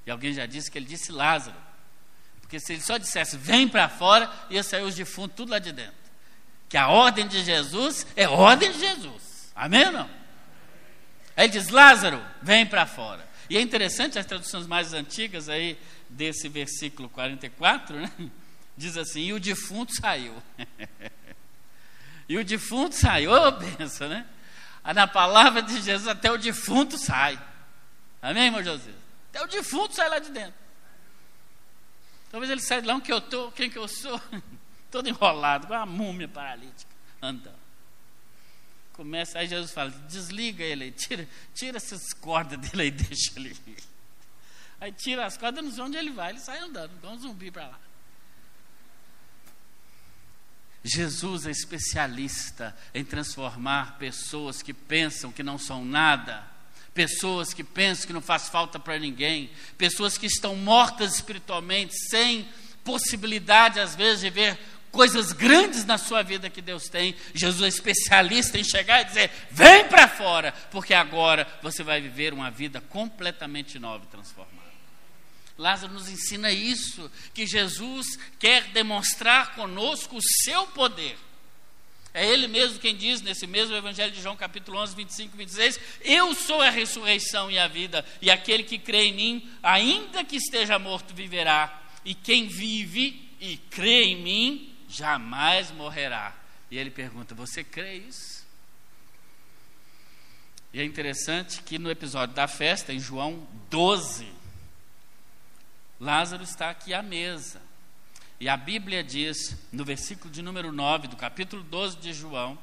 E 0.06 0.10
alguém 0.10 0.32
já 0.32 0.46
disse 0.46 0.70
que 0.70 0.78
ele 0.78 0.86
disse 0.86 1.12
Lázaro, 1.12 1.56
porque 2.40 2.58
se 2.58 2.72
ele 2.72 2.82
só 2.82 2.96
dissesse 2.96 3.36
vem 3.36 3.68
para 3.68 3.88
fora, 3.88 4.32
ia 4.50 4.62
sair 4.62 4.82
os 4.82 4.94
defuntos 4.94 5.36
tudo 5.36 5.50
lá 5.50 5.58
de 5.58 5.72
dentro. 5.72 6.02
Que 6.68 6.76
a 6.76 6.88
ordem 6.88 7.28
de 7.28 7.44
Jesus 7.44 8.06
é 8.16 8.26
ordem 8.26 8.72
de 8.72 8.80
Jesus. 8.80 9.52
Amém 9.54 9.90
não? 9.92 10.08
Aí 11.36 11.44
ele 11.44 11.52
diz: 11.52 11.68
Lázaro, 11.68 12.24
vem 12.40 12.66
para 12.66 12.86
fora. 12.86 13.31
E 13.48 13.56
é 13.56 13.60
interessante 13.60 14.18
as 14.18 14.26
traduções 14.26 14.66
mais 14.66 14.92
antigas 14.92 15.48
aí 15.48 15.78
desse 16.08 16.48
versículo 16.48 17.08
44, 17.08 18.00
né? 18.00 18.12
Diz 18.76 18.96
assim: 18.96 19.22
e 19.22 19.32
o 19.32 19.40
defunto 19.40 19.94
saiu. 19.94 20.34
e 22.28 22.38
o 22.38 22.44
defunto 22.44 22.94
saiu. 22.94 23.32
Ô, 23.32 23.48
oh, 23.48 23.52
benção, 23.52 24.08
né? 24.08 24.26
Na 24.94 25.06
palavra 25.06 25.62
de 25.62 25.80
Jesus, 25.80 26.08
até 26.08 26.30
o 26.30 26.38
defunto 26.38 26.98
sai. 26.98 27.40
Amém, 28.20 28.46
irmão 28.46 28.62
José? 28.62 28.90
Até 29.30 29.42
o 29.42 29.46
defunto 29.46 29.94
sai 29.94 30.08
lá 30.08 30.18
de 30.18 30.30
dentro. 30.30 30.54
Talvez 32.30 32.50
ele 32.50 32.60
saia 32.60 32.80
de 32.80 32.88
lá, 32.88 32.94
onde 32.94 33.10
eu 33.10 33.18
estou, 33.18 33.52
quem 33.52 33.68
que 33.68 33.78
eu 33.78 33.86
sou, 33.86 34.20
todo 34.90 35.08
enrolado, 35.08 35.66
com 35.66 35.74
uma 35.74 35.84
múmia 35.84 36.26
paralítica, 36.26 36.90
andando. 37.20 37.61
Começa, 38.92 39.38
aí 39.38 39.46
Jesus 39.46 39.70
fala, 39.70 39.90
desliga 40.08 40.62
ele 40.62 40.84
aí, 40.84 40.92
tira, 40.92 41.28
tira 41.54 41.76
essas 41.76 42.12
cordas 42.12 42.58
dele 42.58 42.82
aí, 42.82 42.90
deixa 42.92 43.32
ele. 43.36 43.56
Aí 44.80 44.92
tira 44.92 45.24
as 45.24 45.36
cordas, 45.36 45.64
não 45.64 45.72
sei 45.72 45.82
onde 45.82 45.96
ele 45.96 46.10
vai, 46.10 46.30
ele 46.30 46.40
sai 46.40 46.58
andando, 46.58 46.92
igual 46.96 47.14
um 47.14 47.18
zumbi 47.18 47.50
para 47.50 47.68
lá. 47.68 47.80
Jesus 50.84 51.46
é 51.46 51.50
especialista 51.50 52.76
em 52.92 53.04
transformar 53.04 53.98
pessoas 53.98 54.60
que 54.62 54.74
pensam 54.74 55.30
que 55.30 55.42
não 55.42 55.56
são 55.56 55.84
nada 55.84 56.52
pessoas 56.94 57.54
que 57.54 57.64
pensam 57.64 58.06
que 58.06 58.12
não 58.12 58.20
faz 58.20 58.48
falta 58.48 58.78
para 58.78 58.98
ninguém, 58.98 59.50
pessoas 59.78 60.18
que 60.18 60.26
estão 60.26 60.54
mortas 60.56 61.14
espiritualmente, 61.14 61.94
sem 62.10 62.48
possibilidade, 62.84 63.80
às 63.80 63.94
vezes, 63.94 64.20
de 64.20 64.30
ver 64.30 64.58
coisas 64.92 65.32
grandes 65.32 65.84
na 65.84 65.98
sua 65.98 66.22
vida 66.22 66.50
que 66.50 66.60
Deus 66.60 66.84
tem. 66.88 67.16
Jesus 67.34 67.62
é 67.62 67.68
especialista 67.68 68.58
em 68.58 68.62
chegar 68.62 69.00
e 69.00 69.06
dizer: 69.06 69.30
vem 69.50 69.88
para 69.88 70.06
fora, 70.06 70.52
porque 70.70 70.94
agora 70.94 71.48
você 71.62 71.82
vai 71.82 72.00
viver 72.00 72.32
uma 72.32 72.50
vida 72.50 72.80
completamente 72.80 73.78
nova 73.78 74.04
e 74.04 74.08
transformada. 74.08 74.52
Lázaro 75.58 75.92
nos 75.92 76.08
ensina 76.08 76.52
isso, 76.52 77.10
que 77.34 77.46
Jesus 77.46 78.18
quer 78.38 78.64
demonstrar 78.68 79.54
conosco 79.54 80.16
o 80.16 80.22
seu 80.44 80.66
poder. 80.68 81.16
É 82.14 82.26
ele 82.26 82.46
mesmo 82.46 82.78
quem 82.78 82.94
diz 82.94 83.22
nesse 83.22 83.46
mesmo 83.46 83.74
Evangelho 83.74 84.12
de 84.12 84.20
João, 84.20 84.36
capítulo 84.36 84.78
11, 84.78 84.94
25 84.94 85.34
e 85.34 85.38
26: 85.38 85.80
Eu 86.02 86.34
sou 86.34 86.60
a 86.60 86.68
ressurreição 86.68 87.50
e 87.50 87.58
a 87.58 87.66
vida, 87.66 88.04
e 88.20 88.30
aquele 88.30 88.64
que 88.64 88.78
crê 88.78 89.06
em 89.06 89.14
mim, 89.14 89.50
ainda 89.62 90.22
que 90.22 90.36
esteja 90.36 90.78
morto, 90.78 91.14
viverá. 91.14 91.80
E 92.04 92.14
quem 92.14 92.48
vive 92.48 93.30
e 93.40 93.56
crê 93.56 94.04
em 94.04 94.16
mim, 94.16 94.71
jamais 94.92 95.70
morrerá. 95.70 96.34
E 96.70 96.78
ele 96.78 96.90
pergunta: 96.90 97.34
Você 97.34 97.64
crê 97.64 97.94
isso? 97.94 98.46
E 100.72 100.80
é 100.80 100.84
interessante 100.84 101.62
que 101.62 101.78
no 101.78 101.90
episódio 101.90 102.34
da 102.34 102.46
festa, 102.46 102.92
em 102.92 102.98
João 102.98 103.46
12, 103.68 104.26
Lázaro 106.00 106.42
está 106.42 106.70
aqui 106.70 106.94
à 106.94 107.02
mesa. 107.02 107.60
E 108.40 108.48
a 108.48 108.56
Bíblia 108.56 109.04
diz, 109.04 109.56
no 109.70 109.84
versículo 109.84 110.32
de 110.32 110.42
número 110.42 110.72
9 110.72 111.08
do 111.08 111.16
capítulo 111.16 111.62
12 111.62 111.98
de 111.98 112.12
João, 112.12 112.58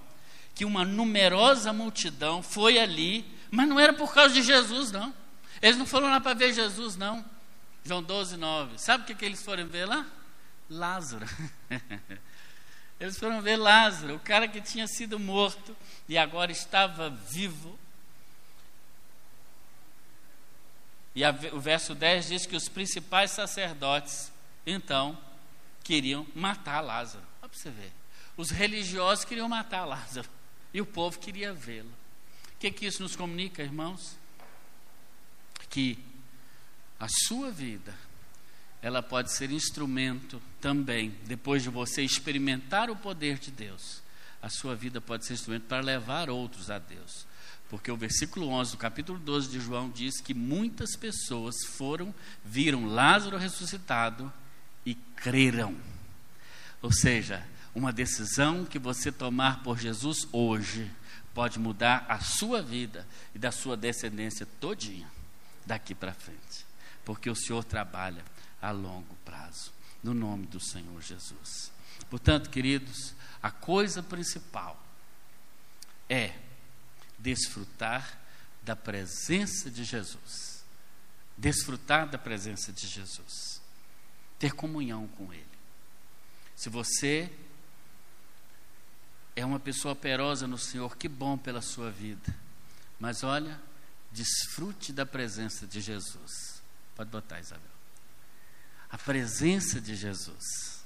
que 0.56 0.66
uma 0.66 0.84
numerosa 0.84 1.72
multidão 1.72 2.42
foi 2.42 2.80
ali, 2.80 3.26
mas 3.52 3.70
não 3.70 3.80
era 3.80 3.94
por 3.94 4.14
causa 4.14 4.34
de 4.34 4.42
Jesus, 4.42 4.92
não. 4.92 5.14
Eles 5.62 5.78
não 5.78 5.86
foram 5.86 6.10
lá 6.10 6.20
para 6.20 6.34
ver 6.34 6.52
Jesus, 6.52 6.96
não. 6.96 7.24
João 7.86 8.04
12, 8.04 8.38
9. 8.38 8.78
Sabe 8.78 9.04
o 9.04 9.08
que, 9.08 9.16
que 9.16 9.24
eles 9.24 9.42
foram 9.42 9.68
ver 9.68 9.86
lá? 9.86 10.06
Lázaro. 10.70 11.26
Eles 13.00 13.18
foram 13.18 13.42
ver 13.42 13.56
Lázaro, 13.56 14.16
o 14.16 14.20
cara 14.20 14.48
que 14.48 14.62
tinha 14.62 14.86
sido 14.86 15.18
morto 15.18 15.76
e 16.08 16.18
agora 16.18 16.52
estava 16.52 17.10
vivo. 17.10 17.80
E 21.16 21.24
a, 21.24 21.32
o 21.54 21.60
verso 21.60 21.96
10 21.96 22.28
diz 22.28 22.46
que 22.46 22.56
os 22.56 22.68
principais 22.68 23.32
sacerdotes, 23.32 24.32
então, 24.66 25.18
queriam 25.84 26.28
matar 26.36 26.82
Lázaro. 26.82 27.24
Olha 27.42 27.50
para 27.50 27.60
você 27.60 27.72
ver. 27.72 27.92
Os 28.36 28.52
religiosos 28.52 29.26
queriam 29.26 29.50
matar 29.50 29.86
Lázaro. 29.86 30.30
E 30.74 30.82
o 30.82 30.86
povo 30.86 31.20
queria 31.20 31.54
vê-lo. 31.54 31.90
O 31.90 32.60
que, 32.60 32.70
que 32.70 32.86
isso 32.86 33.02
nos 33.02 33.16
comunica, 33.16 33.64
irmãos? 33.64 34.18
Que 35.70 35.98
a 37.00 37.08
sua 37.28 37.50
vida, 37.50 37.96
ela 38.82 39.04
pode 39.04 39.32
ser 39.32 39.52
instrumento 39.52 40.42
também, 40.62 41.14
depois 41.26 41.64
de 41.64 41.70
você 41.70 42.02
experimentar 42.02 42.90
o 42.90 42.96
poder 42.96 43.38
de 43.38 43.52
Deus, 43.52 44.02
a 44.42 44.50
sua 44.50 44.76
vida 44.76 45.02
pode 45.02 45.26
ser 45.26 45.34
instrumento 45.34 45.64
para 45.64 45.84
levar 45.84 46.30
outros 46.30 46.72
a 46.72 46.80
Deus. 46.80 47.28
Porque 47.70 47.92
o 47.92 47.98
versículo 47.98 48.48
11 48.48 48.72
do 48.72 48.78
capítulo 48.78 49.20
12 49.20 49.50
de 49.50 49.60
João 49.60 49.90
diz 49.90 50.20
que 50.22 50.34
muitas 50.34 50.96
pessoas 50.96 51.56
foram, 51.66 52.16
viram 52.44 52.86
Lázaro 52.86 53.38
ressuscitado 53.38 54.32
e 54.86 54.96
creram. 54.96 55.76
Ou 56.82 56.92
seja, 56.92 57.46
uma 57.76 57.92
decisão 57.92 58.66
que 58.66 58.80
você 58.80 59.12
tomar 59.12 59.62
por 59.62 59.78
Jesus 59.78 60.28
hoje 60.32 60.90
pode 61.34 61.60
mudar 61.60 62.06
a 62.10 62.20
sua 62.20 62.62
vida 62.62 63.06
e 63.36 63.40
da 63.40 63.52
sua 63.52 63.78
descendência 63.78 64.48
todinha. 64.60 65.08
daqui 65.66 65.94
para 65.94 66.14
frente, 66.14 66.66
porque 67.06 67.30
o 67.30 67.36
Senhor 67.36 67.64
trabalha 67.64 68.24
a 68.62 68.72
longo 68.72 69.16
prazo, 69.26 69.72
no 70.04 70.14
nome 70.14 70.46
do 70.46 70.60
Senhor 70.60 71.02
Jesus. 71.02 71.72
Portanto, 72.10 72.50
queridos, 72.50 73.14
a 73.42 73.52
coisa 73.52 74.02
principal 74.02 74.82
é 76.10 76.34
desfrutar 77.18 78.20
da 78.64 78.76
presença 78.76 79.70
de 79.70 79.84
Jesus. 79.84 80.64
Desfrutar 81.38 82.10
da 82.10 82.18
presença 82.18 82.74
de 82.74 82.88
Jesus. 82.88 83.62
Ter 84.38 84.54
comunhão 84.54 85.08
com 85.08 85.32
Ele. 85.34 85.46
Se 86.56 86.70
você 86.70 87.32
é 89.36 89.46
uma 89.46 89.60
pessoa 89.60 89.94
operosa 89.94 90.48
no 90.48 90.58
Senhor, 90.58 90.98
que 90.98 91.08
bom 91.08 91.38
pela 91.38 91.62
sua 91.62 91.90
vida. 91.90 92.36
Mas 93.00 93.24
olha, 93.24 93.62
desfrute 94.12 94.92
da 94.92 95.06
presença 95.06 95.66
de 95.66 95.80
Jesus. 95.80 96.62
Pode 96.96 97.10
botar, 97.10 97.40
Isabel. 97.40 97.79
A 98.90 98.98
presença 98.98 99.80
de 99.80 99.96
Jesus. 99.96 100.84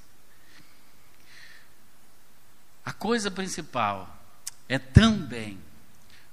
A 2.86 2.92
coisa 2.92 3.32
principal 3.32 4.20
é 4.68 4.78
também 4.78 5.60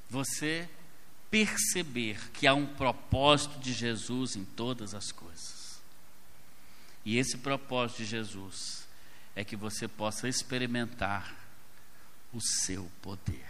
você 0.09 0.69
perceber 1.31 2.19
que 2.33 2.47
há 2.47 2.55
um 2.55 2.67
propósito 2.67 3.61
de 3.61 3.73
Jesus 3.73 4.35
em 4.35 4.45
todas 4.45 4.95
as 4.95 5.13
coisas. 5.13 5.81
E 7.05 7.17
esse 7.17 7.39
propósito 7.39 7.99
de 7.99 8.07
Jesus 8.07 8.87
é 9.37 9.45
que 9.45 9.57
você 9.57 9.87
possa 9.87 10.29
experimentar 10.29 11.35
o 12.33 12.41
seu 12.41 12.91
poder. 13.01 13.47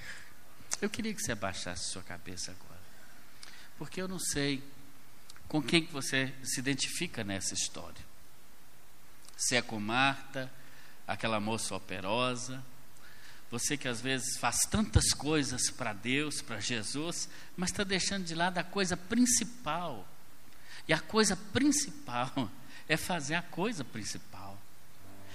Eu 0.80 0.90
queria 0.90 1.14
que 1.14 1.22
você 1.22 1.32
abaixasse 1.32 1.90
sua 1.90 2.02
cabeça 2.02 2.52
agora, 2.52 2.80
porque 3.78 4.00
eu 4.00 4.08
não 4.08 4.18
sei 4.18 4.62
com 5.48 5.62
quem 5.62 5.84
que 5.84 5.92
você 5.92 6.32
se 6.44 6.60
identifica 6.60 7.24
nessa 7.24 7.54
história. 7.54 8.09
Se 9.40 9.60
com 9.62 9.80
Marta, 9.80 10.52
aquela 11.08 11.40
moça 11.40 11.74
operosa, 11.74 12.62
você 13.50 13.74
que 13.74 13.88
às 13.88 13.98
vezes 13.98 14.36
faz 14.36 14.60
tantas 14.70 15.14
coisas 15.14 15.70
para 15.70 15.94
Deus, 15.94 16.42
para 16.42 16.60
Jesus, 16.60 17.26
mas 17.56 17.70
está 17.70 17.82
deixando 17.82 18.24
de 18.24 18.34
lado 18.34 18.58
a 18.58 18.62
coisa 18.62 18.98
principal. 18.98 20.06
E 20.86 20.92
a 20.92 21.00
coisa 21.00 21.34
principal 21.34 22.50
é 22.86 22.98
fazer 22.98 23.34
a 23.34 23.42
coisa 23.42 23.82
principal. 23.82 24.58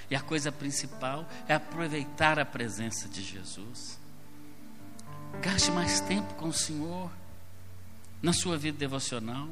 E 0.07 0.15
a 0.15 0.21
coisa 0.21 0.51
principal 0.51 1.27
é 1.47 1.55
aproveitar 1.55 2.37
a 2.37 2.45
presença 2.45 3.09
de 3.09 3.23
Jesus. 3.23 3.99
Gaste 5.41 5.71
mais 5.71 5.99
tempo 5.99 6.35
com 6.35 6.49
o 6.49 6.53
Senhor 6.53 7.11
na 8.21 8.33
sua 8.33 8.55
vida 8.55 8.77
devocional. 8.77 9.49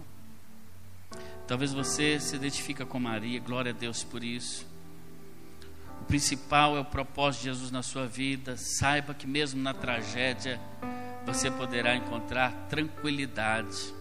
Talvez 1.48 1.74
você 1.74 2.20
se 2.20 2.36
identifique 2.36 2.86
com 2.86 3.00
Maria, 3.00 3.40
glória 3.40 3.72
a 3.72 3.76
Deus 3.76 4.04
por 4.04 4.24
isso. 4.24 4.66
O 6.02 6.06
principal 6.06 6.78
é 6.78 6.80
o 6.80 6.86
propósito 6.86 7.42
de 7.42 7.50
Jesus 7.50 7.72
na 7.72 7.84
sua 7.84 8.08
vida. 8.08 8.56
Saiba 8.58 9.14
que 9.14 9.28
mesmo 9.28 9.62
na 9.62 9.74
tragédia 9.74 10.60
você 11.26 11.52
poderá 11.52 11.96
encontrar 11.96 12.52
tranquilidade. 12.70 13.94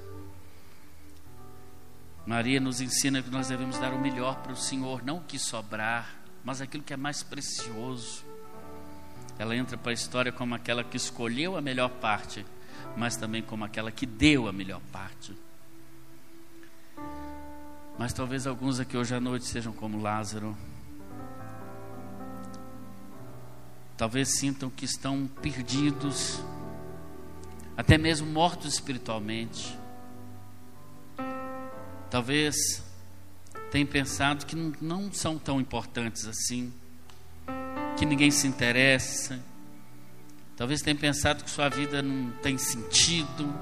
Maria 2.24 2.60
nos 2.60 2.80
ensina 2.80 3.22
que 3.22 3.30
nós 3.30 3.48
devemos 3.48 3.78
dar 3.78 3.92
o 3.92 4.00
melhor 4.00 4.36
para 4.42 4.52
o 4.52 4.56
Senhor, 4.56 5.04
não 5.04 5.18
o 5.18 5.22
que 5.22 5.38
sobrar, 5.38 6.14
mas 6.44 6.60
aquilo 6.60 6.82
que 6.82 6.92
é 6.92 6.96
mais 6.96 7.22
precioso. 7.22 8.24
Ela 9.38 9.56
entra 9.56 9.76
para 9.76 9.90
a 9.90 9.94
história 9.94 10.30
como 10.30 10.54
aquela 10.54 10.84
que 10.84 10.96
escolheu 10.96 11.56
a 11.56 11.60
melhor 11.60 11.88
parte, 11.88 12.46
mas 12.96 13.16
também 13.16 13.42
como 13.42 13.64
aquela 13.64 13.90
que 13.90 14.06
deu 14.06 14.46
a 14.46 14.52
melhor 14.52 14.80
parte. 14.92 15.34
Mas 17.98 18.12
talvez 18.12 18.46
alguns 18.46 18.80
aqui 18.80 18.96
hoje 18.96 19.14
à 19.14 19.20
noite 19.20 19.46
sejam 19.46 19.72
como 19.72 20.00
Lázaro, 20.00 20.56
Talvez 24.02 24.30
sintam 24.30 24.68
que 24.68 24.84
estão 24.84 25.28
perdidos, 25.40 26.42
até 27.76 27.96
mesmo 27.96 28.26
mortos 28.26 28.74
espiritualmente. 28.74 29.78
Talvez 32.10 32.82
tenham 33.70 33.86
pensado 33.86 34.44
que 34.44 34.56
não 34.80 35.12
são 35.12 35.38
tão 35.38 35.60
importantes 35.60 36.26
assim, 36.26 36.72
que 37.96 38.04
ninguém 38.04 38.32
se 38.32 38.48
interessa. 38.48 39.40
Talvez 40.56 40.82
tenham 40.82 40.98
pensado 40.98 41.44
que 41.44 41.50
sua 41.50 41.68
vida 41.68 42.02
não 42.02 42.32
tem 42.42 42.58
sentido. 42.58 43.54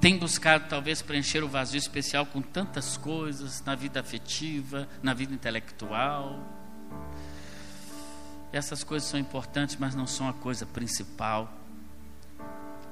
Tem 0.00 0.18
buscado 0.18 0.68
talvez 0.68 1.02
preencher 1.02 1.42
o 1.42 1.48
vazio 1.48 1.78
especial 1.78 2.26
com 2.26 2.40
tantas 2.42 2.96
coisas 2.96 3.62
na 3.64 3.74
vida 3.74 4.00
afetiva, 4.00 4.88
na 5.02 5.14
vida 5.14 5.32
intelectual 5.34 6.56
essas 8.56 8.82
coisas 8.82 9.08
são 9.08 9.20
importantes, 9.20 9.76
mas 9.78 9.94
não 9.94 10.06
são 10.06 10.28
a 10.28 10.32
coisa 10.32 10.64
principal. 10.64 11.52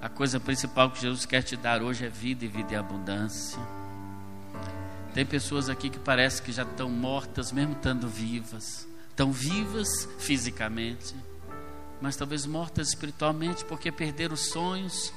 A 0.00 0.08
coisa 0.08 0.38
principal 0.38 0.90
que 0.90 1.00
Jesus 1.00 1.24
quer 1.24 1.42
te 1.42 1.56
dar 1.56 1.82
hoje 1.82 2.04
é 2.04 2.08
vida 2.08 2.44
e 2.44 2.48
vida 2.48 2.74
em 2.74 2.76
abundância. 2.76 3.58
Tem 5.14 5.24
pessoas 5.24 5.68
aqui 5.68 5.88
que 5.88 5.98
parece 5.98 6.42
que 6.42 6.52
já 6.52 6.64
estão 6.64 6.90
mortas, 6.90 7.52
mesmo 7.52 7.72
estando 7.72 8.08
vivas. 8.08 8.86
Estão 9.08 9.32
vivas 9.32 9.88
fisicamente, 10.18 11.14
mas 12.00 12.16
talvez 12.16 12.44
mortas 12.44 12.88
espiritualmente, 12.88 13.64
porque 13.64 13.92
perderam 13.92 14.34
os 14.34 14.50
sonhos, 14.50 15.12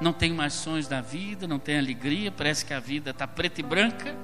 não 0.00 0.12
tem 0.12 0.32
mais 0.32 0.54
sonhos 0.54 0.88
da 0.88 1.00
vida, 1.00 1.46
não 1.46 1.58
tem 1.58 1.78
alegria, 1.78 2.32
parece 2.32 2.64
que 2.64 2.72
a 2.72 2.80
vida 2.80 3.10
está 3.10 3.26
preta 3.26 3.60
e 3.60 3.64
branca. 3.64 4.16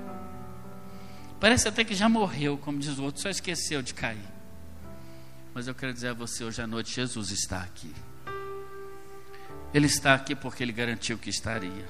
Parece 1.39 1.69
até 1.69 1.85
que 1.85 1.95
já 1.95 2.09
morreu, 2.09 2.57
como 2.57 2.79
diz 2.79 2.99
o 2.99 3.05
outro, 3.05 3.21
só 3.21 3.29
esqueceu 3.29 3.83
de 3.83 3.93
cair. 3.93 4.37
Mas 5.53 5.69
eu 5.69 5.75
quero 5.75 5.93
dizer 5.93 6.09
a 6.09 6.15
você 6.15 6.45
hoje 6.45 6.63
à 6.63 6.67
noite: 6.67 6.95
Jesus 6.95 7.31
está 7.31 7.61
aqui. 7.61 7.95
Ele 9.75 9.87
está 9.87 10.15
aqui 10.15 10.35
porque 10.35 10.63
Ele 10.63 10.73
garantiu 10.73 11.19
que 11.19 11.29
estaria. 11.29 11.87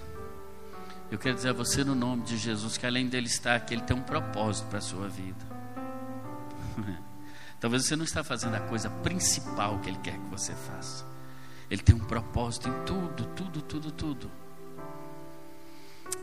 Eu 1.11 1.19
quero 1.19 1.37
dizer 1.37 1.51
a 1.51 1.53
você, 1.53 1.85
no 1.85 1.95
nome 1.95 2.25
de 2.25 2.37
Jesus, 2.37 2.77
que 2.77 2.85
além 2.85 3.09
dele 3.09 3.29
estar 3.29 3.55
aqui, 3.55 3.75
Ele 3.75 3.83
tem 3.83 3.97
um 3.97 4.03
propósito 4.03 4.67
para 4.67 4.79
a 4.79 4.83
sua 4.83 5.09
vida. 5.09 5.47
Talvez 7.61 7.85
você 7.85 7.95
não 7.95 8.05
está 8.05 8.25
fazendo 8.25 8.57
a 8.57 8.61
coisa 8.61 8.91
principal 8.91 9.79
que 9.79 9.89
Ele 9.89 9.99
quer 9.99 10.19
que 10.19 10.29
você 10.29 10.53
faça. 10.53 11.16
Ele 11.71 11.83
tem 11.83 11.95
um 11.95 12.05
propósito 12.05 12.69
em 12.69 12.85
tudo, 12.85 13.25
tudo, 13.35 13.63
tudo, 13.63 13.91
tudo. 13.91 14.31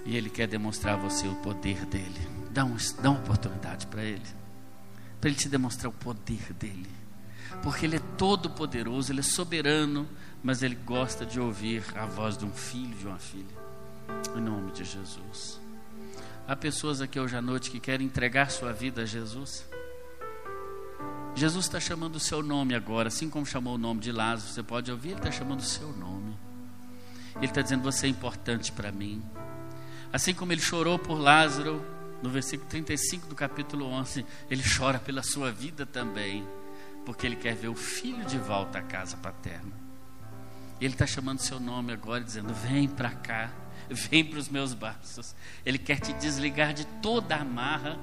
E 0.05 0.15
Ele 0.15 0.29
quer 0.29 0.47
demonstrar 0.47 0.95
a 0.95 0.97
você 0.97 1.27
o 1.27 1.35
poder 1.35 1.85
dele. 1.85 2.27
Dá, 2.51 2.63
um, 2.63 2.75
dá 3.01 3.09
uma 3.11 3.19
oportunidade 3.19 3.87
para 3.87 4.03
Ele. 4.03 4.25
Para 5.19 5.29
Ele 5.29 5.37
te 5.37 5.49
demonstrar 5.49 5.89
o 5.89 5.93
poder 5.93 6.53
dele 6.53 7.03
porque 7.61 7.85
Ele 7.85 7.97
é 7.97 8.01
todo 8.17 8.49
poderoso, 8.49 9.11
Ele 9.11 9.19
é 9.19 9.23
soberano, 9.23 10.07
mas 10.41 10.63
Ele 10.63 10.75
gosta 10.75 11.25
de 11.25 11.39
ouvir 11.39 11.83
a 11.95 12.05
voz 12.05 12.37
de 12.37 12.45
um 12.45 12.51
filho, 12.51 12.95
de 12.97 13.05
uma 13.05 13.19
filha. 13.19 13.63
Em 14.35 14.41
nome 14.41 14.71
de 14.71 14.83
Jesus. 14.83 15.59
Há 16.47 16.55
pessoas 16.55 17.01
aqui 17.01 17.19
hoje 17.19 17.35
à 17.35 17.41
noite 17.41 17.69
que 17.69 17.79
querem 17.79 18.07
entregar 18.07 18.49
sua 18.49 18.73
vida 18.73 19.03
a 19.03 19.05
Jesus. 19.05 19.65
Jesus 21.35 21.65
está 21.65 21.79
chamando 21.79 22.17
o 22.17 22.19
seu 22.19 22.43
nome 22.43 22.75
agora, 22.75 23.07
assim 23.07 23.29
como 23.29 23.45
chamou 23.45 23.75
o 23.75 23.77
nome 23.77 23.99
de 23.99 24.11
Lázaro. 24.11 24.53
Você 24.53 24.63
pode 24.63 24.91
ouvir, 24.91 25.09
Ele 25.09 25.17
está 25.17 25.31
chamando 25.31 25.59
o 25.59 25.63
seu 25.63 25.91
nome. 25.93 26.37
Ele 27.37 27.45
está 27.45 27.61
dizendo: 27.61 27.83
Você 27.83 28.05
é 28.05 28.09
importante 28.09 28.71
para 28.71 28.91
mim. 28.91 29.23
Assim 30.11 30.33
como 30.33 30.51
Ele 30.51 30.61
chorou 30.61 30.99
por 30.99 31.15
Lázaro, 31.15 31.83
no 32.21 32.29
versículo 32.29 32.69
35 32.69 33.27
do 33.27 33.35
capítulo 33.35 33.85
11, 33.85 34.25
Ele 34.49 34.63
chora 34.77 34.99
pela 34.99 35.23
sua 35.23 35.51
vida 35.51 35.85
também 35.85 36.45
porque 37.05 37.25
ele 37.25 37.35
quer 37.35 37.55
ver 37.55 37.67
o 37.67 37.75
filho 37.75 38.25
de 38.25 38.37
volta 38.37 38.79
à 38.79 38.81
casa 38.81 39.17
paterna. 39.17 39.71
Ele 40.79 40.93
está 40.93 41.05
chamando 41.05 41.39
seu 41.39 41.59
nome 41.59 41.93
agora, 41.93 42.23
dizendo: 42.23 42.53
Vem 42.53 42.87
para 42.87 43.11
cá, 43.11 43.51
vem 43.89 44.23
para 44.25 44.39
os 44.39 44.49
meus 44.49 44.73
braços. 44.73 45.35
Ele 45.65 45.77
quer 45.77 45.99
te 45.99 46.13
desligar 46.13 46.73
de 46.73 46.85
toda 47.01 47.35
a 47.35 47.41
amarra, 47.41 47.97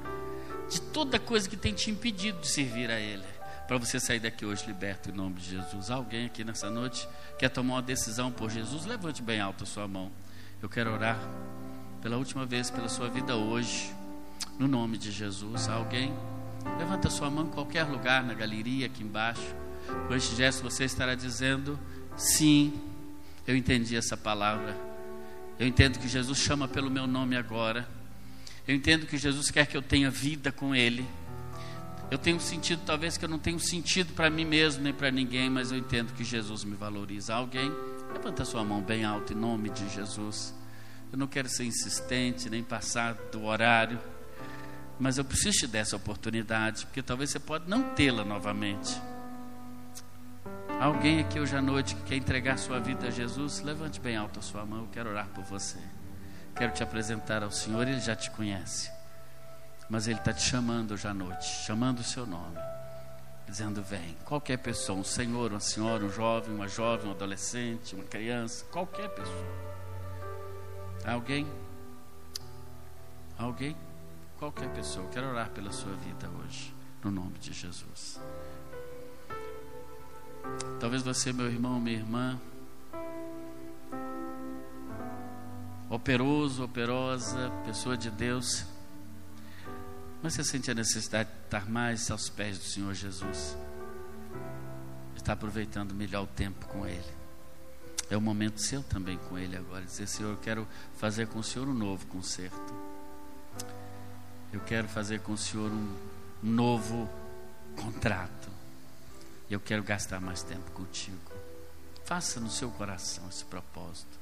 de 0.70 0.80
toda 0.80 1.18
coisa 1.18 1.48
que 1.48 1.56
tem 1.56 1.74
te 1.74 1.90
impedido 1.90 2.40
de 2.40 2.48
servir 2.48 2.90
a 2.90 2.98
Ele. 2.98 3.24
Para 3.66 3.76
você 3.76 4.00
sair 4.00 4.20
daqui 4.20 4.46
hoje 4.46 4.64
liberto 4.66 5.10
em 5.10 5.12
nome 5.12 5.36
de 5.36 5.50
Jesus. 5.50 5.90
Alguém 5.90 6.26
aqui 6.26 6.42
nessa 6.44 6.70
noite 6.70 7.06
quer 7.38 7.48
tomar 7.48 7.74
uma 7.74 7.82
decisão 7.82 8.30
por 8.30 8.50
Jesus? 8.50 8.86
Levante 8.86 9.20
bem 9.22 9.40
alto 9.40 9.64
a 9.64 9.66
sua 9.66 9.86
mão. 9.86 10.10
Eu 10.62 10.68
quero 10.68 10.92
orar 10.92 11.18
pela 12.00 12.16
última 12.16 12.46
vez 12.46 12.70
pela 12.70 12.88
sua 12.88 13.08
vida 13.08 13.36
hoje, 13.36 13.92
no 14.58 14.66
nome 14.66 14.96
de 14.96 15.10
Jesus. 15.10 15.68
Alguém? 15.68 16.12
Levanta 16.78 17.10
sua 17.10 17.30
mão 17.30 17.44
em 17.44 17.50
qualquer 17.50 17.84
lugar 17.84 18.22
na 18.22 18.34
galeria 18.34 18.86
aqui 18.86 19.02
embaixo. 19.02 19.54
Com 20.06 20.14
este 20.14 20.34
gesto 20.36 20.62
você 20.62 20.84
estará 20.84 21.14
dizendo: 21.14 21.78
Sim, 22.16 22.72
eu 23.46 23.56
entendi 23.56 23.96
essa 23.96 24.16
palavra. 24.16 24.76
Eu 25.58 25.66
entendo 25.66 25.98
que 25.98 26.08
Jesus 26.08 26.38
chama 26.38 26.66
pelo 26.66 26.90
meu 26.90 27.06
nome 27.06 27.36
agora. 27.36 27.99
Eu 28.66 28.74
entendo 28.74 29.06
que 29.06 29.16
Jesus 29.16 29.50
quer 29.50 29.66
que 29.66 29.76
eu 29.76 29.82
tenha 29.82 30.10
vida 30.10 30.52
com 30.52 30.74
Ele. 30.74 31.06
Eu 32.10 32.18
tenho 32.18 32.40
sentido, 32.40 32.82
talvez 32.84 33.16
que 33.16 33.24
eu 33.24 33.28
não 33.28 33.38
tenho 33.38 33.60
sentido 33.60 34.12
para 34.14 34.28
mim 34.28 34.44
mesmo 34.44 34.82
nem 34.82 34.92
para 34.92 35.10
ninguém, 35.10 35.48
mas 35.48 35.70
eu 35.70 35.78
entendo 35.78 36.12
que 36.12 36.24
Jesus 36.24 36.64
me 36.64 36.74
valoriza. 36.74 37.34
Alguém, 37.34 37.70
levanta 38.12 38.44
sua 38.44 38.64
mão 38.64 38.82
bem 38.82 39.04
alto 39.04 39.32
em 39.32 39.36
nome 39.36 39.70
de 39.70 39.88
Jesus. 39.90 40.52
Eu 41.12 41.18
não 41.18 41.26
quero 41.26 41.48
ser 41.48 41.64
insistente, 41.64 42.50
nem 42.50 42.62
passar 42.62 43.14
do 43.32 43.44
horário, 43.44 43.98
mas 44.98 45.18
eu 45.18 45.24
preciso 45.24 45.58
te 45.58 45.66
dar 45.66 45.80
essa 45.80 45.96
oportunidade, 45.96 46.84
porque 46.86 47.02
talvez 47.02 47.30
você 47.30 47.38
pode 47.38 47.68
não 47.68 47.94
tê-la 47.94 48.24
novamente. 48.24 49.00
Alguém 50.80 51.20
aqui 51.20 51.38
hoje 51.38 51.56
à 51.56 51.62
noite 51.62 51.94
que 51.94 52.02
quer 52.02 52.16
entregar 52.16 52.58
sua 52.58 52.80
vida 52.80 53.08
a 53.08 53.10
Jesus, 53.10 53.60
levante 53.60 54.00
bem 54.00 54.16
alto 54.16 54.38
a 54.38 54.42
sua 54.42 54.64
mão, 54.64 54.80
eu 54.80 54.88
quero 54.92 55.10
orar 55.10 55.28
por 55.28 55.44
você. 55.44 55.78
Quero 56.54 56.72
te 56.72 56.82
apresentar 56.82 57.42
ao 57.42 57.50
Senhor, 57.50 57.86
Ele 57.86 58.00
já 58.00 58.14
te 58.14 58.30
conhece, 58.30 58.90
mas 59.88 60.06
Ele 60.06 60.18
está 60.18 60.32
te 60.32 60.42
chamando 60.42 60.92
hoje 60.92 61.06
à 61.06 61.14
noite, 61.14 61.44
chamando 61.64 62.00
o 62.00 62.04
seu 62.04 62.26
nome, 62.26 62.58
dizendo: 63.46 63.82
Vem. 63.82 64.16
Qualquer 64.24 64.58
pessoa, 64.58 64.98
um 64.98 65.04
senhor, 65.04 65.50
uma 65.50 65.60
senhora, 65.60 66.04
um 66.04 66.10
jovem, 66.10 66.54
uma 66.54 66.68
jovem, 66.68 67.08
um 67.08 67.12
adolescente, 67.12 67.94
uma 67.94 68.04
criança, 68.04 68.64
qualquer 68.66 69.08
pessoa. 69.08 69.70
Alguém? 71.04 71.46
Alguém? 73.38 73.76
Qualquer 74.38 74.68
pessoa. 74.70 75.08
Quero 75.08 75.28
orar 75.28 75.50
pela 75.50 75.72
sua 75.72 75.92
vida 75.94 76.28
hoje, 76.28 76.74
no 77.02 77.10
nome 77.10 77.38
de 77.38 77.52
Jesus. 77.52 78.20
Talvez 80.78 81.02
você, 81.02 81.32
meu 81.32 81.46
irmão, 81.46 81.80
minha 81.80 81.96
irmã, 81.96 82.40
operoso, 85.90 86.62
operosa, 86.62 87.50
pessoa 87.66 87.96
de 87.96 88.10
Deus, 88.10 88.64
mas 90.22 90.34
você 90.34 90.44
sente 90.44 90.70
a 90.70 90.74
necessidade 90.74 91.28
de 91.28 91.44
estar 91.46 91.68
mais 91.68 92.08
aos 92.10 92.28
pés 92.28 92.58
do 92.58 92.64
Senhor 92.64 92.94
Jesus, 92.94 93.56
está 95.16 95.32
aproveitando 95.32 95.92
melhor 95.92 96.22
o 96.22 96.26
tempo 96.28 96.66
com 96.68 96.86
Ele. 96.86 97.20
É 98.08 98.16
o 98.16 98.20
momento 98.20 98.60
seu 98.60 98.82
também 98.82 99.18
com 99.28 99.38
Ele 99.38 99.56
agora. 99.56 99.84
Dizer, 99.84 100.06
Senhor, 100.06 100.30
eu 100.30 100.36
quero 100.36 100.66
fazer 100.96 101.26
com 101.28 101.38
o 101.38 101.44
Senhor 101.44 101.68
um 101.68 101.74
novo 101.74 102.06
concerto. 102.06 102.74
Eu 104.52 104.60
quero 104.60 104.88
fazer 104.88 105.20
com 105.20 105.32
o 105.32 105.38
Senhor 105.38 105.70
um 105.70 105.96
novo 106.42 107.08
contrato. 107.76 108.48
Eu 109.48 109.60
quero 109.60 109.82
gastar 109.82 110.20
mais 110.20 110.42
tempo 110.42 110.70
contigo. 110.72 111.30
Faça 112.04 112.40
no 112.40 112.50
seu 112.50 112.70
coração 112.70 113.28
esse 113.28 113.44
propósito. 113.44 114.19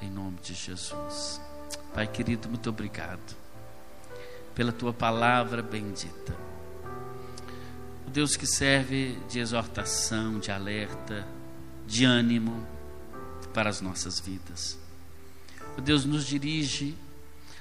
Em 0.00 0.10
nome 0.10 0.38
de 0.42 0.54
Jesus. 0.54 1.40
Pai 1.94 2.06
querido, 2.06 2.48
muito 2.48 2.68
obrigado 2.68 3.36
pela 4.54 4.72
tua 4.72 4.92
palavra 4.92 5.62
bendita. 5.62 6.34
O 8.06 8.10
Deus 8.10 8.36
que 8.36 8.46
serve 8.46 9.18
de 9.28 9.38
exortação, 9.38 10.38
de 10.38 10.50
alerta, 10.50 11.26
de 11.86 12.04
ânimo 12.04 12.66
para 13.52 13.70
as 13.70 13.80
nossas 13.80 14.20
vidas. 14.20 14.78
O 15.76 15.80
Deus 15.80 16.04
nos 16.04 16.26
dirige 16.26 16.94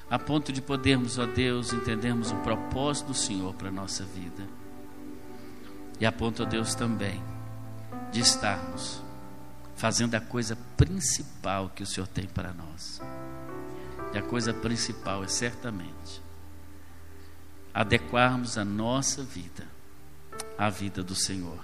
a 0.10 0.20
ponto 0.20 0.54
de 0.54 0.62
podermos, 0.62 1.18
ó 1.18 1.26
Deus, 1.26 1.74
entendermos 1.74 2.32
o 2.32 2.36
propósito 2.38 3.08
do 3.08 3.14
Senhor 3.14 3.54
para 3.56 3.70
a 3.70 3.72
nossa 3.72 4.04
vida. 4.04 4.48
E 6.00 6.06
a 6.06 6.12
ponto, 6.12 6.44
ó 6.44 6.46
Deus, 6.46 6.76
também 6.76 7.22
de 8.12 8.20
estarmos 8.20 9.05
fazendo 9.76 10.16
a 10.16 10.22
coisa 10.22 10.56
principal 10.78 11.70
que 11.70 11.84
o 11.84 11.86
Senhor 11.86 12.08
tem 12.08 12.26
para 12.26 12.54
nós. 12.54 13.02
E 14.14 14.18
a 14.18 14.22
coisa 14.22 14.54
principal 14.54 15.24
é 15.24 15.28
certamente 15.28 16.22
adequarmos 17.74 18.58
a 18.58 18.64
nossa 18.64 19.22
vida 19.24 19.68
à 20.58 20.70
vida 20.70 21.04
do 21.04 21.16
Senhor. 21.16 21.60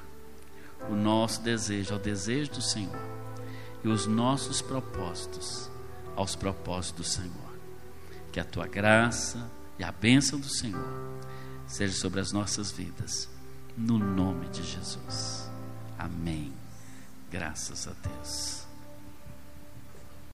O 0.89 0.95
nosso 0.95 1.41
desejo 1.41 1.93
ao 1.93 1.99
desejo 1.99 2.51
do 2.51 2.61
Senhor 2.61 2.99
e 3.83 3.87
os 3.87 4.07
nossos 4.07 4.61
propósitos 4.61 5.69
aos 6.15 6.35
propósitos 6.35 6.97
do 6.97 7.03
Senhor. 7.03 7.51
Que 8.31 8.39
a 8.39 8.45
tua 8.45 8.67
graça 8.67 9.49
e 9.79 9.83
a 9.83 9.91
bênção 9.91 10.39
do 10.39 10.49
Senhor 10.49 11.19
seja 11.65 11.93
sobre 11.93 12.19
as 12.19 12.31
nossas 12.31 12.71
vidas, 12.71 13.29
no 13.77 13.97
nome 13.97 14.47
de 14.49 14.63
Jesus. 14.63 15.49
Amém. 15.97 16.60
Graças 17.31 17.87
a 17.87 17.91
Deus. 18.07 18.60